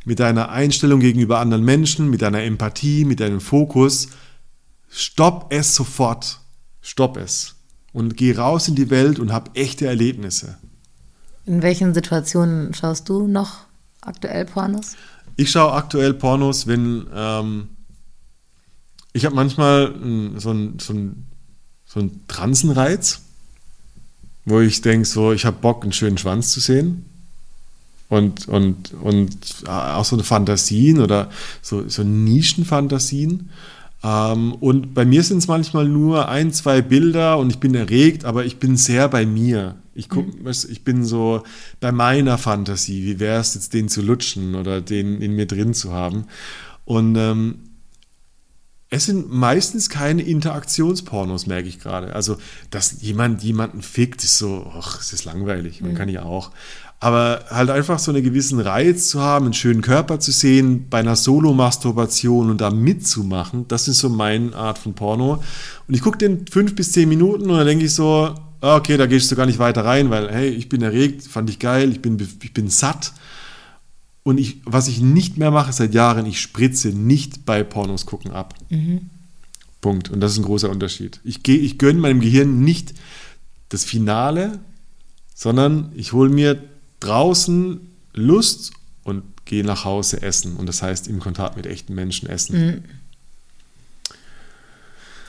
mit 0.05 0.19
deiner 0.19 0.49
Einstellung 0.49 0.99
gegenüber 0.99 1.39
anderen 1.39 1.63
Menschen, 1.63 2.09
mit 2.09 2.21
deiner 2.21 2.43
Empathie, 2.43 3.05
mit 3.05 3.19
deinem 3.19 3.39
Fokus. 3.39 4.09
Stopp 4.89 5.53
es 5.53 5.73
sofort. 5.73 6.39
Stopp 6.81 7.17
es. 7.17 7.55
Und 7.93 8.17
geh 8.17 8.33
raus 8.33 8.67
in 8.67 8.75
die 8.75 8.89
Welt 8.89 9.19
und 9.19 9.31
hab 9.31 9.57
echte 9.57 9.87
Erlebnisse. 9.87 10.57
In 11.45 11.61
welchen 11.61 11.93
Situationen 11.93 12.73
schaust 12.73 13.09
du 13.09 13.27
noch 13.27 13.65
aktuell 14.01 14.45
Pornos? 14.45 14.95
Ich 15.37 15.51
schaue 15.51 15.73
aktuell 15.73 16.13
Pornos, 16.13 16.67
wenn 16.67 17.07
ähm, 17.13 17.69
ich 19.13 19.25
habe 19.25 19.35
manchmal 19.35 19.93
so 20.37 20.49
einen 20.49 20.79
so 20.79 20.93
so 21.93 21.99
ein 21.99 22.21
Transenreiz, 22.27 23.21
wo 24.45 24.61
ich 24.61 24.81
denke, 24.81 25.05
so, 25.05 25.33
ich 25.33 25.45
habe 25.45 25.57
Bock, 25.59 25.83
einen 25.83 25.91
schönen 25.91 26.17
Schwanz 26.17 26.51
zu 26.51 26.61
sehen. 26.61 27.05
Und, 28.07 28.47
und, 28.47 28.93
und 29.01 29.67
auch 29.67 30.05
so 30.05 30.15
eine 30.15 30.23
Fantasien 30.23 30.99
oder 30.99 31.29
so, 31.61 31.87
so 31.87 32.03
Nischenfantasien. 32.03 33.49
Ähm, 34.03 34.53
und 34.53 34.93
bei 34.93 35.05
mir 35.05 35.23
sind 35.23 35.39
es 35.39 35.47
manchmal 35.47 35.87
nur 35.87 36.27
ein, 36.27 36.51
zwei 36.51 36.81
Bilder 36.81 37.37
und 37.37 37.49
ich 37.51 37.59
bin 37.59 37.75
erregt, 37.75 38.25
aber 38.25 38.45
ich 38.45 38.57
bin 38.57 38.75
sehr 38.77 39.07
bei 39.07 39.25
mir. 39.25 39.75
Ich, 39.93 40.09
guck, 40.09 40.27
mhm. 40.27 40.47
ich 40.47 40.83
bin 40.83 41.05
so 41.05 41.43
bei 41.79 41.91
meiner 41.91 42.37
Fantasie. 42.37 43.05
Wie 43.05 43.19
wäre 43.19 43.39
es 43.39 43.53
jetzt, 43.53 43.73
den 43.73 43.89
zu 43.89 44.01
lutschen 44.01 44.55
oder 44.55 44.81
den 44.81 45.21
in 45.21 45.35
mir 45.35 45.45
drin 45.45 45.73
zu 45.73 45.91
haben? 45.91 46.25
Und 46.85 47.15
ähm, 47.17 47.55
es 48.93 49.05
sind 49.05 49.31
meistens 49.31 49.89
keine 49.89 50.21
Interaktionspornos, 50.21 51.47
merke 51.47 51.69
ich 51.69 51.79
gerade. 51.79 52.13
Also, 52.13 52.37
dass 52.71 53.01
jemand 53.01 53.41
jemanden 53.41 53.81
fickt, 53.81 54.21
ist 54.21 54.37
so, 54.37 54.69
ach, 54.77 54.99
es 54.99 55.13
ist 55.13 55.23
langweilig, 55.23 55.81
man 55.81 55.91
mhm. 55.91 55.95
kann 55.95 56.09
ja 56.09 56.23
auch. 56.23 56.51
Aber 56.99 57.45
halt 57.49 57.69
einfach 57.69 57.99
so 57.99 58.11
einen 58.11 58.21
gewissen 58.21 58.59
Reiz 58.59 59.07
zu 59.07 59.21
haben, 59.21 59.45
einen 59.45 59.53
schönen 59.53 59.81
Körper 59.81 60.19
zu 60.19 60.31
sehen, 60.33 60.87
bei 60.89 60.99
einer 60.99 61.15
Solo-Masturbation 61.15 62.51
und 62.51 62.59
da 62.59 62.69
mitzumachen, 62.69 63.65
das 63.69 63.87
ist 63.87 63.99
so 63.99 64.09
meine 64.09 64.53
Art 64.53 64.77
von 64.77 64.93
Porno. 64.93 65.41
Und 65.87 65.93
ich 65.93 66.01
gucke 66.01 66.17
den 66.17 66.45
fünf 66.47 66.75
bis 66.75 66.91
zehn 66.91 67.07
Minuten 67.07 67.49
und 67.49 67.57
dann 67.57 67.65
denke 67.65 67.85
ich 67.85 67.95
so, 67.95 68.35
ah, 68.59 68.75
okay, 68.75 68.97
da 68.97 69.05
gehst 69.05 69.31
du 69.31 69.37
gar 69.37 69.45
nicht 69.45 69.57
weiter 69.57 69.85
rein, 69.85 70.09
weil, 70.09 70.29
hey, 70.29 70.49
ich 70.49 70.67
bin 70.67 70.81
erregt, 70.81 71.23
fand 71.23 71.49
ich 71.49 71.59
geil, 71.59 71.91
ich 71.91 72.01
bin, 72.01 72.17
ich 72.19 72.53
bin 72.53 72.69
satt. 72.69 73.13
Und 74.23 74.39
ich, 74.39 74.61
was 74.65 74.87
ich 74.87 75.01
nicht 75.01 75.37
mehr 75.37 75.51
mache 75.51 75.73
seit 75.73 75.93
Jahren, 75.93 76.25
ich 76.25 76.39
spritze 76.39 76.89
nicht 76.89 77.45
bei 77.45 77.63
Pornos 77.63 78.05
gucken 78.05 78.31
ab. 78.31 78.53
Mhm. 78.69 79.09
Punkt. 79.81 80.09
Und 80.09 80.21
das 80.21 80.33
ist 80.33 80.37
ein 80.37 80.45
großer 80.45 80.69
Unterschied. 80.69 81.19
Ich, 81.23 81.41
geh, 81.41 81.55
ich 81.55 81.79
gönne 81.79 81.99
meinem 81.99 82.21
Gehirn 82.21 82.61
nicht 82.61 82.93
das 83.69 83.83
Finale, 83.83 84.59
sondern 85.33 85.91
ich 85.95 86.13
hole 86.13 86.29
mir 86.29 86.61
draußen 86.99 87.79
Lust 88.13 88.73
und 89.03 89.23
gehe 89.45 89.63
nach 89.63 89.85
Hause 89.85 90.21
essen. 90.21 90.55
Und 90.55 90.67
das 90.67 90.83
heißt 90.83 91.07
im 91.07 91.19
Kontakt 91.19 91.57
mit 91.57 91.65
echten 91.65 91.95
Menschen 91.95 92.29
essen. 92.29 92.65
Mhm. 92.65 92.83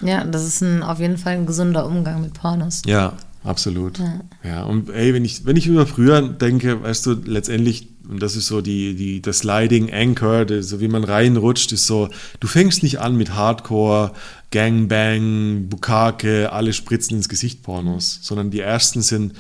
Ja, 0.06 0.24
das 0.24 0.44
ist 0.44 0.60
ein, 0.62 0.82
auf 0.82 0.98
jeden 0.98 1.16
Fall 1.16 1.34
ein 1.34 1.46
gesunder 1.46 1.86
Umgang 1.86 2.20
mit 2.20 2.34
Pornos. 2.34 2.82
Ja, 2.84 3.16
absolut. 3.44 3.98
Ja, 3.98 4.20
ja 4.42 4.62
und 4.64 4.90
ey, 4.90 5.14
wenn 5.14 5.24
ich, 5.24 5.46
wenn 5.46 5.56
ich 5.56 5.66
über 5.66 5.86
früher 5.86 6.20
denke, 6.22 6.82
weißt 6.82 7.06
du, 7.06 7.12
letztendlich 7.24 7.88
und 8.08 8.22
das 8.22 8.36
ist 8.36 8.46
so 8.46 8.60
die, 8.60 8.94
die, 8.94 9.22
das 9.22 9.38
Sliding 9.38 9.92
Anchor, 9.92 10.46
so 10.62 10.80
wie 10.80 10.88
man 10.88 11.04
reinrutscht, 11.04 11.72
ist 11.72 11.86
so, 11.86 12.08
du 12.40 12.48
fängst 12.48 12.82
nicht 12.82 13.00
an 13.00 13.16
mit 13.16 13.34
Hardcore, 13.34 14.12
Gangbang, 14.50 15.68
Bukake, 15.68 16.52
alle 16.52 16.72
spritzen 16.72 17.16
ins 17.16 17.28
Gesicht 17.28 17.62
Pornos, 17.62 18.18
sondern 18.22 18.50
die 18.50 18.60
ersten 18.60 19.02
sind 19.02 19.34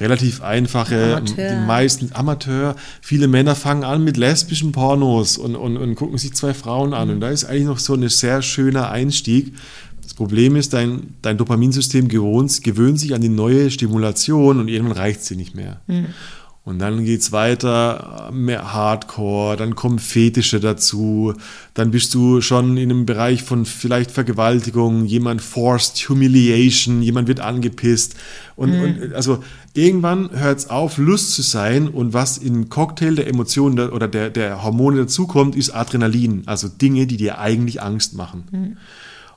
relativ 0.00 0.42
einfache, 0.42 1.16
Amateur. 1.16 1.50
die 1.50 1.66
meisten 1.66 2.10
Amateur. 2.14 2.76
Viele 3.00 3.28
Männer 3.28 3.54
fangen 3.54 3.84
an 3.84 4.02
mit 4.02 4.16
lesbischen 4.16 4.72
Pornos 4.72 5.36
und, 5.36 5.56
und, 5.56 5.76
und 5.76 5.94
gucken 5.94 6.18
sich 6.18 6.34
zwei 6.34 6.54
Frauen 6.54 6.94
an. 6.94 7.08
Mhm. 7.08 7.14
Und 7.14 7.20
da 7.20 7.28
ist 7.30 7.44
eigentlich 7.44 7.66
noch 7.66 7.78
so 7.78 7.94
ein 7.94 8.08
sehr 8.08 8.42
schöner 8.42 8.90
Einstieg. 8.90 9.54
Das 10.02 10.14
Problem 10.14 10.56
ist, 10.56 10.72
dein, 10.72 11.14
dein 11.22 11.36
Dopaminsystem 11.36 12.08
gewöhnt, 12.08 12.62
gewöhnt 12.64 12.98
sich 12.98 13.14
an 13.14 13.20
die 13.20 13.28
neue 13.28 13.70
Stimulation 13.70 14.58
und 14.58 14.68
irgendwann 14.68 14.96
reicht 14.96 15.22
sie 15.22 15.36
nicht 15.36 15.54
mehr. 15.54 15.80
Mhm. 15.86 16.06
Und 16.70 16.78
dann 16.78 17.04
geht 17.04 17.20
es 17.20 17.32
weiter, 17.32 18.30
mehr 18.32 18.72
Hardcore, 18.72 19.56
dann 19.56 19.74
kommen 19.74 19.98
Fetische 19.98 20.60
dazu, 20.60 21.34
dann 21.74 21.90
bist 21.90 22.14
du 22.14 22.40
schon 22.40 22.76
in 22.76 22.92
einem 22.92 23.06
Bereich 23.06 23.42
von 23.42 23.66
vielleicht 23.66 24.12
Vergewaltigung, 24.12 25.04
jemand 25.04 25.42
forced 25.42 26.08
humiliation, 26.08 27.02
jemand 27.02 27.26
wird 27.26 27.40
angepisst. 27.40 28.14
Und, 28.54 28.70
mhm. 28.70 28.82
und 28.82 29.14
also 29.14 29.42
irgendwann 29.74 30.30
hört 30.30 30.60
es 30.60 30.70
auf, 30.70 30.96
Lust 30.96 31.32
zu 31.32 31.42
sein 31.42 31.88
und 31.88 32.12
was 32.12 32.38
im 32.38 32.68
Cocktail 32.68 33.16
der 33.16 33.26
Emotionen 33.26 33.90
oder 33.90 34.06
der, 34.06 34.30
der 34.30 34.62
Hormone 34.62 34.98
dazukommt, 34.98 35.56
ist 35.56 35.70
Adrenalin, 35.70 36.44
also 36.46 36.68
Dinge, 36.68 37.08
die 37.08 37.16
dir 37.16 37.40
eigentlich 37.40 37.82
Angst 37.82 38.14
machen. 38.14 38.44
Mhm. 38.52 38.76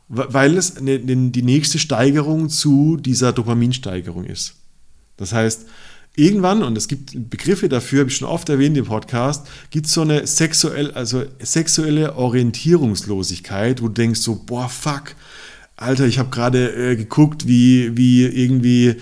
Weil 0.08 0.56
es 0.56 0.80
ne, 0.80 1.00
ne, 1.00 1.32
die 1.32 1.42
nächste 1.42 1.80
Steigerung 1.80 2.50
zu 2.50 2.98
dieser 2.98 3.34
Dopaminsteigerung 3.34 4.26
ist. 4.26 4.54
Das 5.18 5.34
heißt, 5.34 5.66
irgendwann, 6.16 6.64
und 6.64 6.78
es 6.78 6.88
gibt 6.88 7.30
Begriffe 7.30 7.70
dafür, 7.70 8.02
habe 8.02 8.10
ich 8.10 8.18
schon 8.18 8.28
oft 8.28 8.50
erwähnt 8.50 8.78
im 8.78 8.86
Podcast, 8.86 9.48
gibt 9.72 9.88
es 9.88 9.94
so 9.94 10.02
eine 10.02 10.28
sexuell, 10.28 10.92
also 10.92 11.24
sexuelle 11.40 12.16
Orientierungslosigkeit, 12.16 13.82
wo 13.82 13.88
du 13.88 13.94
denkst 13.94 14.20
so, 14.20 14.44
boah, 14.46 14.70
fuck, 14.70 15.16
Alter, 15.76 16.06
ich 16.06 16.20
habe 16.20 16.30
gerade 16.30 16.92
äh, 16.92 16.96
geguckt, 16.96 17.48
wie, 17.48 17.98
wie 17.98 18.26
irgendwie 18.26 18.96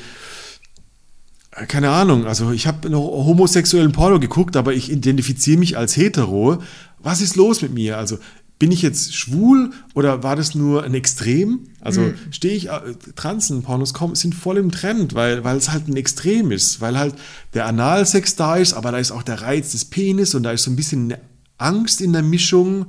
keine 1.67 1.89
Ahnung, 1.89 2.26
also 2.26 2.52
ich 2.52 2.65
habe 2.65 2.89
noch 2.89 3.02
homosexuellen 3.02 3.91
Porno 3.91 4.19
geguckt, 4.19 4.56
aber 4.56 4.74
ich 4.74 4.89
identifiziere 4.89 5.60
mich 5.60 5.78
als 5.78 5.97
hetero. 5.97 6.63
Was 7.00 7.19
ist 7.19 7.36
los 7.36 7.62
mit 7.62 7.74
mir? 7.74 7.97
Also 7.97 8.19
bin 8.62 8.71
ich 8.71 8.84
jetzt 8.84 9.15
schwul 9.15 9.71
oder 9.95 10.21
war 10.21 10.36
das 10.36 10.54
nur 10.54 10.84
ein 10.84 10.93
Extrem? 10.93 11.62
Also 11.80 12.02
mhm. 12.02 12.13
stehe 12.30 12.54
ich, 12.54 12.69
äh, 12.69 12.93
Transen-Pornos 13.15 13.91
sind 14.13 14.36
voll 14.36 14.58
im 14.58 14.69
Trend, 14.69 15.15
weil, 15.15 15.43
weil 15.43 15.58
es 15.58 15.71
halt 15.71 15.88
ein 15.88 15.97
Extrem 15.97 16.52
ist, 16.52 16.80
weil 16.80 16.95
halt 16.95 17.15
der 17.56 17.65
Analsex 17.65 18.36
da 18.36 18.58
ist, 18.58 18.74
aber 18.74 18.91
da 18.91 19.00
ist 19.00 19.10
auch 19.10 19.24
der 19.24 19.41
Reiz 19.41 19.71
des 19.71 19.86
Penis 19.86 20.36
und 20.36 20.43
da 20.43 20.52
ist 20.52 20.62
so 20.62 20.69
ein 20.69 20.76
bisschen 20.76 21.15
Angst 21.58 22.02
in 22.02 22.13
der 22.13 22.21
Mischung 22.21 22.86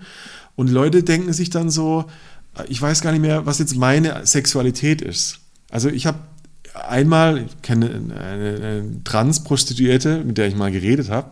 und 0.56 0.68
Leute 0.68 1.04
denken 1.04 1.32
sich 1.32 1.48
dann 1.48 1.70
so, 1.70 2.04
äh, 2.58 2.64
ich 2.68 2.82
weiß 2.82 3.00
gar 3.00 3.12
nicht 3.12 3.22
mehr, 3.22 3.46
was 3.46 3.58
jetzt 3.58 3.74
meine 3.74 4.26
Sexualität 4.26 5.00
ist. 5.00 5.38
Also 5.70 5.88
ich 5.88 6.04
habe 6.04 6.18
einmal, 6.74 7.46
ich 7.46 7.62
kenne 7.62 7.86
eine, 7.94 8.14
eine 8.14 9.04
Trans-Prostituierte, 9.04 10.22
mit 10.22 10.36
der 10.36 10.48
ich 10.48 10.54
mal 10.54 10.70
geredet 10.70 11.08
habe, 11.08 11.30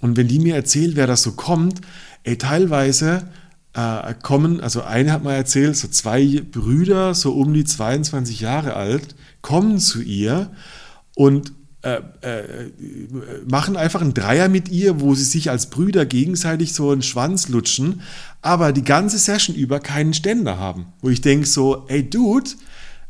und 0.00 0.16
wenn 0.16 0.26
die 0.26 0.38
mir 0.38 0.54
erzählt, 0.54 0.96
wer 0.96 1.06
das 1.06 1.22
so 1.22 1.32
kommt, 1.32 1.82
ey, 2.24 2.38
teilweise 2.38 3.28
äh, 3.74 4.14
kommen, 4.22 4.60
also 4.60 4.82
eine 4.82 5.12
hat 5.12 5.24
mal 5.24 5.34
erzählt, 5.34 5.76
so 5.76 5.88
zwei 5.88 6.42
Brüder, 6.50 7.14
so 7.14 7.32
um 7.32 7.52
die 7.54 7.64
22 7.64 8.40
Jahre 8.40 8.74
alt, 8.74 9.14
kommen 9.40 9.78
zu 9.78 10.02
ihr 10.02 10.50
und 11.14 11.52
äh, 11.82 12.00
äh, 12.20 12.70
machen 13.48 13.76
einfach 13.76 14.00
einen 14.00 14.14
Dreier 14.14 14.48
mit 14.48 14.68
ihr, 14.68 15.00
wo 15.00 15.14
sie 15.14 15.24
sich 15.24 15.50
als 15.50 15.68
Brüder 15.68 16.06
gegenseitig 16.06 16.74
so 16.74 16.90
einen 16.90 17.02
Schwanz 17.02 17.48
lutschen, 17.48 18.02
aber 18.40 18.72
die 18.72 18.84
ganze 18.84 19.18
Session 19.18 19.56
über 19.56 19.80
keinen 19.80 20.14
Ständer 20.14 20.58
haben. 20.58 20.86
Wo 21.00 21.08
ich 21.08 21.22
denke 21.22 21.46
so, 21.46 21.84
ey 21.88 22.08
Dude, 22.08 22.50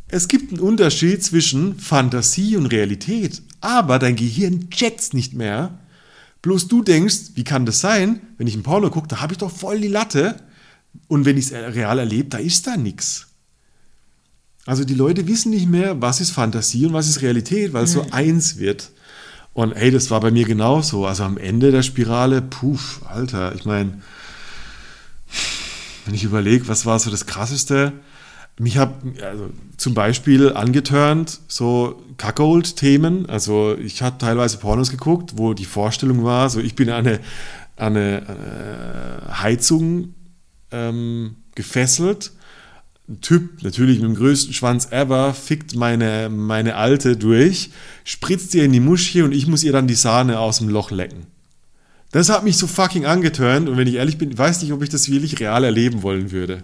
es 0.08 0.28
gibt 0.28 0.52
einen 0.52 0.60
Unterschied 0.60 1.22
zwischen 1.22 1.78
Fantasie 1.78 2.56
und 2.56 2.66
Realität, 2.66 3.42
aber 3.60 3.98
dein 3.98 4.16
Gehirn 4.16 4.70
checkt's 4.70 5.12
nicht 5.12 5.34
mehr. 5.34 5.78
Bloß 6.40 6.68
du 6.68 6.82
denkst, 6.82 7.32
wie 7.34 7.44
kann 7.44 7.66
das 7.66 7.80
sein? 7.80 8.20
Wenn 8.38 8.46
ich 8.46 8.54
ein 8.54 8.62
Porno 8.62 8.90
gucke, 8.90 9.08
da 9.08 9.20
habe 9.20 9.32
ich 9.32 9.38
doch 9.38 9.50
voll 9.50 9.80
die 9.80 9.88
Latte. 9.88 10.36
Und 11.08 11.24
wenn 11.24 11.36
ich 11.36 11.46
es 11.46 11.52
real 11.52 11.98
erlebe, 11.98 12.28
da 12.28 12.38
ist 12.38 12.66
da 12.66 12.76
nichts. 12.76 13.28
Also 14.64 14.84
die 14.84 14.94
Leute 14.94 15.26
wissen 15.26 15.50
nicht 15.50 15.68
mehr, 15.68 16.00
was 16.00 16.20
ist 16.20 16.30
Fantasie 16.30 16.86
und 16.86 16.92
was 16.92 17.08
ist 17.08 17.22
Realität, 17.22 17.72
weil 17.72 17.84
es 17.84 17.92
so 17.92 18.06
eins 18.10 18.58
wird. 18.58 18.90
Und 19.54 19.74
hey, 19.74 19.90
das 19.90 20.10
war 20.10 20.20
bei 20.20 20.30
mir 20.30 20.46
genauso. 20.46 21.04
Also 21.04 21.24
am 21.24 21.36
Ende 21.36 21.72
der 21.72 21.82
Spirale, 21.82 22.40
puff, 22.40 23.00
Alter, 23.06 23.54
ich 23.54 23.64
meine, 23.64 24.00
wenn 26.04 26.14
ich 26.14 26.24
überlege, 26.24 26.68
was 26.68 26.86
war 26.86 26.98
so 26.98 27.10
das 27.10 27.26
Krasseste? 27.26 27.92
Mich 28.58 28.78
hat 28.78 28.94
also 29.22 29.50
zum 29.76 29.94
Beispiel 29.94 30.52
angeturnt 30.52 31.40
so 31.48 32.02
Cuckold-Themen. 32.18 33.28
Also 33.28 33.76
ich 33.76 34.02
habe 34.02 34.18
teilweise 34.18 34.58
Pornos 34.58 34.90
geguckt, 34.90 35.32
wo 35.36 35.54
die 35.54 35.64
Vorstellung 35.64 36.22
war, 36.22 36.48
so 36.50 36.60
ich 36.60 36.74
bin 36.74 36.90
eine, 36.90 37.20
eine, 37.76 38.22
eine 38.28 39.42
Heizung 39.42 40.14
ähm, 40.72 41.36
gefesselt. 41.54 42.32
Ein 43.08 43.20
Typ, 43.20 43.62
natürlich 43.62 43.98
mit 43.98 44.08
dem 44.08 44.14
größten 44.14 44.54
Schwanz 44.54 44.88
ever, 44.90 45.34
fickt 45.34 45.74
meine, 45.74 46.28
meine 46.28 46.76
Alte 46.76 47.16
durch, 47.16 47.70
spritzt 48.04 48.54
ihr 48.54 48.64
in 48.64 48.72
die 48.72 48.80
Muschi 48.80 49.22
und 49.22 49.32
ich 49.32 49.46
muss 49.46 49.64
ihr 49.64 49.72
dann 49.72 49.88
die 49.88 49.94
Sahne 49.94 50.38
aus 50.38 50.58
dem 50.58 50.68
Loch 50.68 50.90
lecken. 50.90 51.26
Das 52.12 52.28
hat 52.28 52.44
mich 52.44 52.58
so 52.58 52.66
fucking 52.66 53.06
angeturnt 53.06 53.68
und 53.68 53.76
wenn 53.76 53.88
ich 53.88 53.94
ehrlich 53.94 54.18
bin, 54.18 54.36
weiß 54.36 54.62
nicht, 54.62 54.72
ob 54.72 54.82
ich 54.82 54.90
das 54.90 55.10
wirklich 55.10 55.40
real 55.40 55.64
erleben 55.64 56.02
wollen 56.02 56.30
würde. 56.30 56.62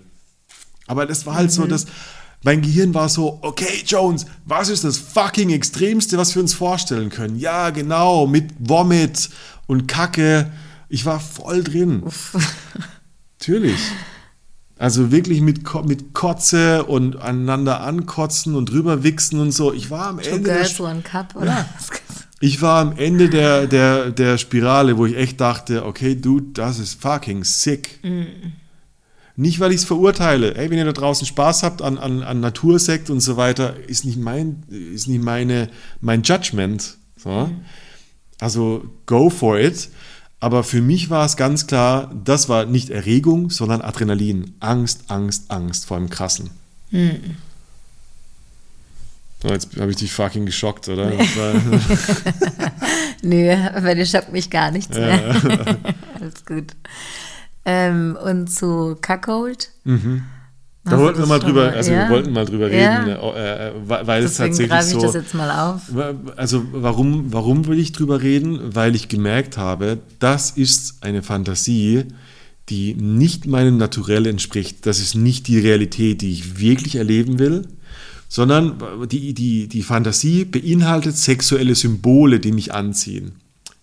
Aber 0.86 1.06
das 1.06 1.26
war 1.26 1.34
halt 1.34 1.50
mhm. 1.50 1.54
so, 1.54 1.66
dass 1.66 1.86
mein 2.42 2.62
Gehirn 2.62 2.94
war 2.94 3.08
so, 3.08 3.38
okay, 3.42 3.82
Jones, 3.84 4.26
was 4.44 4.68
ist 4.68 4.84
das 4.84 4.98
fucking 4.98 5.50
Extremste, 5.50 6.18
was 6.18 6.34
wir 6.34 6.42
uns 6.42 6.54
vorstellen 6.54 7.10
können? 7.10 7.38
Ja, 7.38 7.70
genau, 7.70 8.26
mit 8.26 8.52
Vomit 8.58 9.30
und 9.66 9.88
Kacke. 9.88 10.50
Ich 10.88 11.04
war 11.04 11.18
voll 11.20 11.64
drin. 11.64 12.02
Natürlich. 13.38 13.80
Also 14.78 15.10
wirklich 15.10 15.40
mit, 15.40 15.62
mit 15.86 16.14
Kotze 16.14 16.84
und 16.84 17.16
aneinander 17.16 17.80
ankotzen 17.80 18.54
und 18.54 18.70
drüber 18.70 19.02
wichsen 19.02 19.40
und 19.40 19.50
so. 19.50 19.72
Ich 19.72 19.90
war 19.90 20.06
am 20.06 20.20
Two 20.20 20.36
Ende. 20.36 20.50
Girls, 20.50 20.80
one 20.80 21.02
cup, 21.02 21.34
oder? 21.34 21.46
Ja. 21.46 21.68
Ich 22.40 22.62
war 22.62 22.80
am 22.80 22.96
Ende 22.96 23.28
der, 23.28 23.66
der, 23.66 24.12
der 24.12 24.38
Spirale, 24.38 24.96
wo 24.96 25.06
ich 25.06 25.16
echt 25.16 25.40
dachte, 25.40 25.84
okay, 25.84 26.14
dude, 26.14 26.52
das 26.52 26.78
ist 26.78 27.02
fucking 27.02 27.42
sick. 27.42 27.98
Mm. 28.04 28.52
Nicht, 29.34 29.58
weil 29.58 29.72
ich 29.72 29.78
es 29.78 29.84
verurteile. 29.84 30.54
Ey, 30.54 30.70
wenn 30.70 30.78
ihr 30.78 30.84
da 30.84 30.92
draußen 30.92 31.26
Spaß 31.26 31.64
habt 31.64 31.82
an, 31.82 31.98
an, 31.98 32.22
an 32.22 32.38
Natursekt 32.38 33.10
und 33.10 33.20
so 33.20 33.36
weiter, 33.36 33.74
ist 33.88 34.04
nicht 34.04 34.18
mein, 34.18 34.62
ist 34.68 35.08
nicht 35.08 35.22
meine, 35.22 35.70
mein 36.00 36.22
Judgment. 36.22 36.96
So. 37.16 37.46
Mm. 37.46 37.64
Also 38.40 38.84
go 39.06 39.30
for 39.30 39.58
it. 39.58 39.88
Aber 40.40 40.62
für 40.62 40.80
mich 40.80 41.10
war 41.10 41.24
es 41.26 41.36
ganz 41.36 41.66
klar, 41.66 42.12
das 42.24 42.48
war 42.48 42.64
nicht 42.64 42.90
Erregung, 42.90 43.50
sondern 43.50 43.80
Adrenalin. 43.80 44.54
Angst, 44.60 45.04
Angst, 45.08 45.50
Angst 45.50 45.86
vor 45.86 45.98
dem 45.98 46.10
Krassen. 46.10 46.50
Hm. 46.90 47.36
Jetzt 49.44 49.76
habe 49.78 49.90
ich 49.90 49.96
dich 49.96 50.12
fucking 50.12 50.46
geschockt, 50.46 50.88
oder? 50.88 51.10
Nee, 51.10 51.28
nee 53.22 53.54
aber 53.54 53.94
der 53.94 54.04
schockt 54.04 54.32
mich 54.32 54.50
gar 54.50 54.70
nichts 54.70 54.96
ja. 54.96 55.06
mehr. 55.06 55.76
Alles 56.20 56.44
gut. 56.44 56.72
Ähm, 57.64 58.16
und 58.20 58.48
zu 58.48 58.96
Cuckold? 59.00 59.70
Mhm. 59.84 60.24
Da 60.90 60.98
wollten 60.98 61.18
wir 61.20 61.26
mal 61.26 61.38
drüber, 61.38 61.72
also 61.72 61.92
ja? 61.92 62.08
wir 62.08 62.10
wollten 62.10 62.32
mal 62.32 62.44
drüber 62.44 62.72
ja. 62.72 63.02
reden, 63.02 63.10
äh, 63.10 63.68
äh 63.68 63.72
weil 63.86 64.22
Deswegen 64.22 64.26
es 64.26 64.36
tatsächlich 64.36 64.82
so. 64.82 64.96
Ich 64.98 65.02
das 65.02 65.14
jetzt 65.14 65.34
mal 65.34 65.50
auf. 65.50 65.82
Also 66.36 66.64
warum, 66.72 67.32
warum 67.32 67.66
will 67.66 67.78
ich 67.78 67.92
drüber 67.92 68.22
reden? 68.22 68.74
Weil 68.74 68.94
ich 68.94 69.08
gemerkt 69.08 69.56
habe, 69.56 69.98
das 70.18 70.50
ist 70.50 70.98
eine 71.02 71.22
Fantasie, 71.22 72.04
die 72.68 72.94
nicht 72.94 73.46
meinem 73.46 73.78
Naturell 73.78 74.26
entspricht. 74.26 74.86
Das 74.86 75.00
ist 75.00 75.14
nicht 75.14 75.46
die 75.48 75.58
Realität, 75.58 76.22
die 76.22 76.32
ich 76.32 76.60
wirklich 76.60 76.96
erleben 76.96 77.38
will, 77.38 77.66
sondern 78.28 78.74
die, 79.10 79.32
die, 79.34 79.68
die 79.68 79.82
Fantasie 79.82 80.44
beinhaltet 80.44 81.16
sexuelle 81.16 81.74
Symbole, 81.74 82.40
die 82.40 82.52
mich 82.52 82.74
anziehen. 82.74 83.32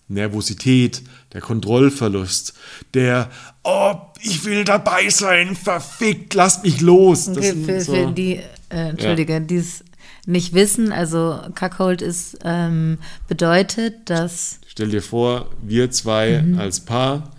Nervosität, 0.08 1.02
der 1.32 1.40
Kontrollverlust, 1.40 2.54
der, 2.94 3.30
oh, 3.64 3.94
ich 4.20 4.44
will 4.44 4.64
dabei 4.64 5.08
sein, 5.08 5.56
verfickt, 5.56 6.34
lasst 6.34 6.64
mich 6.64 6.80
los. 6.80 7.28
Okay, 7.28 7.54
für, 7.64 7.80
so. 7.80 7.94
für, 7.94 8.12
die, 8.12 8.36
äh, 8.68 8.90
Entschuldige, 8.90 9.34
ja. 9.34 9.40
die 9.40 9.56
es 9.56 9.84
nicht 10.26 10.54
wissen, 10.54 10.92
also 10.92 11.40
Cuckold 11.54 12.02
ist, 12.02 12.38
ähm, 12.44 12.98
bedeutet, 13.28 14.10
dass. 14.10 14.60
Stell 14.66 14.90
dir 14.90 15.02
vor, 15.02 15.50
wir 15.62 15.90
zwei 15.90 16.42
mhm. 16.42 16.58
als 16.58 16.80
Paar 16.80 17.30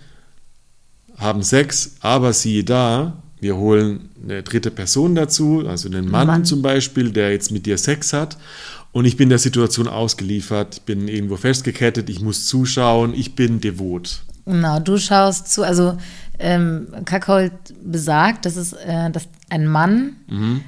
haben 1.17 1.43
Sex, 1.43 1.95
aber 2.01 2.33
siehe 2.33 2.63
da, 2.63 3.23
wir 3.39 3.55
holen 3.55 4.09
eine 4.23 4.43
dritte 4.43 4.71
Person 4.71 5.15
dazu, 5.15 5.63
also 5.67 5.89
einen 5.89 6.09
Mann, 6.09 6.27
Mann, 6.27 6.45
zum 6.45 6.61
Beispiel, 6.61 7.11
der 7.11 7.31
jetzt 7.31 7.51
mit 7.51 7.65
dir 7.65 7.77
Sex 7.77 8.13
hat 8.13 8.37
und 8.91 9.05
ich 9.05 9.17
bin 9.17 9.29
der 9.29 9.39
Situation 9.39 9.87
ausgeliefert, 9.87 10.85
bin 10.85 11.07
irgendwo 11.07 11.37
festgekettet, 11.37 12.09
ich 12.09 12.21
muss 12.21 12.47
zuschauen, 12.47 13.13
ich 13.13 13.35
bin 13.35 13.61
devot. 13.61 14.23
Genau, 14.45 14.79
du 14.79 14.97
schaust 14.97 15.51
zu, 15.51 15.63
also 15.63 15.97
ähm, 16.39 16.87
Kackhold 17.05 17.51
besagt, 17.83 18.45
dass, 18.45 18.55
es, 18.55 18.73
äh, 18.73 19.09
dass 19.11 19.27
ein 19.49 19.67
Mann 19.67 20.15
mhm. 20.27 20.61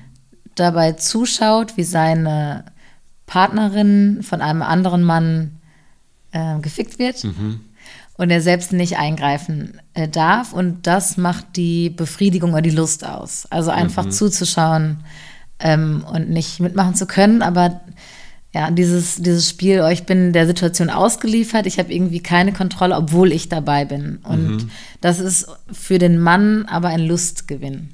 dabei 0.56 0.94
zuschaut, 0.94 1.78
wie 1.78 1.84
seine 1.84 2.66
Partnerin 3.26 4.22
von 4.24 4.42
einem 4.42 4.62
anderen 4.64 5.04
Mann 5.04 5.60
äh, 6.32 6.60
gefickt 6.60 7.00
wird. 7.00 7.24
Mhm. 7.24 7.62
Und 8.18 8.32
er 8.32 8.42
selbst 8.42 8.74
nicht 8.74 8.98
eingreifen 8.98 9.80
äh, 9.94 10.10
darf. 10.10 10.52
Und 10.52 10.88
das 10.88 11.16
macht 11.16 11.56
die 11.56 11.90
Befriedigung 11.90 12.52
oder 12.52 12.62
die 12.62 12.70
Lust 12.70 13.06
aus. 13.06 13.46
Also 13.50 13.72
einfach 13.72 14.06
mhm. 14.06 14.12
zuzuschauen 14.12 14.98
ähm, 15.60 16.04
und 16.12 16.30
nicht 16.30 16.60
mitmachen 16.60 16.96
zu 16.96 17.06
können, 17.06 17.42
aber 17.42 17.82
ja, 18.54 18.72
dieses, 18.72 19.18
dieses 19.18 19.48
Spiel, 19.48 19.82
oh, 19.82 19.90
ich 19.90 20.04
bin 20.04 20.34
der 20.34 20.48
Situation 20.48 20.90
ausgeliefert, 20.90 21.68
ich 21.68 21.78
habe 21.78 21.94
irgendwie 21.94 22.22
keine 22.22 22.52
Kontrolle, 22.52 22.96
obwohl 22.96 23.32
ich 23.32 23.48
dabei 23.48 23.86
bin. 23.86 24.20
Und 24.24 24.48
mhm. 24.48 24.72
das 25.02 25.20
ist 25.20 25.48
für 25.72 26.00
den 26.00 26.20
Mann 26.20 26.66
aber 26.66 26.88
ein 26.88 27.06
Lustgewinn. 27.06 27.90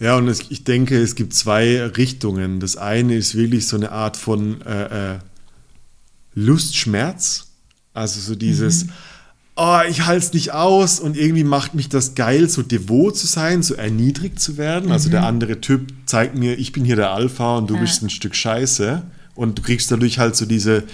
Ja, 0.00 0.16
und 0.16 0.26
es, 0.26 0.50
ich 0.50 0.64
denke, 0.64 1.00
es 1.00 1.14
gibt 1.14 1.32
zwei 1.32 1.80
Richtungen. 1.82 2.58
Das 2.58 2.76
eine 2.76 3.14
ist 3.14 3.36
wirklich 3.36 3.68
so 3.68 3.76
eine 3.76 3.92
Art 3.92 4.16
von 4.16 4.60
äh, 4.62 5.14
äh, 5.14 5.18
Lustschmerz. 6.34 7.46
Also 7.92 8.20
so 8.20 8.34
dieses, 8.34 8.86
mhm. 8.86 8.90
Oh, 9.56 9.80
ich 9.88 10.06
halte 10.06 10.26
es 10.26 10.32
nicht 10.32 10.52
aus 10.52 11.00
und 11.00 11.16
irgendwie 11.16 11.44
macht 11.44 11.74
mich 11.74 11.88
das 11.88 12.14
geil, 12.14 12.48
so 12.48 12.62
devot 12.62 13.16
zu 13.16 13.26
sein, 13.26 13.62
so 13.62 13.74
erniedrigt 13.74 14.40
zu 14.40 14.56
werden. 14.56 14.86
Mhm. 14.86 14.92
Also 14.92 15.10
der 15.10 15.20
mhm. 15.20 15.26
andere 15.26 15.60
Typ 15.60 15.92
zeigt 16.06 16.36
mir, 16.36 16.58
ich 16.58 16.72
bin 16.72 16.84
hier 16.84 16.96
der 16.96 17.12
Alpha 17.12 17.58
und 17.58 17.70
du 17.70 17.74
ja. 17.74 17.80
bist 17.80 18.02
ein 18.02 18.10
Stück 18.10 18.34
Scheiße. 18.34 19.02
Und 19.34 19.58
du 19.58 19.62
kriegst 19.62 19.90
dadurch 19.90 20.18
halt 20.18 20.36
so 20.36 20.46
diese, 20.46 20.84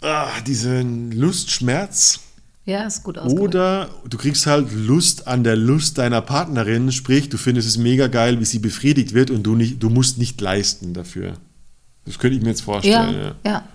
ah, 0.00 0.28
diesen 0.46 1.12
Lustschmerz. 1.12 2.20
Ja, 2.64 2.86
ist 2.86 3.02
gut 3.02 3.16
ausgedrückt. 3.16 3.54
Oder 3.54 3.90
du 4.08 4.18
kriegst 4.18 4.46
halt 4.46 4.72
Lust 4.72 5.26
an 5.26 5.44
der 5.44 5.56
Lust 5.56 5.98
deiner 5.98 6.20
Partnerin, 6.20 6.92
sprich, 6.92 7.28
du 7.28 7.38
findest 7.38 7.68
es 7.68 7.78
mega 7.78 8.08
geil, 8.08 8.40
wie 8.40 8.44
sie 8.44 8.58
befriedigt 8.58 9.14
wird 9.14 9.30
und 9.30 9.44
du, 9.44 9.54
nicht, 9.54 9.82
du 9.82 9.88
musst 9.88 10.18
nicht 10.18 10.40
leisten 10.40 10.94
dafür. 10.94 11.34
Das 12.04 12.18
könnte 12.18 12.36
ich 12.36 12.42
mir 12.42 12.50
jetzt 12.50 12.62
vorstellen. 12.62 13.34
Ja, 13.44 13.50
ja. 13.50 13.68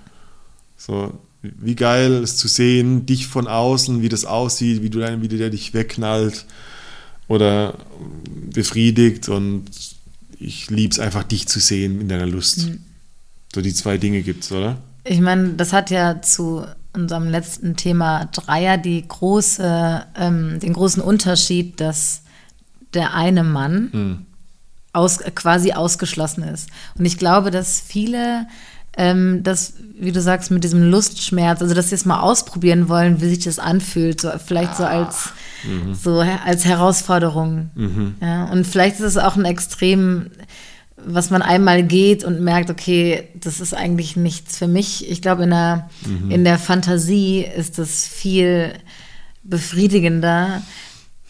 So, 0.78 1.18
wie 1.60 1.76
geil 1.76 2.24
es 2.24 2.38
zu 2.38 2.48
sehen, 2.48 3.06
dich 3.06 3.28
von 3.28 3.48
außen, 3.48 4.02
wie 4.02 4.10
das 4.10 4.26
aussieht, 4.26 4.82
wie 4.82 4.90
du 4.90 5.00
dann, 5.00 5.22
wie 5.22 5.28
der 5.28 5.50
dich 5.50 5.74
wegknallt 5.74 6.46
oder 7.28 7.76
befriedigt 8.52 9.30
und 9.30 9.66
ich 10.40 10.70
liebe 10.70 10.92
es 10.92 11.00
einfach, 11.00 11.24
dich 11.24 11.48
zu 11.48 11.60
sehen 11.60 12.02
in 12.02 12.10
deiner 12.10 12.26
Lust. 12.26 12.68
Mhm. 12.68 12.80
So 13.54 13.62
die 13.62 13.74
zwei 13.74 13.98
Dinge 13.98 14.22
gibt 14.22 14.44
es, 14.44 14.52
oder? 14.52 14.78
Ich 15.04 15.22
meine, 15.22 15.50
das 15.50 15.72
hat 15.72 15.92
ja 15.92 16.22
zu 16.22 16.66
unserem 16.94 17.30
letzten 17.30 17.76
Thema 17.76 18.26
Dreier 18.26 18.78
die 18.78 19.06
große, 19.08 20.06
ähm, 20.18 20.60
den 20.60 20.74
großen 20.74 21.02
Unterschied, 21.02 21.80
dass 21.80 22.22
der 22.94 23.14
eine 23.14 23.44
Mann 23.44 23.90
mhm. 23.92 24.26
aus, 24.94 25.20
quasi 25.36 25.74
ausgeschlossen 25.74 26.44
ist. 26.44 26.70
Und 26.98 27.06
ich 27.06 27.18
glaube, 27.18 27.52
dass 27.52 27.80
viele 27.80 28.48
ähm, 28.98 29.42
das, 29.44 29.74
wie 30.00 30.12
du 30.12 30.22
sagst, 30.22 30.52
mit 30.52 30.64
diesem 30.64 30.90
Lustschmerz, 30.90 31.62
also 31.62 31.74
dass 31.74 31.90
sie 31.90 31.96
es 31.96 32.06
mal 32.06 32.22
ausprobieren 32.22 32.88
wollen, 32.90 33.22
wie 33.22 33.30
sich 33.30 33.40
das 33.40 33.60
anfühlt, 33.60 34.22
so 34.22 34.32
vielleicht 34.44 34.72
ah. 34.72 34.76
so 34.76 34.84
als 34.86 35.30
mhm. 35.64 35.94
so 35.94 36.20
als 36.20 36.66
Herausforderung. 36.66 37.70
Mhm. 37.76 38.16
Ja, 38.22 38.46
und 38.46 38.66
vielleicht 38.66 38.96
ist 38.96 39.06
es 39.06 39.18
auch 39.18 39.36
ein 39.36 39.46
Extrem, 39.46 40.32
was 40.98 41.30
man 41.30 41.42
einmal 41.42 41.84
geht 41.84 42.24
und 42.24 42.42
merkt, 42.42 42.70
okay, 42.70 43.28
das 43.36 43.60
ist 43.60 43.74
eigentlich 43.74 44.16
nichts 44.16 44.58
für 44.58 44.68
mich. 44.68 45.10
Ich 45.10 45.22
glaube, 45.22 45.44
in 45.44 45.52
der, 45.52 45.90
mhm. 46.06 46.32
in 46.32 46.44
der 46.44 46.58
Fantasie 46.58 47.42
ist 47.42 47.78
das 47.78 48.08
viel 48.08 48.74
befriedigender 49.44 50.62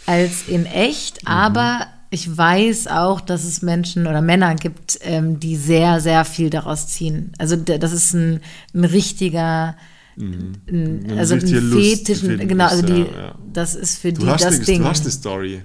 als 0.05 0.47
in 0.47 0.65
echt, 0.65 1.23
mhm. 1.23 1.27
aber 1.27 1.87
ich 2.15 2.37
weiß 2.37 2.87
auch, 2.87 3.19
dass 3.19 3.43
es 3.43 3.61
Menschen 3.61 4.07
oder 4.07 4.21
Männer 4.21 4.55
gibt, 4.55 4.97
ähm, 5.01 5.37
die 5.37 5.57
sehr, 5.57 5.99
sehr 5.99 6.23
viel 6.23 6.49
daraus 6.49 6.87
ziehen. 6.87 7.33
Also 7.37 7.57
das 7.57 7.91
ist 7.91 8.13
ein, 8.13 8.39
ein 8.73 8.85
richtiger, 8.85 9.75
mhm. 10.15 10.53
ein, 10.69 11.17
also 11.19 11.35
ein 11.35 11.41
Fetischen, 11.41 12.47
genau, 12.47 12.67
also 12.67 12.83
die, 12.83 13.01
ja. 13.01 13.35
das 13.51 13.75
ist 13.75 13.97
für 13.97 14.13
du 14.13 14.21
die 14.21 14.27
das 14.27 14.61
die, 14.61 14.65
Ding. 14.65 14.81
Du 14.81 14.87
hast 14.87 15.01
eine 15.01 15.11
Story. 15.11 15.61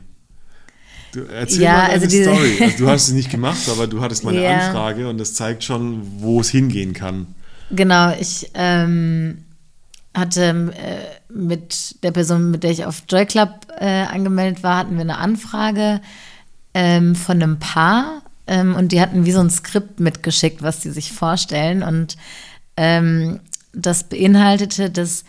Du, 1.13 1.21
erzähl 1.21 1.63
ja, 1.63 1.73
mal 1.73 1.91
also 1.91 2.09
Story. 2.09 2.59
Also 2.61 2.79
du 2.79 2.89
hast 2.89 3.03
es 3.09 3.15
nicht 3.15 3.31
gemacht, 3.31 3.69
aber 3.71 3.87
du 3.87 4.01
hattest 4.01 4.25
mal 4.25 4.35
eine 4.35 4.43
ja. 4.43 4.67
Anfrage 4.67 5.09
und 5.09 5.19
das 5.19 5.35
zeigt 5.35 5.63
schon, 5.63 6.03
wo 6.19 6.41
es 6.41 6.51
hingehen 6.51 6.95
kann. 6.95 7.29
Genau, 7.71 8.13
ich 8.19 8.51
ähm, 8.55 9.45
hatte 10.15 10.73
äh, 10.77 11.33
mit 11.33 12.03
der 12.03 12.11
Person, 12.11 12.51
mit 12.51 12.65
der 12.65 12.73
ich 12.73 12.85
auf 12.87 13.05
Joy 13.09 13.25
Club 13.27 13.69
äh, 13.79 14.03
angemeldet 14.03 14.65
war, 14.65 14.79
hatten 14.79 14.95
wir 14.97 15.03
eine 15.03 15.19
Anfrage 15.19 16.01
ähm, 16.74 17.14
von 17.14 17.42
einem 17.42 17.59
Paar 17.59 18.22
ähm, 18.46 18.74
und 18.74 18.92
die 18.92 19.00
hatten 19.00 19.24
wie 19.24 19.33
so 19.33 19.40
ein 19.40 19.50
Skript 19.50 20.00
mitgeschickt, 20.00 20.62
was 20.62 20.83
sie 20.83 20.90
sich 20.90 21.12
vorstellen. 21.12 21.83
Und 21.83 22.16
ähm, 22.76 23.40
das 23.72 24.04
beinhaltete, 24.04 24.90
dass 24.90 25.24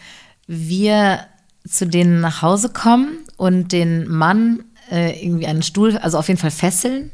wir 0.48 1.20
zu 1.68 1.86
denen 1.86 2.20
nach 2.22 2.42
Hause 2.42 2.70
kommen 2.70 3.20
und 3.38 3.72
den 3.72 4.08
Mann 4.08 4.64
äh, 4.92 5.24
irgendwie 5.24 5.46
einen 5.46 5.62
Stuhl, 5.62 5.98
also 5.98 6.18
auf 6.18 6.28
jeden 6.28 6.40
Fall 6.40 6.52
fesseln, 6.52 7.12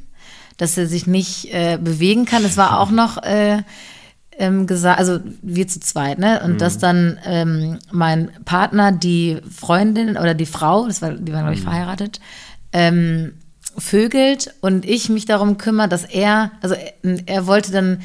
dass 0.55 0.77
er 0.77 0.87
sich 0.87 1.07
nicht 1.07 1.53
äh, 1.53 1.77
bewegen 1.77 2.25
kann. 2.25 2.45
Es 2.45 2.55
war 2.55 2.79
auch 2.79 2.89
noch 2.89 3.21
äh, 3.23 3.61
ähm, 4.37 4.65
gesagt, 4.65 4.99
also 4.99 5.19
wir 5.41 5.67
zu 5.67 5.79
zweit, 5.79 6.19
ne? 6.19 6.41
Und 6.43 6.53
mhm. 6.53 6.57
dass 6.57 6.77
dann 6.77 7.19
ähm, 7.25 7.79
mein 7.91 8.31
Partner, 8.45 8.91
die 8.91 9.39
Freundin 9.53 10.11
oder 10.11 10.33
die 10.33 10.45
Frau, 10.45 10.87
das 10.87 11.01
war, 11.01 11.11
die 11.11 11.33
waren, 11.33 11.41
glaube 11.41 11.55
ich, 11.55 11.61
mhm. 11.61 11.69
verheiratet, 11.69 12.19
ähm, 12.71 13.33
vögelt 13.77 14.53
und 14.61 14.85
ich 14.85 15.09
mich 15.09 15.25
darum 15.25 15.57
kümmere, 15.57 15.87
dass 15.87 16.03
er, 16.03 16.51
also 16.61 16.75
er, 16.75 16.93
er 17.25 17.47
wollte 17.47 17.71
dann 17.71 18.01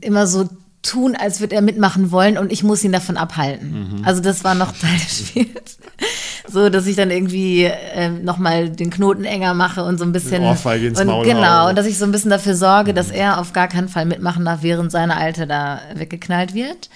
immer 0.00 0.26
so 0.26 0.48
tun, 0.82 1.14
als 1.14 1.40
würde 1.40 1.56
er 1.56 1.62
mitmachen 1.62 2.10
wollen 2.10 2.38
und 2.38 2.50
ich 2.52 2.62
muss 2.62 2.82
ihn 2.84 2.92
davon 2.92 3.16
abhalten. 3.16 3.98
Mhm. 3.98 4.04
Also 4.04 4.22
das 4.22 4.44
war 4.44 4.54
noch 4.54 4.72
Teil 4.72 4.96
des 4.96 5.28
Spiels. 5.28 5.78
so, 6.48 6.70
dass 6.70 6.86
ich 6.86 6.96
dann 6.96 7.10
irgendwie 7.10 7.64
äh, 7.64 8.08
nochmal 8.08 8.70
den 8.70 8.90
Knoten 8.90 9.24
enger 9.24 9.52
mache 9.52 9.84
und 9.84 9.98
so 9.98 10.04
ein 10.04 10.12
bisschen. 10.12 10.42
Ohrfeige 10.42 10.88
ins 10.88 11.00
und, 11.00 11.08
Maul 11.08 11.24
genau, 11.24 11.68
und 11.68 11.76
dass 11.76 11.86
ich 11.86 11.98
so 11.98 12.04
ein 12.04 12.12
bisschen 12.12 12.30
dafür 12.30 12.54
sorge, 12.54 12.92
mhm. 12.92 12.96
dass 12.96 13.10
er 13.10 13.38
auf 13.38 13.52
gar 13.52 13.68
keinen 13.68 13.88
Fall 13.88 14.06
mitmachen 14.06 14.44
darf, 14.44 14.62
während 14.62 14.90
seine 14.90 15.16
Alte 15.16 15.46
da 15.46 15.80
weggeknallt 15.94 16.54
wird. 16.54 16.88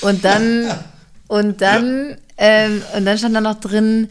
und 0.00 0.24
dann, 0.24 0.68
und 1.28 1.60
dann, 1.60 2.16
ähm, 2.38 2.82
und 2.96 3.04
dann 3.04 3.18
stand 3.18 3.36
da 3.36 3.40
noch 3.42 3.60
drin, 3.60 4.08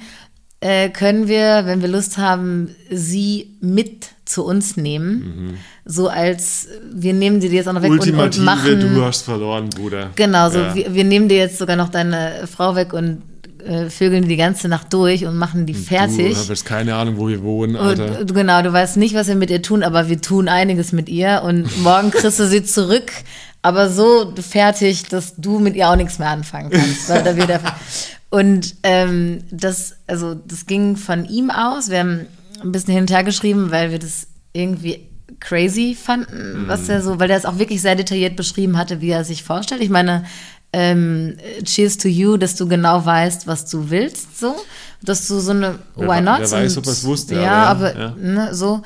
äh, 0.60 0.90
können 0.90 1.28
wir, 1.28 1.64
wenn 1.66 1.82
wir 1.82 1.88
Lust 1.88 2.18
haben, 2.18 2.76
sie 2.90 3.56
mit 3.62 4.10
zu 4.26 4.44
uns 4.44 4.76
nehmen. 4.76 5.12
Mhm. 5.12 5.54
So 5.86 6.10
als 6.10 6.68
wir 6.92 7.14
nehmen 7.14 7.40
dir 7.40 7.50
jetzt 7.50 7.68
auch 7.68 7.74
noch 7.74 7.82
weg 7.82 7.92
und, 7.92 8.12
und, 8.12 8.38
machen. 8.40 8.94
Du 8.94 9.04
hast 9.04 9.24
verloren, 9.24 9.70
Bruder. 9.70 10.10
Genau, 10.16 10.50
so 10.50 10.60
ja. 10.60 10.76
wir, 10.76 10.94
wir, 10.94 11.04
nehmen 11.04 11.30
dir 11.30 11.38
jetzt 11.38 11.58
sogar 11.58 11.76
noch 11.76 11.90
deine 11.90 12.48
Frau 12.52 12.76
weg 12.76 12.92
und 12.94 13.22
äh, 13.66 13.90
vögeln 13.90 14.28
die 14.28 14.36
ganze 14.36 14.68
Nacht 14.68 14.92
durch 14.94 15.26
und 15.26 15.38
machen 15.38 15.66
die 15.66 15.74
fertig. 15.74 16.34
Du 16.34 16.50
hast 16.50 16.66
keine 16.66 16.96
Ahnung, 16.96 17.18
wo 17.18 17.28
wir 17.28 17.42
wohnen, 17.44 17.76
Alter. 17.76 18.22
Und, 18.22 18.34
genau, 18.34 18.62
du 18.62 18.74
weißt 18.74 18.98
nicht, 18.98 19.16
was 19.16 19.28
wir 19.28 19.36
mit 19.36 19.50
ihr 19.50 19.62
tun, 19.62 19.84
aber 19.84 20.10
wir 20.10 20.22
tun 20.22 20.48
einiges 20.48 20.92
mit 20.92 21.10
ihr 21.10 21.42
und 21.46 21.78
morgen 21.84 22.12
kriegst 22.12 22.40
du 22.40 22.48
sie 22.48 22.64
zurück, 22.64 23.12
aber 23.62 23.90
so 23.90 24.34
fertig, 24.36 25.04
dass 25.10 25.36
du 25.38 25.60
mit 25.60 25.76
ihr 25.76 25.90
auch 25.90 25.96
nichts 25.96 26.20
mehr 26.20 26.30
anfangen 26.30 26.70
kannst. 26.70 27.10
weil 27.10 27.24
da 27.24 27.36
wieder 27.36 27.60
und 28.30 28.76
ähm, 28.84 29.44
das, 29.52 29.96
also 30.08 30.36
das 30.36 30.66
ging 30.66 30.98
von 30.98 31.26
ihm 31.26 31.50
aus. 31.50 31.90
Wir 31.90 32.00
haben 32.00 32.26
ein 32.62 32.72
bisschen 32.72 32.94
hin 32.94 33.04
und 33.04 33.12
her 33.12 33.24
geschrieben, 33.24 33.72
weil 33.72 33.92
wir 33.92 34.00
das 34.00 34.28
irgendwie 34.54 35.08
crazy 35.40 35.96
fanden, 36.00 36.64
mhm. 36.64 36.68
was 36.68 36.90
er 36.90 37.02
so, 37.02 37.20
weil 37.20 37.30
er 37.30 37.38
es 37.38 37.46
auch 37.46 37.60
wirklich 37.60 37.82
sehr 37.82 37.96
detailliert 37.96 38.36
beschrieben 38.36 38.78
hatte, 38.78 39.02
wie 39.02 39.10
er 39.10 39.24
sich 39.24 39.44
vorstellt. 39.44 39.82
Ich 39.82 39.90
meine, 39.90 40.26
ähm, 40.74 41.38
Cheers 41.64 41.98
to 41.98 42.08
you, 42.08 42.38
dass 42.38 42.56
du 42.56 42.68
genau 42.68 43.06
weißt, 43.06 43.48
was 43.48 43.70
du 43.70 43.90
willst, 43.90 44.40
so, 44.40 44.56
dass 45.02 45.28
du 45.28 45.40
so 45.40 45.52
eine 45.52 45.80
wer, 45.96 46.08
Why 46.10 46.22
not? 46.22 46.40
Wer 46.40 46.52
weiß, 46.52 46.78
ob 46.78 46.86
er 46.86 46.92
es 46.92 47.04
wusste. 47.04 47.36
Ja, 47.36 47.64
aber, 47.66 47.98
ja. 47.98 48.16
Ne, 48.18 48.54
so 48.54 48.82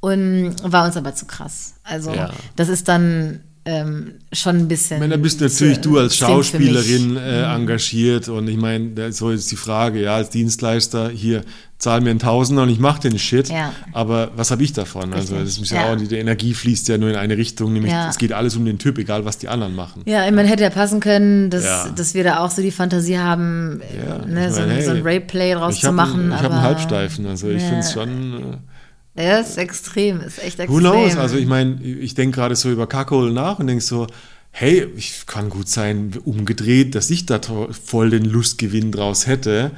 und 0.00 0.54
war 0.62 0.86
uns 0.86 0.96
aber 0.96 1.14
zu 1.14 1.26
krass. 1.26 1.74
Also 1.82 2.14
ja. 2.14 2.30
das 2.54 2.68
ist 2.68 2.86
dann 2.88 3.40
ähm, 3.66 4.12
schon 4.32 4.56
ein 4.56 4.68
bisschen. 4.68 4.96
Ich 4.96 5.00
meine, 5.00 5.16
da 5.16 5.20
bist 5.20 5.40
natürlich 5.40 5.78
du 5.78 5.98
als 5.98 6.16
Schauspielerin 6.16 7.16
äh, 7.16 7.40
mhm. 7.40 7.62
engagiert 7.62 8.28
und 8.28 8.46
ich 8.46 8.56
meine, 8.56 9.12
so 9.12 9.30
ist 9.30 9.50
die 9.50 9.56
Frage, 9.56 10.00
ja, 10.00 10.14
als 10.14 10.30
Dienstleister 10.30 11.10
hier 11.10 11.42
zahl 11.78 12.00
mir 12.00 12.10
einen 12.10 12.20
Tausender 12.20 12.62
und 12.62 12.68
ich 12.68 12.78
mache 12.78 13.00
den 13.00 13.18
Shit, 13.18 13.48
ja. 13.48 13.72
aber 13.92 14.30
was 14.36 14.52
habe 14.52 14.62
ich 14.62 14.72
davon? 14.72 15.12
Also, 15.12 15.34
Richtig. 15.34 15.38
Also 15.38 15.44
das 15.44 15.58
ist 15.58 15.70
ja, 15.72 15.86
ja, 15.86 15.92
auch, 15.92 15.96
die, 15.96 16.06
die 16.06 16.16
Energie 16.16 16.54
fließt 16.54 16.88
ja 16.88 16.96
nur 16.96 17.10
in 17.10 17.16
eine 17.16 17.36
Richtung, 17.36 17.72
nämlich 17.72 17.92
ja. 17.92 18.08
es 18.08 18.18
geht 18.18 18.32
alles 18.32 18.56
um 18.56 18.64
den 18.64 18.78
Typ, 18.78 18.98
egal 18.98 19.24
was 19.24 19.38
die 19.38 19.48
anderen 19.48 19.74
machen. 19.74 20.02
Ja, 20.06 20.30
man 20.30 20.46
hätte 20.46 20.62
ja 20.62 20.70
passen 20.70 21.00
können, 21.00 21.50
dass, 21.50 21.92
dass 21.94 22.14
wir 22.14 22.22
da 22.22 22.38
auch 22.38 22.50
so 22.50 22.62
die 22.62 22.70
Fantasie 22.70 23.18
haben, 23.18 23.82
ne, 24.28 24.52
so, 24.52 24.62
hey, 24.62 24.84
so, 24.84 24.92
ein 24.92 25.02
Rayplay 25.02 25.54
draus 25.54 25.80
zu 25.80 25.92
machen. 25.92 26.32
ich 26.32 26.40
habe 26.40 26.54
einen 26.54 26.62
Halbsteifen, 26.62 27.26
also 27.26 27.48
ich 27.48 27.62
finde 27.62 27.80
es 27.80 27.92
schon. 27.92 28.58
Ja, 29.16 29.38
ist 29.38 29.56
extrem, 29.56 30.20
ist 30.20 30.38
echt 30.38 30.58
extrem. 30.58 30.68
Who 30.68 30.78
knows? 30.78 31.16
Also 31.16 31.36
ich 31.36 31.46
meine, 31.46 31.82
ich 31.82 32.14
denke 32.14 32.36
gerade 32.36 32.56
so 32.56 32.70
über 32.70 32.86
Kackhol 32.86 33.32
nach 33.32 33.58
und 33.58 33.66
denke 33.66 33.82
so, 33.82 34.06
hey, 34.50 34.86
ich 34.96 35.26
kann 35.26 35.50
gut 35.50 35.68
sein, 35.68 36.12
umgedreht, 36.24 36.94
dass 36.94 37.10
ich 37.10 37.26
da 37.26 37.40
voll 37.84 38.10
den 38.10 38.24
Lustgewinn 38.24 38.92
draus 38.92 39.26
hätte, 39.26 39.72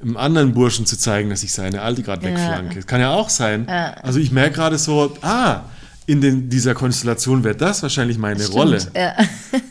einem 0.00 0.16
anderen 0.16 0.52
Burschen 0.52 0.86
zu 0.86 0.98
zeigen, 0.98 1.30
dass 1.30 1.42
ich 1.42 1.52
seine 1.52 1.82
Alte 1.82 2.02
gerade 2.02 2.22
wegflanke. 2.22 2.80
Ja. 2.80 2.84
Kann 2.84 3.00
ja 3.00 3.12
auch 3.12 3.28
sein. 3.28 3.66
Ja. 3.68 3.92
Also 4.02 4.18
ich 4.18 4.32
merke 4.32 4.56
gerade 4.56 4.78
so, 4.78 5.16
ah, 5.22 5.62
in 6.06 6.20
den, 6.20 6.48
dieser 6.48 6.74
Konstellation 6.74 7.44
wäre 7.44 7.54
das 7.54 7.82
wahrscheinlich 7.82 8.18
meine 8.18 8.40
Stimmt, 8.40 8.56
Rolle. 8.56 8.78
Ja. 8.96 9.14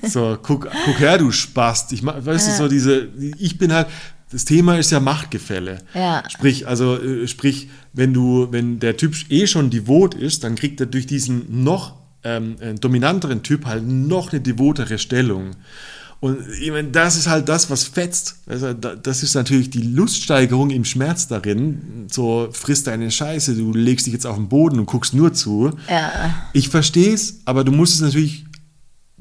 So, 0.08 0.38
guck, 0.42 0.70
guck 0.86 1.00
her, 1.00 1.18
du 1.18 1.32
Spast. 1.32 1.92
Ich, 1.92 2.06
weißt 2.06 2.48
du, 2.48 2.52
so 2.52 2.68
diese, 2.68 3.10
ich 3.38 3.58
bin 3.58 3.74
halt, 3.74 3.88
das 4.32 4.46
Thema 4.46 4.78
ist 4.78 4.92
ja 4.92 5.00
Machtgefälle. 5.00 5.80
Ja. 5.94 6.24
Sprich, 6.30 6.68
also 6.68 6.98
äh, 6.98 7.28
sprich, 7.28 7.70
wenn 7.94 8.14
du, 8.14 8.48
wenn 8.52 8.80
der 8.80 8.98
Typ 8.98 9.14
eh 9.30 9.48
schon 9.48 9.70
devot 9.70 10.14
ist, 10.14 10.44
dann 10.44 10.56
kriegt 10.56 10.80
er 10.80 10.86
durch 10.86 11.06
diesen 11.06 11.64
noch 11.64 11.96
ähm, 12.24 12.56
äh, 12.60 12.74
dominanteren 12.74 13.44
Typ 13.44 13.66
halt 13.66 13.86
noch 13.86 14.32
eine 14.32 14.42
devotere 14.42 14.98
Stellung. 14.98 15.52
Und 16.22 16.38
ich 16.62 16.70
meine, 16.70 16.90
das 16.90 17.16
ist 17.16 17.28
halt 17.28 17.50
das, 17.50 17.72
was 17.72 17.84
fetzt. 17.84 18.36
Also, 18.46 18.74
das 18.74 19.24
ist 19.24 19.34
natürlich 19.34 19.72
die 19.72 19.82
Luststeigerung 19.82 20.70
im 20.70 20.86
Schmerz 20.86 21.28
darin. 21.28 22.06
So, 22.12 22.48
frisst 22.52 22.86
deine 22.86 23.10
Scheiße, 23.10 23.56
du 23.56 23.74
legst 23.74 24.06
dich 24.06 24.14
jetzt 24.14 24.28
auf 24.28 24.36
den 24.36 24.48
Boden 24.48 24.78
und 24.78 24.86
guckst 24.86 25.16
nur 25.16 25.34
zu. 25.34 25.72
Ja. 25.90 26.46
Ich 26.54 26.70
verstehe 26.70 27.12
es, 27.12 27.40
aber 27.46 27.64
du 27.64 27.72
musst 27.72 27.96
es 27.96 28.02
natürlich 28.02 28.46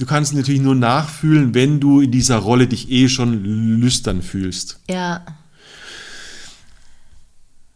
du 0.01 0.07
kannst 0.07 0.35
natürlich 0.35 0.61
nur 0.61 0.75
nachfühlen, 0.75 1.55
wenn 1.55 1.79
du 1.79 2.01
in 2.01 2.11
dieser 2.11 2.39
Rolle 2.39 2.67
dich 2.67 2.91
eh 2.91 3.09
schon 3.09 3.45
lüstern 3.81 4.23
fühlst. 4.23 4.81
Ja. 4.89 5.25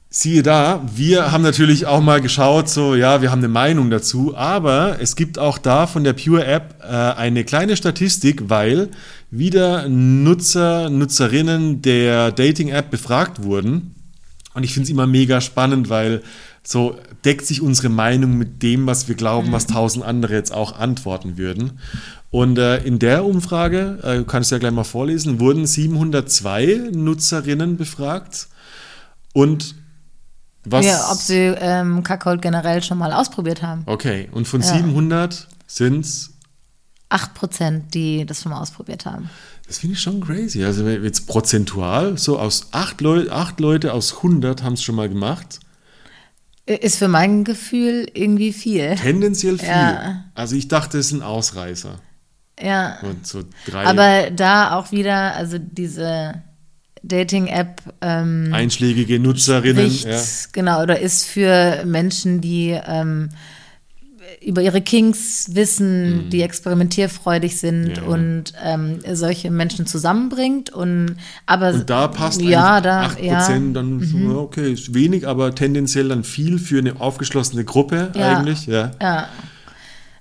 Siehe 0.09 0.43
da, 0.45 0.81
wir 0.95 1.33
haben 1.33 1.43
natürlich 1.43 1.87
auch 1.87 2.01
mal 2.01 2.21
geschaut, 2.21 2.69
so 2.69 2.95
ja, 2.95 3.21
wir 3.21 3.33
haben 3.33 3.41
eine 3.41 3.49
Meinung 3.49 3.91
dazu, 3.91 4.37
aber 4.37 5.01
es 5.01 5.17
gibt 5.17 5.41
auch 5.41 5.59
da 5.59 5.89
von 5.89 6.05
der 6.05 6.13
Pure 6.13 6.47
App 6.47 6.77
äh, 6.83 6.87
eine 6.87 7.43
kleine 7.43 7.77
Statistik, 7.77 8.49
weil 8.49 8.91
wieder 9.33 9.89
Nutzer, 9.89 10.89
Nutzerinnen 10.89 11.83
der 11.83 12.31
Dating 12.31 12.69
App 12.69 12.91
befragt 12.91 13.43
wurden 13.43 13.95
Und 14.55 14.63
ich 14.63 14.73
finde 14.73 14.85
es 14.85 14.91
immer 14.91 15.07
mega 15.07 15.41
spannend, 15.41 15.89
weil 15.91 16.23
so 16.63 16.97
deckt 17.25 17.45
sich 17.45 17.61
unsere 17.61 17.89
Meinung 17.89 18.39
mit 18.39 18.63
dem, 18.63 18.87
was 18.87 19.09
wir 19.09 19.17
glauben, 19.17 19.53
was 19.53 19.67
tausend 19.67 20.05
andere 20.05 20.35
jetzt 20.35 20.53
auch 20.53 20.79
antworten 20.79 21.37
würden. 21.37 21.81
Und 22.31 22.59
äh, 22.59 22.79
in 22.79 22.99
der 22.99 23.25
Umfrage, 23.25 23.99
äh, 24.03 24.17
du 24.17 24.25
kannst 24.25 24.51
ja 24.51 24.59
gleich 24.59 24.73
mal 24.73 24.85
vorlesen, 24.85 25.41
wurden 25.41 25.67
702 25.67 26.91
Nutzerinnen 26.93 27.77
befragt. 27.77 28.49
Und 29.33 29.75
was? 30.65 30.87
Ja, 30.87 31.11
ob 31.11 31.19
sie 31.19 31.55
ähm, 31.59 32.03
Kackhold 32.03 32.41
generell 32.41 32.83
schon 32.83 32.99
mal 32.99 33.13
ausprobiert 33.13 33.63
haben. 33.63 33.83
Okay, 33.87 34.29
und 34.33 34.49
von 34.49 34.63
Ja. 34.63 34.69
700 34.69 35.49
sind 35.67 36.05
es, 36.05 36.31
8%, 37.11 37.91
die 37.93 38.25
das 38.27 38.43
schon 38.43 38.51
mal 38.51 38.61
ausprobiert 38.61 39.07
haben. 39.07 39.31
Das 39.67 39.79
finde 39.79 39.95
ich 39.95 40.01
schon 40.03 40.21
crazy. 40.21 40.63
Also 40.65 40.87
jetzt 40.89 41.27
prozentual, 41.27 42.19
so 42.19 42.39
aus 42.39 42.69
acht, 42.73 43.01
Leu 43.01 43.31
acht 43.31 43.61
Leute 43.61 43.93
aus 43.93 44.17
100 44.17 44.63
haben 44.63 44.75
es 44.75 44.83
schon 44.83 44.95
mal 44.95 45.09
gemacht. 45.09 45.61
Ist 46.67 46.97
für 46.97 47.09
mein 47.09 47.45
Gefühl 47.45 48.07
irgendwie 48.15 48.53
viel. 48.53 48.95
Tendenziell 48.97 49.59
viel. 49.59 49.69
Ja. 49.69 50.25
Also 50.35 50.57
ich 50.57 50.69
dachte, 50.69 50.99
es 50.99 51.07
ist 51.07 51.13
ein 51.13 51.23
Ausreißer. 51.23 51.99
Ja. 52.63 52.99
Und 53.03 53.27
so 53.27 53.43
drei 53.67 53.85
Aber 53.85 54.31
da 54.31 54.77
auch 54.79 54.91
wieder, 54.93 55.35
also 55.35 55.59
diese 55.59 56.43
Dating-App 57.03 57.83
ähm, 58.01 58.49
einschlägige 58.53 59.19
Nutzerinnen. 59.19 59.91
spricht, 59.91 60.07
Ja. 60.07 60.23
genau, 60.53 60.83
oder 60.83 60.99
ist 61.01 61.27
für 61.27 61.85
Menschen, 61.85 62.41
die 62.41 62.71
ähm, 62.87 63.29
über 64.43 64.63
ihre 64.63 64.81
Kings 64.81 65.51
wissen, 65.53 66.31
die 66.31 66.43
experimentierfreudig 66.43 67.59
sind 67.59 67.85
Mhm. 67.89 67.95
Ja. 67.97 68.03
und 68.03 68.45
ähm, 68.63 68.99
solche 69.13 69.51
Menschen 69.51 69.87
zusammenbringt. 69.87 70.71
Und, 70.71 71.17
aber 71.47 71.71
Und 71.75 71.91
da 71.91 72.09
passt 72.09 72.41
ja, 72.43 72.81
da, 72.81 73.07
8% 73.07 73.23
ja, 73.23 73.49
Mhm. 73.59 73.75
dann, 73.75 74.01
ja, 74.31 74.37
okay, 74.37 74.73
ist 74.73 74.95
wenig, 74.95 75.27
aber 75.27 75.55
tendenziell 75.55 76.09
dann 76.09 76.25
viel 76.25 76.59
für 76.59 76.79
eine 76.79 77.01
aufgeschlossene 77.01 77.65
Gruppe 77.65 78.13
Ja. 78.15 78.39
eigentlich. 78.39 78.67
Ja. 78.67 78.91
Ja. 79.01 79.29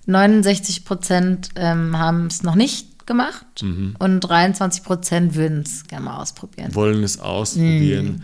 69 0.05 0.83
Prozent 0.85 1.49
ähm, 1.55 1.97
haben 1.97 2.27
es 2.27 2.43
noch 2.43 2.55
nicht 2.55 3.05
gemacht 3.05 3.45
Mhm. 3.61 3.95
und 3.99 4.19
23 4.21 4.83
Prozent 4.83 5.35
würden 5.35 5.63
es 5.65 5.85
gerne 5.87 6.05
mal 6.05 6.21
ausprobieren. 6.21 6.73
Wollen 6.73 7.03
es 7.03 7.19
ausprobieren. 7.19 8.23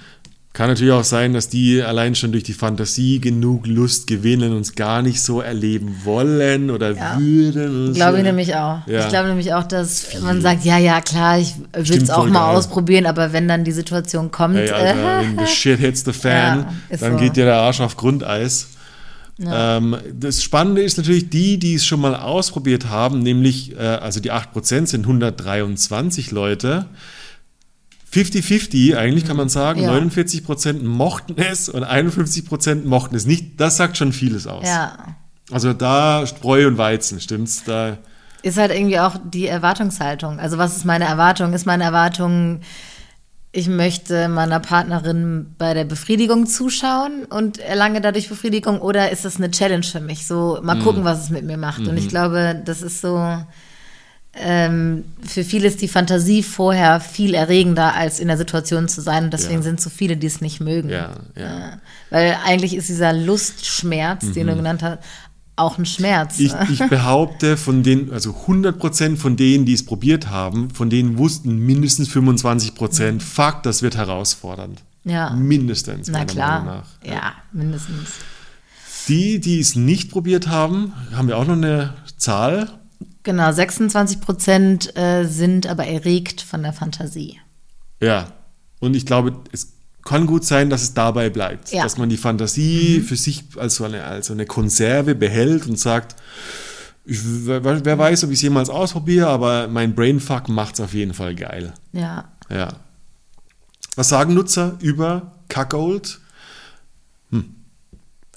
Kann 0.51 0.67
natürlich 0.67 0.91
auch 0.93 1.03
sein, 1.03 1.33
dass 1.33 1.47
die 1.47 1.81
allein 1.81 2.15
schon 2.15 2.31
durch 2.31 2.43
die 2.43 2.53
Fantasie 2.53 3.19
genug 3.21 3.67
Lust 3.67 4.07
gewinnen 4.07 4.51
und 4.53 4.61
es 4.61 4.73
gar 4.73 5.03
nicht 5.03 5.21
so 5.21 5.41
erleben 5.41 5.95
wollen 6.03 6.71
oder 6.71 6.91
Ja. 6.91 7.17
würden. 7.19 7.87
und 7.89 7.93
Glaube 7.93 8.13
so. 8.13 8.17
ich 8.17 8.23
nämlich 8.23 8.55
auch. 8.55 8.79
Ja. 8.87 9.01
Ich 9.01 9.09
glaube 9.09 9.29
nämlich 9.29 9.53
auch, 9.53 9.63
dass 9.63 10.19
man 10.21 10.41
sagt, 10.41 10.65
ja, 10.65 10.79
ja, 10.79 11.01
klar, 11.01 11.37
ich 11.37 11.53
will 11.77 12.01
es 12.01 12.09
auch 12.09 12.25
mal 12.25 12.47
geil. 12.47 12.57
ausprobieren, 12.57 13.05
aber 13.05 13.31
wenn 13.31 13.47
dann 13.47 13.63
die 13.63 13.71
Situation 13.71 14.31
kommt, 14.31 14.55
Hey, 14.55 14.71
Alter, 14.71 15.21
äh, 15.21 15.21
wenn 15.21 15.37
the 15.37 15.45
shit 15.53 15.79
hits 15.79 16.03
the 16.03 16.13
fan, 16.13 16.65
Ja, 16.89 16.97
dann 16.97 17.13
so. 17.13 17.19
geht 17.19 17.35
dir 17.35 17.45
der 17.45 17.55
Arsch 17.57 17.79
auf 17.79 17.95
Grundeis. 17.95 18.69
Ähm, 19.41 19.95
das 20.19 20.43
Spannende 20.43 20.81
ist 20.81 20.97
natürlich, 20.97 21.29
die, 21.29 21.57
die 21.59 21.75
es 21.75 21.85
schon 21.85 22.01
mal 22.01 22.15
ausprobiert 22.15 22.89
haben, 22.89 23.19
nämlich, 23.19 23.73
äh, 23.77 23.79
also 23.79 24.19
die 24.19 24.31
8% 24.33 24.87
sind 24.87 25.05
123 25.05 26.31
Leute. 26.31 26.87
50-50, 28.11 28.95
eigentlich 28.97 29.25
kann 29.25 29.37
man 29.37 29.49
sagen, 29.49 29.81
Ja. 29.81 29.91
49% 29.93 30.83
mochten 30.83 31.35
es 31.37 31.69
und 31.69 31.83
51% 31.83 32.85
mochten 32.85 33.15
es 33.15 33.25
nicht. 33.25 33.59
Das 33.59 33.77
sagt 33.77 33.97
schon 33.97 34.13
vieles 34.13 34.47
aus. 34.47 34.65
ja, 34.65 34.97
Also 35.51 35.73
da 35.73 36.25
Spreu 36.25 36.67
und 36.67 36.77
Weizen, 36.77 37.19
stimmt's? 37.21 37.63
Da, 37.63 37.97
ist 38.41 38.57
halt 38.57 38.71
irgendwie 38.71 38.99
auch 38.99 39.15
die 39.23 39.47
Erwartungshaltung. 39.47 40.39
Also 40.39 40.57
was 40.57 40.75
ist 40.77 40.85
meine 40.85 41.05
Erwartung? 41.05 41.53
Ist 41.53 41.65
meine 41.65 41.83
Erwartung, 41.83 42.61
ich 43.51 43.67
möchte 43.67 44.27
meiner 44.29 44.59
Partnerin 44.59 45.55
bei 45.57 45.73
der 45.73 45.83
Befriedigung 45.83 46.45
zuschauen 46.45 47.25
und 47.29 47.57
erlange 47.57 47.99
dadurch 47.99 48.29
Befriedigung 48.29 48.79
oder 48.79 49.11
ist 49.11 49.25
das 49.25 49.37
eine 49.37 49.49
Challenge 49.51 49.83
für 49.83 49.99
mich? 49.99 50.25
So, 50.27 50.59
mal 50.61 50.79
gucken, 50.79 51.03
was 51.03 51.23
es 51.23 51.29
mit 51.31 51.43
mir 51.45 51.57
macht. 51.57 51.79
Und 51.87 51.97
ich 51.97 52.07
glaube, 52.09 52.61
das 52.63 52.81
ist 52.83 53.01
so, 53.01 53.17
ähm, 54.39 55.03
für 55.21 55.43
viele 55.43 55.67
ist 55.67 55.81
die 55.81 55.87
Fantasie 55.87 56.43
vorher 56.43 56.99
viel 57.01 57.33
erregender, 57.33 57.93
als 57.93 58.19
in 58.19 58.27
der 58.29 58.37
Situation 58.37 58.87
zu 58.87 59.01
sein. 59.01 59.25
Und 59.25 59.33
deswegen 59.33 59.59
Ja. 59.59 59.63
sind 59.63 59.81
so 59.81 59.89
viele, 59.89 60.15
die 60.17 60.27
es 60.27 60.41
nicht 60.41 60.59
mögen. 60.61 60.89
ja, 60.89 61.11
ja. 61.35 61.77
Weil 62.09 62.37
eigentlich 62.45 62.73
ist 62.75 62.89
dieser 62.89 63.13
Lustschmerz, 63.13 64.31
den 64.31 64.47
du 64.47 64.55
genannt 64.55 64.81
hast, 64.81 64.99
auch 65.55 65.77
ein 65.77 65.85
Schmerz. 65.85 66.39
Ich, 66.39 66.53
ich 66.71 66.79
behaupte, 66.89 67.57
von 67.57 67.83
den, 67.83 68.11
also 68.13 68.31
100% 68.47 69.17
von 69.17 69.35
denen, 69.35 69.65
die 69.65 69.73
es 69.73 69.85
probiert 69.85 70.29
haben, 70.29 70.69
von 70.71 70.89
denen 70.89 71.17
wussten 71.17 71.57
mindestens 71.57 72.09
25%, 72.09 73.19
fuck, 73.21 73.61
das 73.63 73.81
wird 73.81 73.97
herausfordernd. 73.97 74.81
ja. 75.03 75.31
Mindestens, 75.31 76.07
Na 76.09 76.23
klar. 76.25 76.63
Nach. 76.63 76.85
Ja, 77.05 77.33
mindestens. 77.51 78.09
Die, 79.09 79.39
die 79.39 79.59
es 79.59 79.75
nicht 79.75 80.11
probiert 80.11 80.47
haben, 80.47 80.93
haben 81.13 81.27
wir 81.27 81.37
auch 81.37 81.45
noch 81.45 81.53
eine 81.57 81.93
Zahl. 82.17 82.69
Genau, 83.29 83.51
26 83.51 84.21
Prozent 84.21 84.97
äh, 84.97 85.23
sind 85.23 85.67
aber 85.67 85.85
erregt 85.85 86.41
von 86.41 86.63
der 86.63 86.73
Fantasie. 86.73 87.39
Ja. 88.01 88.33
Und 88.79 88.95
ich 88.95 89.05
glaube, 89.05 89.35
es 89.51 89.73
kann 90.03 90.25
gut 90.25 90.45
sein, 90.45 90.71
dass 90.71 90.81
es 90.81 90.95
dabei 90.95 91.29
bleibt. 91.29 91.71
Ja. 91.71 91.83
Dass 91.83 91.99
man 91.99 92.09
die 92.09 92.17
Fantasie 92.17 93.01
für 93.01 93.15
sich 93.15 93.43
als 93.55 93.75
so 93.75 93.83
eine, 93.83 94.03
als 94.03 94.25
so 94.25 94.33
eine 94.33 94.47
Konserve 94.47 95.13
behält 95.13 95.67
und 95.67 95.77
sagt, 95.77 96.15
ich, 97.05 97.19
wer, 97.23 97.85
wer 97.85 97.97
weiß, 97.99 98.23
ob 98.23 98.31
ich 98.31 98.37
es 98.37 98.41
jemals 98.41 98.71
ausprobiere, 98.71 99.27
aber 99.27 99.67
mein 99.67 99.93
Brainfuck 99.93 100.49
macht 100.49 100.73
es 100.73 100.81
auf 100.81 100.95
jeden 100.95 101.13
Fall 101.13 101.35
geil. 101.35 101.75
Ja. 101.93 102.29
Ja. 102.49 102.69
Was 103.95 104.09
sagen 104.09 104.33
Nutzer 104.33 104.75
über 104.79 105.33
Cuckold? 105.49 106.19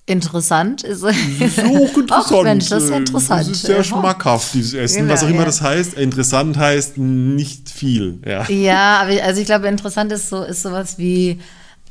Interessant 0.06 0.82
ist. 0.82 1.04
Das 1.04 1.14
ist 1.38 1.58
auch 1.60 1.64
interessant. 1.96 2.10
Ach 2.10 2.42
Mensch, 2.42 2.68
das 2.68 2.84
ist 2.84 2.90
Äh, 2.90 2.96
interessant. 2.96 3.40
Das 3.42 3.48
ist 3.48 3.62
sehr 3.62 3.76
Ja. 3.76 3.84
schmackhaft, 3.84 4.52
dieses 4.54 4.74
Essen. 4.74 5.02
Genau, 5.02 5.12
was 5.14 5.22
auch 5.22 5.28
immer 5.28 5.38
ja. 5.40 5.44
das 5.44 5.62
heißt. 5.62 5.94
Interessant 5.94 6.56
heißt 6.56 6.98
nicht 6.98 7.70
viel. 7.70 8.20
Ja. 8.26 8.48
Ja, 8.50 9.00
aber 9.02 9.10
ich- 9.10 9.22
also 9.22 9.40
ich 9.40 9.46
glaube, 9.46 9.68
interessant 9.68 10.10
ist 10.10 10.28
so 10.28 10.42
ist 10.42 10.62
sowas 10.62 10.98
wie, 10.98 11.40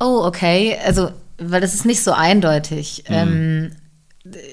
oh, 0.01 0.23
okay, 0.25 0.77
also, 0.85 1.11
weil 1.37 1.61
das 1.61 1.73
ist 1.73 1.85
nicht 1.85 2.03
so 2.03 2.11
eindeutig. 2.11 3.05
Mhm. 3.07 3.15
Ähm, 3.15 3.71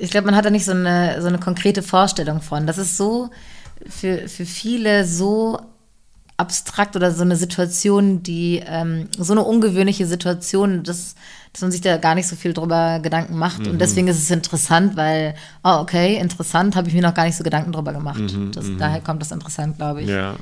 ich 0.00 0.10
glaube, 0.10 0.26
man 0.26 0.36
hat 0.36 0.44
da 0.44 0.50
nicht 0.50 0.64
so 0.64 0.72
eine, 0.72 1.20
so 1.20 1.26
eine 1.26 1.38
konkrete 1.38 1.82
Vorstellung 1.82 2.40
von. 2.40 2.66
Das 2.66 2.78
ist 2.78 2.96
so 2.96 3.28
für, 3.88 4.28
für 4.28 4.46
viele 4.46 5.04
so 5.04 5.58
abstrakt 6.36 6.94
oder 6.94 7.10
so 7.10 7.22
eine 7.22 7.34
Situation, 7.36 8.22
die 8.22 8.62
ähm, 8.64 9.08
so 9.18 9.32
eine 9.32 9.42
ungewöhnliche 9.42 10.06
Situation, 10.06 10.84
dass, 10.84 11.16
dass 11.52 11.62
man 11.62 11.70
sich 11.70 11.80
da 11.80 11.96
gar 11.96 12.14
nicht 12.14 12.28
so 12.28 12.36
viel 12.36 12.52
drüber 12.52 13.00
Gedanken 13.00 13.36
macht. 13.36 13.60
Mhm. 13.60 13.72
Und 13.72 13.80
deswegen 13.80 14.08
ist 14.08 14.18
es 14.18 14.30
interessant, 14.30 14.96
weil, 14.96 15.34
oh, 15.64 15.78
okay, 15.80 16.16
interessant, 16.16 16.76
habe 16.76 16.88
ich 16.88 16.94
mir 16.94 17.02
noch 17.02 17.14
gar 17.14 17.24
nicht 17.24 17.36
so 17.36 17.44
Gedanken 17.44 17.72
drüber 17.72 17.92
gemacht. 17.92 18.20
Mhm, 18.20 18.52
das, 18.52 18.66
daher 18.78 19.00
kommt 19.00 19.22
das 19.22 19.32
interessant, 19.32 19.76
glaube 19.76 20.02
ich. 20.02 20.08
Ja. 20.08 20.36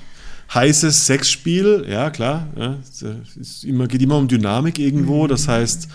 Heißes 0.54 1.06
Sexspiel, 1.06 1.86
ja 1.88 2.10
klar. 2.10 2.46
Ja, 2.56 2.76
es 2.82 3.02
ist 3.36 3.64
immer, 3.64 3.88
geht 3.88 4.02
immer 4.02 4.16
um 4.16 4.28
Dynamik 4.28 4.78
irgendwo. 4.78 5.24
Mhm. 5.24 5.28
Das 5.28 5.48
heißt, 5.48 5.88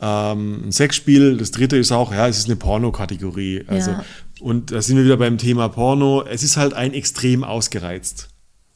ähm, 0.00 0.66
ein 0.66 0.72
Sexspiel, 0.72 1.36
das 1.36 1.50
dritte 1.50 1.76
ist 1.76 1.92
auch, 1.92 2.12
ja, 2.12 2.26
es 2.26 2.38
ist 2.38 2.46
eine 2.46 2.56
Pornokategorie. 2.56 3.64
Also, 3.68 3.92
Ja. 3.92 4.04
Und 4.40 4.72
da 4.72 4.82
sind 4.82 4.96
wir 4.96 5.04
wieder 5.04 5.16
beim 5.16 5.38
Thema 5.38 5.68
Porno. 5.68 6.24
Es 6.24 6.42
ist 6.42 6.56
halt 6.56 6.74
ein 6.74 6.92
extrem 6.94 7.44
ausgereizt. 7.44 8.28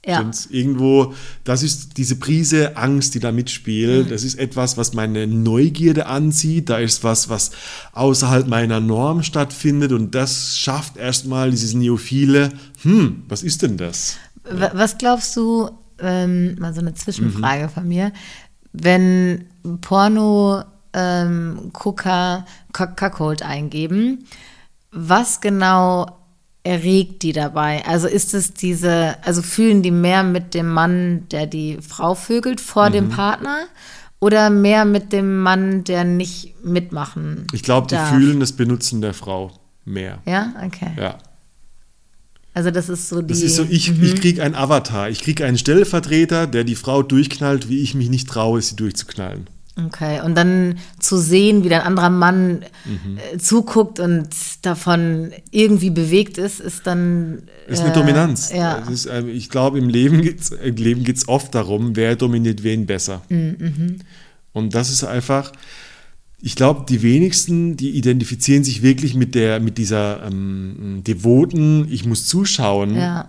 Ja. 0.07 0.19
Stimmt's? 0.19 0.47
Irgendwo, 0.51 1.15
das 1.43 1.65
ist 1.65 1.97
diese 1.99 2.15
Prise 2.17 2.77
Angst, 2.77 3.15
die 3.17 3.19
da 3.19 3.33
mitspielt. 3.33 4.11
Das 4.13 4.23
ist 4.23 4.37
etwas, 4.39 4.77
was 4.77 4.95
meine 4.95 5.27
Neugierde 5.27 6.07
anzieht. 6.07 6.71
Da 6.71 6.79
ist 6.79 7.03
was, 7.03 7.29
was 7.29 7.51
außerhalb 7.93 8.47
meiner 8.47 8.79
Norm 8.79 9.25
stattfindet. 9.25 9.91
Und 9.91 10.15
das 10.15 10.57
schafft 10.59 10.97
erstmal 10.97 11.51
dieses 11.51 11.75
Neophile. 11.75 12.51
Hm, 12.83 13.25
was 13.29 13.43
ist 13.43 13.63
denn 13.63 13.77
das? 13.77 14.17
Wa- 14.49 14.71
Was 14.75 14.97
glaubst 14.97 15.35
du, 15.37 15.71
ähm, 15.99 16.55
mal 16.61 16.73
so 16.73 16.81
eine 16.81 16.95
Zwischenfrage 16.95 17.65
Mhm. 17.65 17.71
von 17.71 17.89
mir, 17.89 18.13
wenn 18.73 19.47
Porno 19.81 20.63
ähm, 20.93 21.71
Gucker 21.73 22.47
Cuckold 22.73 23.43
eingeben, 23.43 24.25
was 24.93 25.41
genau 25.41 26.07
erregt 26.67 27.23
die 27.23 27.33
dabei? 27.33 27.85
Also 27.87 28.09
ist 28.09 28.35
es 28.35 28.53
diese, 28.53 29.17
also 29.25 29.41
fühlen 29.43 29.83
die 29.83 29.91
mehr 29.91 30.23
mit 30.25 30.53
dem 30.55 30.69
Mann, 30.69 31.27
der 31.31 31.47
die 31.47 31.79
Frau 31.87 32.15
vögelt 32.15 32.61
vor 32.61 32.89
Mhm. 32.89 32.93
dem 32.95 33.09
Partner 33.11 33.59
oder 34.21 34.51
mehr 34.51 34.85
mit 34.85 35.13
dem 35.13 35.39
Mann, 35.41 35.85
der 35.85 36.05
nicht 36.05 36.55
mitmachen 36.65 37.47
Ich 37.53 37.63
glaube, 37.63 37.87
die 37.87 37.95
darf? 37.95 38.11
fühlen 38.11 38.41
das 38.41 38.53
Benutzen 38.53 39.01
der 39.01 39.15
Frau 39.15 39.53
mehr. 39.85 40.19
Ja, 40.27 40.53
okay. 40.65 40.91
Ja. 40.99 41.19
Also 42.55 42.71
das 42.71 42.89
ist 42.89 43.09
so 43.11 43.21
die. 43.21 43.29
Das 43.29 43.43
ist 43.43 43.57
so, 43.57 43.67
ich, 43.69 44.01
ich 44.03 44.15
kriege 44.19 44.43
einen 44.43 44.55
Avatar. 44.55 45.11
Ich 45.11 45.21
kriege 45.21 45.45
einen 45.45 45.59
Stellvertreter, 45.59 46.47
der 46.47 46.65
die 46.65 46.75
Frau 46.75 47.03
durchknallt, 47.03 47.69
wie 47.69 47.81
ich 47.83 47.95
mich 47.95 48.09
nicht 48.09 48.29
traue, 48.29 48.63
sie 48.63 48.77
durchzuknallen. 48.77 49.47
Okay, 49.79 50.23
und 50.25 50.35
dann 50.37 50.79
zu 51.01 51.19
sehen, 51.19 51.63
wie 51.63 51.75
ein 51.75 51.83
anderer 51.83 52.09
Mann 52.09 52.65
Mhm. 52.87 53.19
äh, 53.35 53.37
zuguckt 53.37 54.01
und 54.01 54.29
davon 54.63 55.33
irgendwie 55.51 55.91
bewegt 55.91 56.39
ist, 56.39 56.61
ist 56.61 56.87
dann. 56.87 57.43
Das 57.69 57.81
ist 57.81 57.85
eine 57.85 57.93
äh, 57.93 57.95
Dominanz. 57.95 58.53
Ja. 58.55 58.81
Das 58.81 58.89
ist, 58.91 59.07
ähm, 59.07 59.29
ich 59.29 59.51
glaube, 59.51 59.79
im 59.79 59.91
Leben 59.91 60.23
geht 60.23 60.41
es 60.41 60.51
Leben 60.51 61.05
geht's 61.05 61.29
oft 61.29 61.55
darum, 61.55 61.95
wer 61.95 62.17
dominiert 62.17 62.63
wen 62.63 62.87
besser. 62.87 63.21
Mhm, 63.29 63.97
Und 64.53 64.75
das 64.75 64.91
ist 64.91 65.05
einfach, 65.05 65.53
ich 66.41 66.55
glaube, 66.57 66.87
die 66.89 67.03
wenigsten, 67.03 67.77
die 67.77 67.91
identifizieren 67.91 68.65
sich 68.65 68.81
wirklich 68.83 69.15
mit 69.15 69.35
der, 69.35 69.61
mit 69.61 69.77
dieser 69.77 70.25
ähm, 70.27 71.03
devoten, 71.07 71.87
ich 71.91 72.07
muss 72.07 72.27
zuschauen, 72.27 72.95
Ja. 72.97 73.29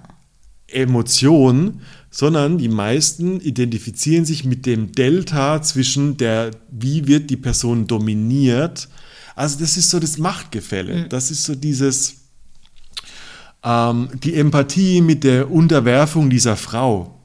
Emotion, 0.69 1.81
sondern 2.17 2.57
die 2.57 2.67
meisten 2.67 3.39
identifizieren 3.41 4.25
sich 4.25 4.43
mit 4.43 4.65
dem 4.65 4.91
Delta 4.91 5.61
zwischen 5.61 6.17
der, 6.17 6.49
wie 6.71 7.05
wird 7.05 7.29
die 7.29 7.37
Person 7.37 7.85
dominiert. 7.85 8.89
Also 9.35 9.59
das 9.59 9.77
ist 9.77 9.91
so 9.91 9.99
das 9.99 10.17
Machtgefälle. 10.17 11.05
Das 11.09 11.29
ist 11.29 11.43
so 11.43 11.53
dieses, 11.53 12.15
ähm, 13.63 14.09
die 14.23 14.33
Empathie 14.33 15.01
mit 15.01 15.23
der 15.23 15.51
Unterwerfung 15.51 16.31
dieser 16.31 16.55
Frau. 16.55 17.19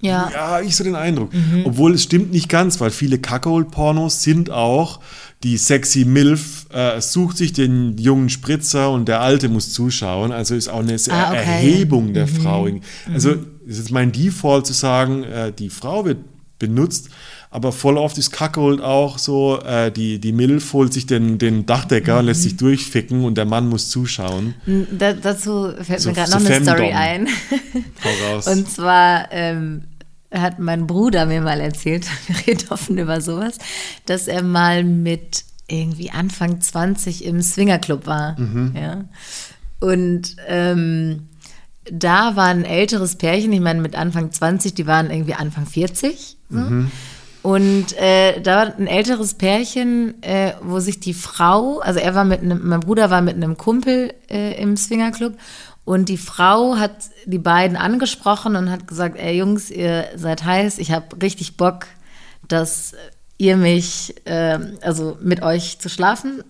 Ja. 0.00 0.30
Ja, 0.32 0.60
ich 0.60 0.76
so 0.76 0.84
den 0.84 0.94
Eindruck. 0.94 1.32
Obwohl 1.64 1.94
es 1.94 2.04
stimmt 2.04 2.30
nicht 2.30 2.48
ganz, 2.48 2.80
weil 2.80 2.90
viele 2.92 3.18
Kackhole-Pornos 3.18 4.22
sind 4.22 4.50
auch, 4.50 5.00
die 5.42 5.56
sexy 5.56 6.04
Milf 6.04 6.66
äh, 6.72 7.00
sucht 7.00 7.36
sich 7.36 7.52
den 7.52 7.98
jungen 7.98 8.28
Spritzer 8.28 8.92
und 8.92 9.08
der 9.08 9.22
Alte 9.22 9.48
muss 9.48 9.72
zuschauen. 9.72 10.30
Also 10.30 10.54
ist 10.54 10.68
auch 10.68 10.78
eine 10.80 10.96
Ah, 11.08 11.30
okay. 11.30 11.36
Erhebung 11.36 12.14
der 12.14 12.28
Frau. 12.28 12.68
Also 13.12 13.34
ist 13.66 13.78
jetzt 13.78 13.90
mein 13.90 14.12
Default 14.12 14.66
zu 14.66 14.72
sagen, 14.72 15.24
äh, 15.24 15.52
die 15.52 15.68
Frau 15.70 16.04
wird 16.04 16.18
benutzt, 16.58 17.10
aber 17.50 17.70
voll 17.72 17.98
oft 17.98 18.16
ist 18.16 18.30
Kackold 18.30 18.80
auch 18.80 19.18
so, 19.18 19.60
äh, 19.60 19.90
die, 19.92 20.18
die 20.18 20.32
Milf 20.32 20.72
holt 20.72 20.92
sich 20.92 21.06
den, 21.06 21.36
den 21.38 21.66
Dachdecker 21.66 22.18
und 22.18 22.26
lässt 22.26 22.42
sich 22.44 22.56
durchficken 22.56 23.24
und 23.24 23.36
der 23.36 23.44
Mann 23.44 23.68
muss 23.68 23.90
zuschauen. 23.90 24.54
Da, 24.98 25.12
dazu 25.12 25.70
fällt 25.82 26.00
So- 26.00 26.08
mir 26.10 26.14
gerade 26.14 26.30
so 26.30 26.38
noch 26.38 26.44
eine 26.46 26.54
Femdom. 26.54 26.74
Story 26.76 26.92
ein. 26.92 27.28
Hau 28.04 28.34
raus. 28.34 28.46
Und 28.46 28.70
zwar 28.70 29.28
ähm, 29.32 29.84
hat 30.32 30.58
mein 30.58 30.86
Bruder 30.86 31.26
mir 31.26 31.40
mal 31.42 31.60
erzählt, 31.60 32.06
wir 32.26 32.46
reden 32.46 32.68
offen 32.70 32.96
über 32.98 33.20
sowas, 33.20 33.58
dass 34.06 34.26
er 34.28 34.42
mal 34.42 34.82
mit 34.84 35.44
irgendwie 35.68 36.10
Anfang 36.10 36.60
20 36.60 37.24
im 37.24 37.42
Swingerclub 37.42 38.06
war. 38.06 38.36
Ja. 38.74 39.04
Und 39.80 40.36
ähm, 40.46 41.28
da 41.90 42.36
war 42.36 42.46
ein 42.46 42.64
älteres 42.64 43.16
Pärchen, 43.16 43.52
ich 43.52 43.60
meine 43.60 43.80
mit 43.80 43.96
Anfang 43.96 44.32
20, 44.32 44.74
die 44.74 44.86
waren 44.86 45.10
irgendwie 45.10 45.34
Anfang 45.34 45.66
40. 45.66 46.36
So. 46.48 46.58
Und 47.42 47.96
äh, 47.96 48.40
da 48.40 48.56
war 48.56 48.76
ein 48.76 48.88
älteres 48.88 49.34
Pärchen, 49.34 50.20
äh, 50.22 50.54
wo 50.62 50.80
sich 50.80 50.98
die 50.98 51.14
Frau, 51.14 51.78
also 51.78 52.00
er 52.00 52.14
war 52.16 52.24
mit 52.24 52.42
einem, 52.42 52.66
mein 52.66 52.80
Bruder 52.80 53.08
war 53.10 53.22
mit 53.22 53.36
einem 53.36 53.56
Kumpel 53.56 54.12
äh, 54.28 54.60
im 54.60 54.76
Swingerclub 54.76 55.34
und 55.84 56.08
die 56.08 56.18
Frau 56.18 56.76
hat 56.76 56.96
die 57.24 57.38
beiden 57.38 57.76
angesprochen 57.76 58.56
und 58.56 58.68
hat 58.68 58.88
gesagt, 58.88 59.16
ey 59.16 59.38
Jungs, 59.38 59.70
ihr 59.70 60.06
seid 60.16 60.44
heiß, 60.44 60.78
ich 60.78 60.90
habe 60.90 61.22
richtig 61.22 61.56
Bock, 61.56 61.86
dass 62.48 62.94
ihr 63.38 63.56
mich, 63.56 64.14
äh, 64.26 64.58
also 64.80 65.16
mit 65.22 65.42
euch 65.42 65.78
zu 65.78 65.88
schlafen. 65.88 66.42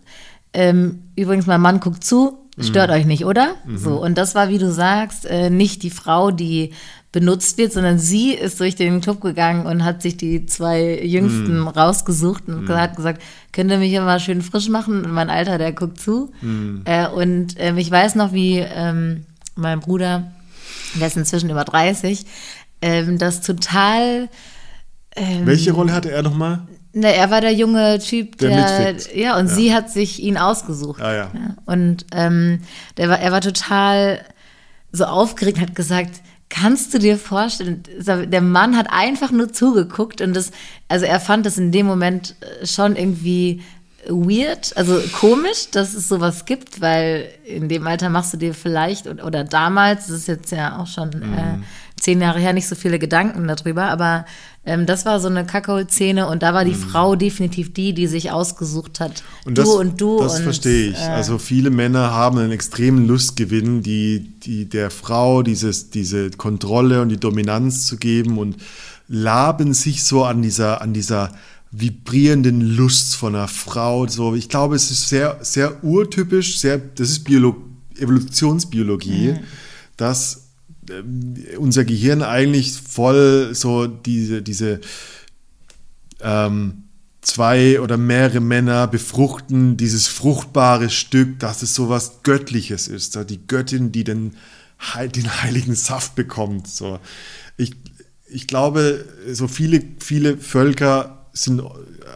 Ähm, 0.55 1.03
übrigens, 1.17 1.47
mein 1.47 1.61
Mann 1.61 1.81
guckt 1.81 2.05
zu, 2.05 2.39
stört 2.59 2.91
euch 2.91 3.05
nicht, 3.07 3.25
oder? 3.25 3.55
So, 3.79 4.03
und 4.03 4.17
das 4.17 4.35
war, 4.35 4.49
wie 4.49 4.59
du 4.59 4.71
sagst, 4.73 5.27
äh, 5.27 5.51
nicht 5.51 5.83
die 5.83 5.91
Frau, 5.91 6.31
die 6.31 6.73
benutzt 7.13 7.57
wird, 7.57 7.73
sondern 7.73 7.99
sie 7.99 8.33
ist 8.33 8.61
durch 8.61 8.75
den 8.75 9.01
Club 9.01 9.21
gegangen 9.21 9.67
und 9.67 9.85
hat 9.85 10.03
sich 10.03 10.17
die 10.17 10.45
zwei 10.47 11.01
Jüngsten 11.03 11.67
rausgesucht 11.67 12.49
und 12.49 12.69
hat 12.69 12.97
gesagt, 12.97 13.23
könnt 13.53 13.71
ihr 13.71 13.79
mich 13.79 13.93
mal 13.95 14.21
schön 14.21 14.43
frisch 14.43 14.69
machen? 14.69 15.05
Und 15.05 15.13
mein 15.13 15.31
Alter, 15.31 15.57
der 15.57 15.73
guckt 15.73 15.99
zu. 16.01 16.31
Äh, 16.85 17.09
und 17.09 17.55
ähm, 17.59 17.79
ich 17.79 17.91
weiß 17.91 18.17
noch, 18.17 18.33
wie 18.33 18.59
ähm, 18.59 19.25
mein 19.55 19.81
Bruder, 19.81 20.33
der 21.01 21.07
ist 21.07 21.17
inzwischen 21.17 21.49
über 21.49 21.65
30, 21.65 22.27
ähm, 22.83 23.19
das 23.19 23.41
total 23.41 24.29
Welche 25.17 25.73
Rolle 25.73 25.95
hatte 25.95 26.11
er 26.11 26.23
nochmal? 26.23 26.67
Ne, 26.99 27.15
er 27.15 27.31
war 27.31 27.43
der 27.43 27.53
junge 27.53 27.99
Typ, 27.99 28.39
Der 28.39 28.95
der, 28.95 29.17
ja, 29.17 29.37
und 29.39 29.49
Ja. 29.49 29.55
sie 29.55 29.75
hat 29.75 29.91
sich 29.91 30.23
ihn 30.23 30.39
ausgesucht. 30.39 31.03
Ah, 31.03 31.15
ja. 31.15 31.31
Und 31.67 32.07
ähm, 32.13 32.61
der 32.97 33.11
war, 33.11 33.19
er 33.21 33.33
war 33.33 33.43
total 33.43 34.25
so 34.93 35.05
aufgeregt, 35.05 35.61
hat 35.61 35.75
gesagt, 35.75 36.23
kannst 36.49 36.95
du 36.95 36.99
dir 36.99 37.19
vorstellen, 37.19 37.83
der 37.99 38.41
Mann 38.41 38.79
hat 38.79 38.87
einfach 38.91 39.31
nur 39.31 39.53
zugeguckt 39.53 40.23
und 40.23 40.35
das, 40.35 40.53
also 40.89 41.05
er 41.05 41.21
fand 41.21 41.45
das 41.45 41.59
in 41.59 41.71
dem 41.71 41.85
Moment 41.87 42.35
äh, 42.41 42.67
schon 42.67 42.97
irgendwie 42.97 43.63
weird, 44.09 44.75
also 44.77 45.01
komisch, 45.19 45.71
dass 45.73 45.93
es 45.93 46.09
sowas 46.09 46.45
gibt, 46.45 46.81
weil 46.81 47.29
in 47.45 47.69
dem 47.69 47.87
Alter 47.87 48.09
machst 48.09 48.33
du 48.33 48.37
dir 48.37 48.55
vielleicht 48.55 49.07
oder, 49.09 49.27
oder 49.27 49.45
damals, 49.45 50.07
das 50.07 50.17
ist 50.19 50.29
jetzt 50.29 50.53
ja 50.53 50.79
auch 50.79 50.87
schon 50.87 51.11
Mhm. 51.11 51.35
äh, 51.35 51.59
zehn 52.01 52.21
Jahre 52.21 52.39
her, 52.39 52.53
nicht 52.53 52.69
so 52.69 52.75
viele 52.75 52.99
Gedanken 52.99 53.49
darüber, 53.49 53.85
aber 53.85 54.27
ähm, 54.65 54.85
das 54.85 55.07
war 55.07 55.19
so 55.19 55.29
eine 55.29 55.47
Kackhol-Szene 55.47 56.29
und 56.29 56.43
da 56.43 56.53
war 56.53 56.65
die 56.65 56.75
Frau 56.75 57.17
definitiv 57.17 57.73
die, 57.73 57.95
die 57.95 58.07
sich 58.07 58.31
ausgesucht 58.31 59.01
hat. 59.01 59.23
Mhm. 59.23 59.49
Und 59.49 59.59
du 59.59 59.63
das, 59.63 59.71
und 59.71 60.01
du. 60.01 60.19
Das 60.21 60.37
und, 60.37 60.43
verstehe 60.43 60.91
ich. 60.91 60.99
äh, 60.99 61.07
also 61.09 61.39
viele 61.39 61.71
Männer 61.71 62.11
haben 62.13 62.39
einen 62.39 62.53
extremen 62.53 63.07
Lustgewinn, 63.07 63.83
die, 63.83 64.33
die 64.41 64.69
der 64.69 64.91
Frau 64.91 65.43
dieses, 65.43 65.91
diese 65.91 66.31
Kontrolle 66.31 67.01
und 67.01 67.09
die 67.09 67.21
Dominanz 67.21 67.87
zu 67.87 67.97
geben 67.97 68.39
und 68.39 68.57
laben 69.09 69.73
sich 69.73 70.05
so 70.05 70.25
an 70.25 70.43
dieser, 70.43 70.83
an 70.83 70.93
dieser 70.93 71.33
vibrierenden 71.71 72.61
Lust 72.61 73.17
von 73.17 73.35
einer 73.35 73.49
Frau. 73.49 74.07
So, 74.07 74.35
ich 74.35 74.49
glaube, 74.49 74.77
es 74.77 74.91
ist 74.91 75.09
sehr, 75.09 75.39
sehr 75.41 75.83
urtypisch, 75.85 76.59
sehr, 76.59 76.79
das 76.79 77.11
ist 77.11 77.25
Biolo 77.25 77.57
Evolutionsbiologie, 77.99 79.33
Mhm. 79.33 79.39
dass 79.97 80.46
unser 81.59 81.85
Gehirn 81.85 82.23
eigentlich 82.23 82.73
voll 82.73 83.55
so 83.55 83.87
diese, 83.87 84.43
diese 84.43 84.81
ähm, 86.21 86.85
zwei 87.27 87.81
oder 87.81 87.97
mehrere 87.97 88.41
Männer 88.41 88.87
befruchten 88.87 89.77
dieses 89.77 90.07
fruchtbare 90.07 90.91
Stück, 90.91 91.41
dass 91.41 91.63
es 91.63 91.75
so 91.75 91.89
was 91.89 92.23
Göttliches 92.23 92.89
ist. 92.89 93.19
Die 93.29 93.47
Göttin, 93.47 93.93
die 93.93 94.05
den, 94.05 94.37
den 95.15 95.43
heiligen 95.43 95.75
Saft 95.75 96.15
bekommt. 96.15 96.69
So. 96.69 97.01
Ich, 97.57 97.75
ich 98.29 98.47
glaube, 98.47 99.05
so 99.33 99.49
viele, 99.49 99.83
viele 99.99 100.37
Völker 100.37 101.26
sind, 101.37 101.63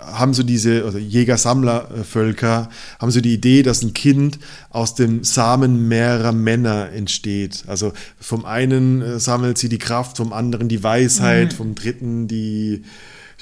haben 0.06 0.34
so 0.34 0.42
diese, 0.42 0.84
also 0.84 0.98
Jäger-Sammler-Völker, 0.98 2.70
haben 2.98 3.10
so 3.10 3.20
die 3.20 3.34
Idee, 3.34 3.62
dass 3.62 3.82
ein 3.82 3.94
Kind 3.94 4.38
aus 4.70 4.94
dem 4.94 5.24
Samen 5.24 5.88
mehrerer 5.88 6.32
Männer 6.32 6.90
entsteht. 6.90 7.64
Also 7.66 7.92
vom 8.18 8.44
einen 8.44 9.02
äh, 9.02 9.20
sammelt 9.20 9.58
sie 9.58 9.68
die 9.68 9.78
Kraft, 9.78 10.16
vom 10.16 10.32
anderen 10.32 10.68
die 10.68 10.82
Weisheit, 10.82 11.52
vom 11.52 11.74
dritten 11.74 12.28
die, 12.28 12.84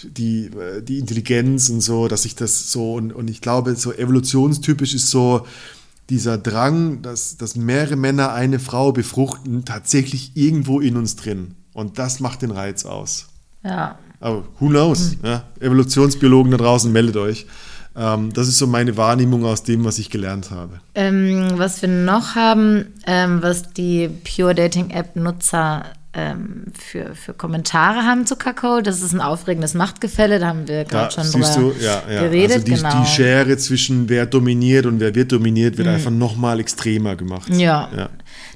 die, 0.03 0.47
äh, 0.47 0.83
die 0.83 0.99
Intelligenz 0.99 1.69
und 1.71 1.81
so, 1.81 2.09
dass 2.09 2.25
ich 2.25 2.35
das 2.35 2.73
so, 2.73 2.95
und, 2.95 3.13
und 3.13 3.31
ich 3.31 3.41
glaube, 3.41 3.77
so 3.77 3.93
evolutionstypisch 3.93 4.95
ist 4.95 5.11
so 5.11 5.47
dieser 6.11 6.39
Drang, 6.39 7.03
dass, 7.03 7.37
dass 7.37 7.55
mehrere 7.55 7.97
Männer 7.97 8.33
eine 8.33 8.59
Frau 8.59 8.93
befruchten, 8.93 9.65
tatsächlich 9.65 10.33
irgendwo 10.35 10.81
in 10.81 10.97
uns 10.97 11.17
drin. 11.17 11.55
Und 11.73 11.99
das 11.99 12.19
macht 12.19 12.43
den 12.43 12.51
Reiz 12.51 12.85
aus. 12.85 13.29
ja. 13.63 13.99
Aber 14.21 14.45
who 14.59 14.69
knows? 14.69 15.17
Ja? 15.23 15.45
Evolutionsbiologen 15.61 16.51
da 16.51 16.59
draußen, 16.59 16.91
meldet 16.91 17.17
euch. 17.17 17.47
Ähm, 17.97 18.33
das 18.33 18.49
ist 18.49 18.59
so 18.59 18.67
meine 18.67 18.97
Wahrnehmung 18.97 19.45
aus 19.45 19.65
dem, 19.65 19.85
was 19.85 19.99
ich 19.99 20.11
gelernt 20.11 20.51
habe. 20.51 20.81
Ähm, 20.95 21.53
was 21.57 21.83
wir 21.83 21.89
noch 21.89 22.35
haben, 22.35 22.87
ähm, 23.07 23.43
was 23.43 23.73
die 23.73 24.09
Pure 24.09 24.55
Dating 24.55 24.91
App 24.91 25.17
Nutzer 25.17 25.85
ähm, 26.15 26.67
für, 26.79 27.15
für 27.15 27.35
Kommentare 27.35 28.05
haben 28.05 28.25
zu 28.25 28.37
Kakao, 28.37 28.81
das 28.81 29.03
ist 29.03 29.13
ein 29.13 29.21
aufregendes 29.21 29.75
Machtgefälle, 29.75 30.39
da 30.39 30.47
haben 30.49 30.69
wir 30.69 30.85
gerade 30.85 31.13
schon 31.13 31.31
drüber 31.31 31.55
du, 31.55 31.75
ja, 31.85 32.03
ja. 32.11 32.23
geredet. 32.23 32.53
also 32.53 32.65
die, 32.67 32.75
genau. 32.75 32.95
Mhm. 32.95 33.03
die 33.03 33.09
Schere 33.09 33.57
zwischen 33.59 34.09
wer 34.09 34.27
dominiert 34.27 34.87
und 34.87 35.01
wer 35.01 35.15
wird 35.15 35.33
dominiert, 35.33 35.77
wird 35.77 35.89
einfach 35.89 36.11
nochmal 36.11 36.61
extremer 36.61 37.17
gemacht. 37.17 37.49
Ja. 37.51 37.89
ja. 37.97 38.09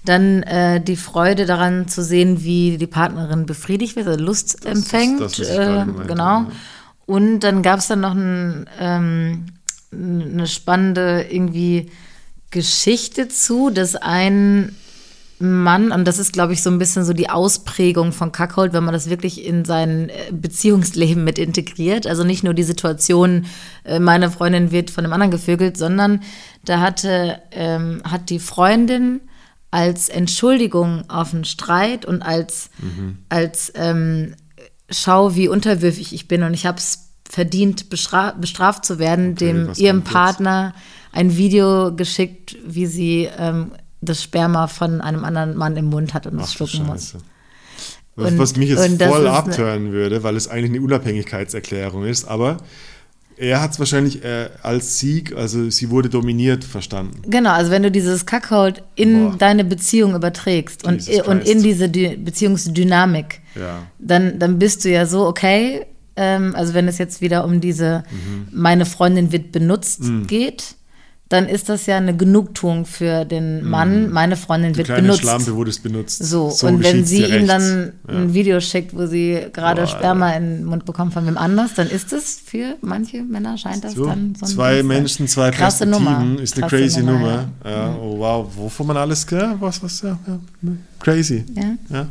Dann 0.05 0.43
äh, 0.43 0.81
die 0.81 0.97
Freude 0.97 1.47
daran 1.47 1.87
zu 1.89 2.03
sehen, 2.03 2.43
wie 2.43 2.77
die 2.77 2.87
Partnerin 2.87 3.47
befriedigt 3.47 3.97
wird, 3.97 4.09
also 4.09 4.25
Lust 4.25 4.55
ist 4.55 4.67
empfängt. 4.67 5.21
das, 5.21 5.39
was 5.39 5.49
ich 5.49 5.57
äh, 5.57 5.87
genau. 6.07 6.41
ja. 6.41 6.47
Und 7.07 7.41
dann 7.41 7.63
gab 7.63 7.79
es 7.79 7.89
dann 7.89 8.01
noch 8.01 8.15
ein, 8.15 8.69
ähm, 8.81 9.47
eine 9.93 10.47
spannende 10.47 11.27
irgendwie 11.31 11.91
Geschichte 12.51 13.29
zu, 13.29 13.71
dass 13.71 13.97
ein 13.97 14.77
Mann, 15.43 15.91
und 15.91 16.07
das 16.07 16.21
ist, 16.21 16.33
glaube 16.33 16.53
ich, 16.53 16.63
so 16.63 16.71
ein 16.71 16.79
bisschen 16.79 17.05
so 17.05 17.13
die 17.13 17.29
Ausprägung 17.29 18.13
von 18.13 18.31
Kackhold, 18.31 18.73
wenn 18.73 18.85
man 18.85 18.95
das 18.95 19.11
wirklich 19.11 19.45
in 19.45 19.65
sein 19.65 20.09
äh, 20.09 20.33
Beziehungsleben 20.33 21.25
mit 21.25 21.39
integriert. 21.39 22.07
Also 22.07 22.23
nicht 22.23 22.45
nur 22.45 22.55
die 22.55 22.63
Situation, 22.63 23.47
äh, 23.83 23.99
meine 23.99 24.31
Freundin 24.31 24.71
wird 24.71 24.91
von 24.91 25.05
einem 25.05 25.13
anderen 25.13 25.33
gevögelt, 25.33 25.77
sondern 25.77 26.23
da 26.65 26.79
hatte, 26.79 27.43
ähm, 27.51 28.03
hat 28.09 28.31
die 28.31 28.39
Freundin 28.39 29.21
als 29.73 30.09
Entschuldigung 30.09 31.03
auf 31.11 31.35
einen 31.35 31.45
Streit 31.45 32.05
und 32.05 32.23
als, 32.23 32.71
als 33.29 33.73
ähm, 33.75 34.35
Schau, 34.91 35.35
wie 35.35 35.49
unterwürfig 35.49 36.13
ich 36.13 36.29
bin 36.29 36.43
und 36.43 36.53
ich 36.55 36.67
habe 36.67 36.77
es 36.79 37.09
verdient, 37.29 37.89
bestra 37.89 38.33
bestraft 38.33 38.85
zu 38.85 38.99
werden, 38.99 39.33
Okay, 39.33 39.47
dem 39.47 39.57
ihrem 39.77 39.97
kommt 39.97 40.05
jetzt? 40.07 40.13
Partner 40.13 40.75
ein 41.13 41.37
Video 41.39 41.95
geschickt, 41.97 42.57
wie 42.67 42.85
sie 42.87 43.29
ähm, 43.39 43.73
das 44.03 44.23
Sperma 44.23 44.67
von 44.67 45.01
einem 45.01 45.25
anderen 45.25 45.57
Mann 45.57 45.77
im 45.79 45.87
Mund 45.87 46.13
hat 46.13 46.27
und 46.27 46.39
es 46.39 46.53
schlucken 46.53 46.85
muss. 46.87 47.15
Was, 48.15 48.31
Und- 48.33 48.39
was 48.39 48.57
mich 48.57 48.69
jetzt 48.69 49.03
voll 49.03 49.23
ne- 49.23 49.31
abtören 49.31 49.93
würde, 49.93 50.23
weil 50.23 50.37
es 50.37 50.47
eigentlich 50.49 50.73
eine 50.73 50.83
Unabhängigkeitserklärung 50.83 52.05
ist, 52.05 52.27
aber 52.27 52.59
er 53.43 53.61
hat 53.61 53.73
es 53.73 53.79
wahrscheinlich 53.79 54.25
äh, 54.25 54.51
als 54.63 54.99
Sieg, 55.01 55.35
also 55.35 55.69
sie 55.69 55.91
wurde 55.91 56.09
dominiert, 56.09 56.63
verstanden. 56.65 57.23
Genau, 57.27 57.51
also 57.51 57.71
wenn 57.73 57.83
du 57.83 57.91
dieses 57.91 58.25
Kackhold 58.25 58.83
in 58.95 59.31
Boah. 59.31 59.37
deine 59.37 59.65
Beziehung 59.65 60.15
überträgst 60.15 60.85
und, 60.85 61.09
und 61.27 61.41
in 61.49 61.63
diese 61.63 61.89
Dü 61.89 62.17
Beziehungsdynamik, 62.17 63.41
Ja. 63.55 63.83
dann, 63.99 64.39
dann 64.39 64.59
bist 64.59 64.85
du 64.85 64.91
ja 64.91 65.07
so, 65.07 65.27
okay, 65.27 65.87
ähm, 66.15 66.55
also 66.55 66.75
wenn 66.75 66.87
es 66.89 66.99
jetzt 66.99 67.21
wieder 67.21 67.45
um 67.45 67.61
diese 67.61 68.05
Mhm. 68.11 68.47
meine 68.53 68.87
Freundin 68.87 69.33
wird 69.33 69.51
benutzt 69.51 70.03
geht, 70.29 70.77
dann 71.33 71.49
ist 71.49 71.69
das 71.69 71.87
ja 71.87 71.97
eine 71.97 72.17
Genugtuung 72.17 72.85
für 72.85 73.25
den 73.25 73.65
Mann, 73.65 74.11
meine 74.11 74.37
Freundin 74.37 74.73
Die 74.73 74.79
wird 74.79 74.89
Mhm. 74.89 74.93
kleine 74.93 75.03
benutzt. 75.09 75.23
Schlampe 75.23 75.55
wurde 75.57 75.71
es 75.71 75.79
benutzt. 75.79 76.23
So, 76.25 76.55
und 76.63 76.83
wenn 76.85 77.05
sie 77.05 77.25
ihm 77.25 77.31
rechts. 77.33 77.49
dann 77.49 77.93
ein 78.09 78.35
Video 78.35 78.61
schickt, 78.61 78.95
wo 78.95 79.07
sie 79.07 79.47
gerade 79.53 79.83
Boah, 79.83 79.87
Sperma 79.89 80.33
in 80.33 80.43
den 80.59 80.65
Mund 80.65 80.85
bekommt 80.85 81.13
von 81.15 81.27
wem 81.27 81.39
anders, 81.39 81.75
dann 81.75 81.89
ist 81.89 82.13
es 82.13 82.41
für 82.45 82.77
manche 82.83 83.23
Männer 83.23 83.57
scheint 83.57 83.83
das 83.85 83.95
So, 83.95 84.05
dann 84.07 84.35
so 84.39 84.45
ein 84.47 84.51
zwei. 84.53 84.83
Menschen, 84.83 85.27
zwei 85.29 85.51
Krasse 85.51 85.87
Nummer. 85.87 86.25
ist 86.41 86.55
eine 86.57 86.67
Krasse 86.67 86.77
crazy 86.77 87.01
Nummer. 87.03 87.13
Nummer, 87.19 87.49
Ja. 87.65 87.97
Oh 88.01 88.19
wow, 88.19 88.47
wovon 88.57 88.87
man 88.89 88.97
alles, 88.99 89.27
ja, 89.31 89.57
was, 89.59 89.83
was, 89.83 90.03
ja, 90.03 90.19
ja, 90.27 90.39
crazy. 91.01 91.45
Ja. 91.91 92.07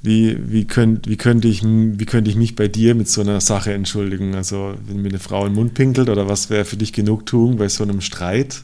Wie, 0.00 0.36
wie, 0.52 0.64
könnt, 0.64 1.08
wie, 1.08 1.16
könnte 1.16 1.48
ich, 1.48 1.62
wie 1.64 2.06
könnte 2.06 2.30
ich 2.30 2.36
mich 2.36 2.54
bei 2.54 2.68
dir 2.68 2.94
mit 2.94 3.08
so 3.08 3.20
einer 3.20 3.40
Sache 3.40 3.72
entschuldigen? 3.72 4.34
Also, 4.36 4.74
wenn 4.86 5.02
mir 5.02 5.08
eine 5.08 5.18
Frau 5.18 5.44
in 5.44 5.52
den 5.52 5.56
Mund 5.56 5.74
pinkelt 5.74 6.08
oder 6.08 6.28
was 6.28 6.50
wäre 6.50 6.64
für 6.64 6.76
dich 6.76 6.92
Genugtuung 6.92 7.56
bei 7.56 7.68
so 7.68 7.82
einem 7.82 8.00
Streit? 8.00 8.62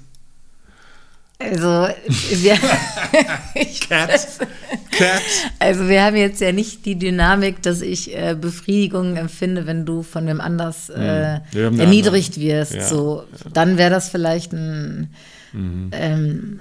Also, 1.41 1.89
wir, 2.31 2.55
Cat. 3.89 4.29
Cat. 4.93 5.23
also 5.59 5.89
wir 5.89 6.03
haben 6.05 6.17
jetzt 6.17 6.41
ja 6.41 6.53
nicht 6.53 6.87
die 6.87 6.97
Dynamik, 6.97 7.61
dass 7.63 7.81
ich 7.83 8.17
äh, 8.17 8.37
Befriedigung 8.41 9.17
empfinde, 9.17 9.67
wenn 9.67 9.85
du 9.85 10.03
von 10.05 10.27
wem 10.29 10.41
anders 10.41 10.89
äh, 10.91 11.41
Wir 11.51 11.67
haben 11.67 11.75
eine 11.75 11.83
erniedrigt 11.83 12.37
andere. 12.37 12.49
wirst. 12.61 12.75
Ja. 12.75 12.87
So, 12.89 13.25
dann 13.53 13.77
wäre 13.77 13.91
das 13.91 14.09
vielleicht 14.09 14.53
ein 14.53 15.11
Mhm. 15.55 15.91
ähm, 15.93 16.61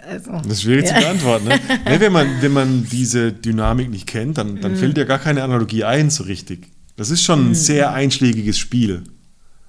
also, 0.00 0.32
Das 0.32 0.46
ist 0.52 0.62
schwierig 0.62 0.86
zu 0.86 0.94
beantworten. 0.94 1.48
Ne? 1.48 1.60
Nee, 1.86 2.00
wenn, 2.00 2.12
man, 2.12 2.28
wenn 2.40 2.52
man 2.52 2.86
diese 2.90 3.32
Dynamik 3.32 3.90
nicht 3.90 4.06
kennt, 4.06 4.38
dann, 4.38 4.54
Mhm. 4.54 4.60
dann 4.60 4.76
fällt 4.76 4.96
dir 4.96 5.04
gar 5.04 5.18
keine 5.18 5.42
Analogie 5.42 5.84
ein 5.84 6.10
so 6.10 6.24
richtig. 6.24 6.68
Das 6.96 7.10
ist 7.10 7.22
schon 7.22 7.42
Mhm. 7.44 7.50
ein 7.50 7.54
sehr 7.54 7.92
einschlägiges 7.92 8.58
Spiel. 8.58 9.02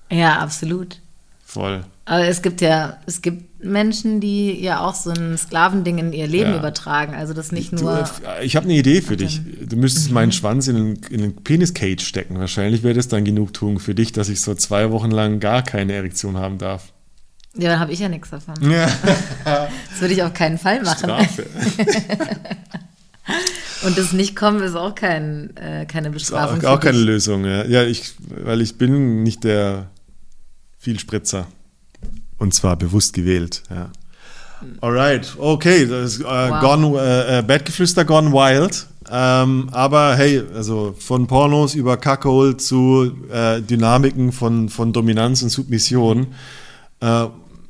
ja, 0.09 0.39
absolut. 0.39 0.99
Voll. 1.45 1.83
Aber 2.05 2.27
es 2.27 2.41
gibt 2.41 2.61
ja, 2.61 2.97
es 3.05 3.21
gibt 3.21 3.63
Menschen, 3.63 4.19
die 4.19 4.59
ja 4.59 4.79
auch 4.81 4.95
so 4.95 5.11
ein 5.11 5.37
Sklavending 5.37 5.97
in 5.99 6.13
ihr 6.13 6.27
Leben 6.27 6.51
Ja. 6.51 6.57
übertragen. 6.59 7.13
Also 7.15 7.33
das 7.33 7.51
nicht 7.51 7.71
Du, 7.73 7.83
nur. 7.83 8.09
äh, 8.39 8.45
ich 8.45 8.55
habe 8.55 8.65
eine 8.65 8.73
Idee 8.75 9.01
für 9.01 9.15
dich. 9.17 9.39
Du 9.69 9.75
müsstest 9.77 10.07
Mhm. 10.09 10.13
meinen 10.15 10.31
Schwanz 10.31 10.67
in 10.67 10.75
den, 10.75 10.95
in 11.09 11.21
den 11.21 11.35
Penis-Cage 11.35 12.03
stecken. 12.05 12.39
Wahrscheinlich 12.39 12.83
wäre 12.83 12.93
das 12.95 13.07
dann 13.07 13.23
Genugtuung 13.23 13.79
für 13.79 13.95
dich, 13.95 14.11
dass 14.11 14.29
ich 14.29 14.41
so 14.41 14.53
zwei 14.55 14.91
Wochen 14.91 15.11
lang 15.11 15.39
gar 15.39 15.61
keine 15.63 15.93
Erektion 15.93 16.37
haben 16.37 16.57
darf. 16.57 16.91
Ja, 17.55 17.69
dann 17.69 17.79
habe 17.79 17.91
ich 17.91 17.99
ja 17.99 18.09
nichts 18.09 18.31
davon. 18.31 18.55
Ja, 18.69 18.87
Das 19.45 20.01
würde 20.01 20.13
ich 20.13 20.23
auf 20.23 20.33
keinen 20.33 20.57
Fall 20.57 20.81
machen. 20.81 20.97
Strafe. 20.97 21.45
Und 23.85 23.97
das 23.97 24.13
Nicht-Kommen 24.13 24.63
ist 24.63 24.75
auch 24.75 24.95
kein, 24.95 25.55
äh, 25.57 25.85
keine 25.85 26.07
Ist 26.07 26.13
Bestrafung. 26.13 26.57
auch, 26.57 26.61
für 26.61 26.69
auch 26.71 26.79
keine. 26.79 26.97
Lösung. 26.97 27.45
Ja, 27.45 27.65
ja 27.65 27.83
ich, 27.83 28.13
weil 28.43 28.61
ich 28.61 28.77
bin 28.77 29.23
nicht 29.23 29.43
der 29.43 29.87
Vielspritzer. 30.79 31.47
Und 32.37 32.53
zwar 32.53 32.75
bewusst 32.75 33.13
gewählt. 33.13 33.63
Ja. 33.69 33.89
Alright, 34.81 35.35
okay, 35.37 35.85
das 35.85 36.15
ist 36.15 36.21
äh, 36.21 36.49
gone, 36.61 36.97
äh, 36.97 37.39
äh, 37.39 37.43
Bettgeflüster 37.43 38.05
gone 38.05 38.31
wild. 38.31 38.87
Ähm, 39.11 39.69
aber 39.71 40.15
hey, 40.15 40.41
also 40.55 40.95
von 40.97 41.27
Pornos 41.27 41.75
über 41.75 41.97
Kackhol 41.97 42.55
zu 42.57 43.11
äh, 43.29 43.61
Dynamiken 43.61 44.31
von, 44.31 44.69
von 44.69 44.93
Dominanz 44.93 45.43
und 45.43 45.49
Submission. 45.49 46.27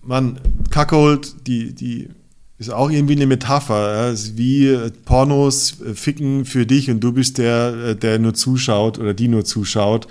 Man, 0.04 0.39
Kackhol, 0.70 1.22
die, 1.45 1.74
die 1.74 2.10
ist 2.58 2.72
auch 2.72 2.89
irgendwie 2.89 3.16
eine 3.16 3.28
Metapher. 3.28 4.12
Ja? 4.12 4.18
Wie 4.36 4.68
äh, 4.68 4.91
Pornos 5.06 5.82
äh, 5.82 5.93
ficken 5.93 6.45
für 6.45 6.66
dich 6.66 6.89
und 6.89 6.99
du 6.99 7.12
bist 7.12 7.38
der, 7.38 7.74
äh, 7.74 7.95
der 7.95 8.20
nur 8.20 8.34
zuschaut 8.34 8.99
oder 8.99 9.14
die 9.14 9.28
nur 9.28 9.45
zuschaut. 9.45 10.08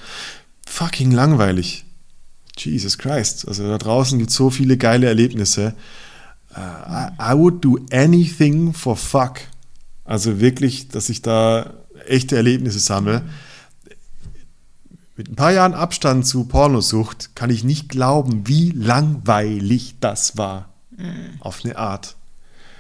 Fucking 0.67 1.11
langweilig. 1.11 1.85
Jesus 2.57 2.99
Christ. 2.99 3.49
Also 3.49 3.67
da 3.67 3.79
draußen 3.79 4.19
gibt 4.19 4.31
es 4.31 4.37
so 4.37 4.51
viele 4.51 4.77
geile 4.77 5.07
Erlebnisse. 5.07 5.75
Äh, 6.55 6.61
I, 6.61 7.35
I 7.35 7.39
would 7.39 7.65
do 7.65 7.79
anything 7.91 8.73
for 8.75 8.97
fuck. 8.97 9.41
Also 10.05 10.41
wirklich, 10.41 10.89
dass 10.89 11.09
ich 11.09 11.23
da 11.23 11.73
echte 12.07 12.37
Erlebnisse 12.37 12.81
sammle. 12.81 13.23
Mit 15.17 15.29
ein 15.31 15.37
paar 15.37 15.53
Jahren 15.53 15.75
Abstand 15.75 16.27
zu 16.27 16.45
Pornosucht 16.45 17.37
kann 17.37 17.51
ich 17.51 17.65
nicht 17.65 17.89
glauben, 17.89 18.47
wie 18.49 18.71
langweilig 18.71 19.97
das 20.01 20.37
war. 20.39 20.69
Auf 21.41 21.65
eine 21.65 21.77
Art. 21.77 22.17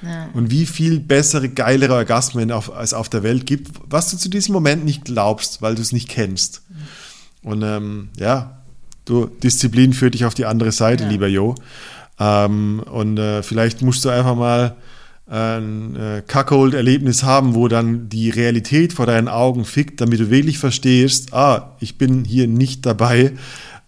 Ja. 0.02 0.28
Und 0.34 0.50
wie 0.50 0.66
viel 0.66 0.98
bessere, 0.98 1.48
geilere 1.48 1.94
Orgasmen 1.94 2.50
auf, 2.50 2.70
es 2.80 2.94
auf 2.94 3.08
der 3.08 3.22
Welt 3.22 3.46
gibt, 3.46 3.70
was 3.88 4.10
du 4.10 4.16
zu 4.16 4.28
diesem 4.28 4.52
Moment 4.52 4.84
nicht 4.84 5.04
glaubst, 5.04 5.62
weil 5.62 5.74
du 5.74 5.82
es 5.82 5.92
nicht 5.92 6.08
kennst. 6.08 6.62
Und 7.42 7.62
ähm, 7.62 8.08
ja, 8.16 8.62
du, 9.04 9.26
Disziplin 9.26 9.92
führt 9.92 10.14
dich 10.14 10.24
auf 10.24 10.34
die 10.34 10.46
andere 10.46 10.72
Seite, 10.72 11.04
Ja. 11.04 11.10
lieber 11.10 11.28
Jo. 11.28 11.54
Ähm, 12.18 12.82
und 12.90 13.18
äh, 13.18 13.42
vielleicht 13.42 13.82
musst 13.82 14.04
du 14.04 14.08
einfach 14.08 14.34
mal 14.36 14.76
ein 15.32 15.96
äh, 15.96 16.22
Cuckold-Erlebnis 16.26 17.22
haben, 17.22 17.54
wo 17.54 17.66
dann 17.66 18.10
die 18.10 18.28
Realität 18.28 18.92
vor 18.92 19.06
deinen 19.06 19.28
Augen 19.28 19.64
fickt, 19.64 20.02
damit 20.02 20.20
du 20.20 20.30
wirklich 20.30 20.58
verstehst, 20.58 21.32
ah, 21.32 21.74
ich 21.80 21.96
bin 21.96 22.24
hier 22.24 22.46
nicht 22.46 22.84
dabei. 22.84 23.32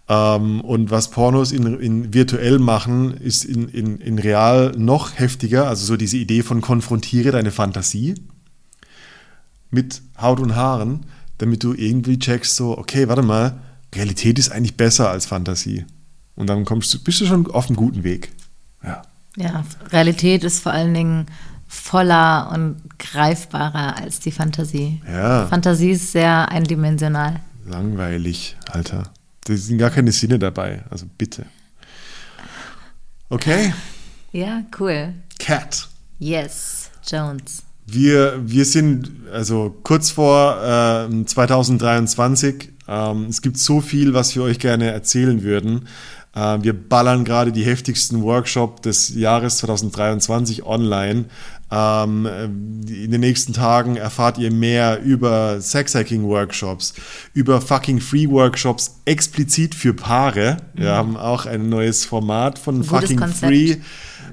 Ähm, 0.09 0.61
und 0.61 0.89
was 0.89 1.11
Pornos 1.11 1.51
in, 1.51 1.79
in 1.79 2.13
virtuell 2.15 2.57
machen, 2.57 3.15
ist 3.17 3.45
in, 3.45 3.69
in, 3.69 3.99
in 3.99 4.17
real 4.17 4.71
noch 4.75 5.19
heftiger. 5.19 5.67
Also 5.67 5.85
so 5.85 5.97
diese 5.97 6.17
Idee 6.17 6.41
von 6.41 6.61
konfrontiere 6.61 7.31
deine 7.31 7.51
Fantasie 7.51 8.15
mit 9.69 10.01
Haut 10.19 10.39
und 10.39 10.55
Haaren, 10.55 11.05
damit 11.37 11.63
du 11.63 11.73
irgendwie 11.73 12.17
checkst, 12.17 12.55
so, 12.55 12.75
okay, 12.75 13.07
warte 13.07 13.21
mal, 13.21 13.59
Realität 13.93 14.39
ist 14.39 14.51
eigentlich 14.51 14.77
besser 14.77 15.11
als 15.11 15.27
Fantasie. 15.27 15.85
Und 16.35 16.47
dann 16.47 16.65
kommst 16.65 16.91
du, 16.91 17.03
bist 17.03 17.21
du 17.21 17.27
schon 17.27 17.49
auf 17.51 17.67
einem 17.67 17.75
guten 17.75 18.03
Weg. 18.03 18.31
Ja. 18.83 19.03
Ja, 19.37 19.63
Realität 19.91 20.43
ist 20.43 20.61
vor 20.61 20.71
allen 20.71 20.93
Dingen 20.93 21.25
voller 21.67 22.51
und 22.53 22.81
greifbarer 22.99 23.97
als 23.97 24.19
die 24.19 24.31
Fantasie. 24.31 25.01
Ja. 25.11 25.47
Fantasie 25.47 25.91
ist 25.91 26.11
sehr 26.11 26.49
eindimensional. 26.49 27.41
Langweilig, 27.65 28.55
Alter. 28.69 29.11
Da 29.45 29.55
sind 29.55 29.77
gar 29.77 29.89
keine 29.89 30.11
Sinne 30.11 30.39
dabei. 30.39 30.83
Also 30.89 31.05
bitte. 31.17 31.45
Okay, 33.29 33.73
Ja, 34.31 34.61
cool. 34.79 35.13
Cat. 35.39 35.87
Yes, 36.19 36.91
Jones. 37.07 37.63
Wir, 37.87 38.39
wir 38.43 38.65
sind 38.65 39.11
also 39.31 39.75
kurz 39.83 40.11
vor 40.11 40.57
äh, 41.09 41.25
2023. 41.25 42.71
Ähm, 42.87 43.25
es 43.29 43.41
gibt 43.41 43.57
so 43.57 43.81
viel, 43.81 44.13
was 44.13 44.35
wir 44.35 44.43
euch 44.43 44.59
gerne 44.59 44.91
erzählen 44.91 45.41
würden. 45.43 45.87
Äh, 46.35 46.57
wir 46.61 46.73
ballern 46.73 47.25
gerade 47.25 47.51
die 47.51 47.65
heftigsten 47.65 48.21
Workshop 48.21 48.81
des 48.81 49.15
Jahres 49.15 49.57
2023 49.57 50.63
online. 50.63 51.25
Ähm, 51.71 52.27
in 52.87 53.11
den 53.11 53.21
nächsten 53.21 53.53
Tagen 53.53 53.95
erfahrt 53.95 54.37
ihr 54.37 54.51
mehr 54.51 55.01
über 55.01 55.59
Sex-Hacking-Workshops, 55.59 56.93
über 57.33 57.59
fucking 57.59 57.99
Free-Workshops 57.99 58.99
explizit 59.05 59.73
für 59.73 59.93
Paare. 59.93 60.57
Wir 60.75 60.91
haben 60.91 61.17
auch 61.17 61.45
ein 61.47 61.69
neues 61.69 62.05
Format 62.05 62.59
von 62.59 62.81
Gutes 62.81 62.89
fucking 62.89 63.17
Konzept. 63.17 63.45
Free 63.45 63.77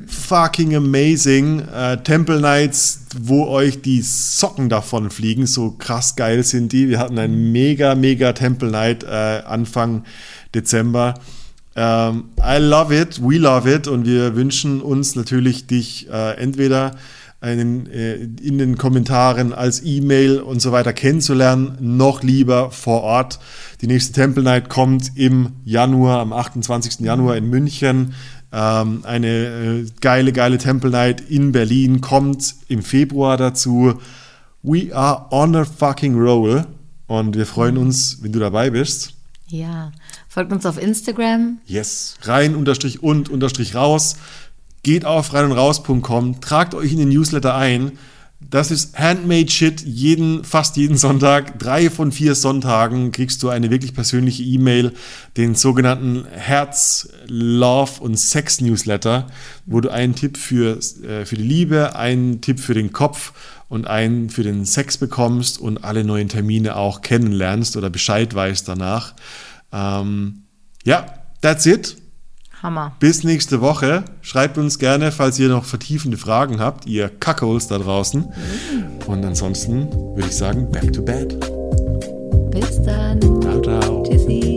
fucking 0.07 0.74
amazing. 0.74 1.61
Äh, 1.61 2.03
Temple 2.03 2.40
Nights, 2.40 3.07
wo 3.18 3.46
euch 3.46 3.82
die 3.82 4.03
Socken 4.03 4.68
davon 4.68 5.11
fliegen. 5.11 5.46
So 5.46 5.72
krass 5.72 6.16
geil 6.16 6.42
sind 6.42 6.72
die. 6.72 6.88
Wir 6.88 6.98
hatten 6.98 7.18
ein 7.18 7.53
mega, 7.53 7.94
mega 7.94 8.32
Temple 8.32 8.70
Night 8.70 9.05
äh, 9.05 9.07
Anfang 9.07 10.05
Dezember. 10.55 11.14
Ähm, 11.75 12.25
I 12.39 12.59
love 12.59 12.95
it, 12.95 13.20
we 13.23 13.39
love 13.39 13.73
it 13.73 13.89
und 13.89 14.07
wir 14.07 14.37
wünschen 14.37 14.81
uns 14.83 15.16
natürlich 15.16 15.66
dich 15.66 16.09
äh, 16.11 16.37
entweder 16.37 16.97
einen, 17.43 17.91
äh, 17.91 18.14
in 18.14 18.59
den 18.59 18.79
Kommentaren 18.79 19.53
als 19.53 19.83
E-Mail 19.85 20.41
und 20.41 20.62
so 20.62 20.70
weiter 20.70 20.93
kennenzulernen, 20.93 21.77
noch 21.81 22.23
lieber 22.23 22.70
vor 22.70 23.03
Ort. 23.03 23.41
Die 23.81 23.89
nächste 23.89 24.12
Temple 24.12 24.45
Night 24.45 24.68
kommt 24.68 25.16
im 25.16 25.53
Januar, 25.64 26.20
am 26.20 26.33
28. 26.33 27.01
Januar 27.01 27.37
in 27.37 27.51
München. 27.51 28.14
Ähm, 28.53 29.01
eine 29.05 29.29
äh, 29.29 29.87
geile, 30.01 30.33
geile 30.33 30.59
Temple 30.59 30.91
Night 30.91 31.20
in 31.20 31.53
Berlin 31.53 32.01
kommt 32.01 32.55
im 32.68 32.83
Februar 32.83 33.37
dazu. 33.37 33.95
We 34.62 34.95
are 34.95 35.27
on 35.31 35.57
a 35.57 35.64
fucking 35.64 36.14
roll 36.14 36.64
und 37.09 37.35
wir 37.35 37.47
freuen 37.47 37.77
uns, 37.77 38.18
wenn 38.23 38.33
du 38.33 38.39
dabei 38.39 38.70
bist. 38.70 39.14
Ja, 39.49 39.91
folgt 40.33 40.51
uns 40.51 40.64
auf 40.64 40.80
Instagram. 40.80 41.59
Yes. 41.66 42.16
Rein 42.22 42.55
unterstrich 42.55 43.03
und 43.03 43.28
unterstrich 43.28 43.74
raus. 43.74 44.16
Geht 44.83 45.05
auf 45.05 45.35
rein 45.35 45.45
und 45.45 45.53
raus.com, 45.53 46.41
tragt 46.41 46.74
euch 46.74 46.93
in 46.93 46.99
den 46.99 47.11
Newsletter 47.11 47.55
ein. 47.55 47.93
das 48.41 48.70
ist 48.70 48.99
Handmade 48.99 49.51
Shit. 49.51 49.83
Jeden, 49.83 50.43
fast 50.43 50.76
jeden 50.78 50.97
Sonntag, 50.97 51.59
drei 51.59 51.91
von 51.91 52.12
vier 52.12 52.35
Sonntagen 52.35 53.12
kriegst 53.12 53.43
du 53.43 53.51
eine 53.51 53.70
wirklich 53.70 53.95
persönliche 53.95 54.43
E-Mail, 54.43 54.95
den 55.37 55.55
sogenannten 55.55 56.24
Herz, 56.24 57.11
Love 57.26 58.01
und 58.01 58.18
Sex 58.18 58.62
Newsletter, 58.62 59.26
wo 59.66 59.83
du 59.83 59.91
einen 59.91 60.14
Tipp 60.14 60.39
für, 60.39 60.78
äh, 61.05 61.26
für 61.26 61.37
die 61.37 61.43
Liebe, 61.43 61.95
einen 61.95 62.41
Tipp 62.41 62.59
für 62.59 62.74
den 62.74 62.93
Kopf 62.93 63.35
und 63.68 63.87
einen 63.87 64.30
für 64.30 64.43
den 64.43 64.64
Sex 64.64 64.97
bekommst 64.97 65.61
und 65.61 65.85
alle 65.85 66.05
neuen 66.05 66.28
Termine 66.28 66.76
auch 66.76 67.03
kennenlernst 67.03 67.76
oder 67.76 67.91
Bescheid 67.91 68.35
weißt 68.35 68.66
danach. 68.66 69.14
Ähm, 69.73 70.45
ja, 70.85 71.07
that's 71.41 71.66
it. 71.66 71.97
Hammer. 72.62 72.93
Bis 73.01 73.25
nächste 73.25 73.61
Woche. 73.61 74.05
Schreibt 74.20 74.57
uns 74.57 74.79
gerne, 74.79 75.11
falls 75.11 75.39
ihr 75.39 75.49
noch 75.49 75.64
vertiefende 75.64 76.16
Fragen 76.16 76.61
habt, 76.61 76.87
ihr 76.87 77.09
Kackholes 77.09 77.66
da 77.66 77.79
draußen. 77.79 78.33
Und 79.07 79.25
ansonsten 79.25 79.91
würde 80.14 80.29
ich 80.29 80.37
sagen, 80.37 80.70
back 80.70 80.93
to 80.93 81.03
bed. 81.03 81.39
Bis 82.51 82.81
dann. 82.83 83.20
Ciao, 83.20 83.61
ciao. 83.61 84.03
Tschüssi. 84.05 84.51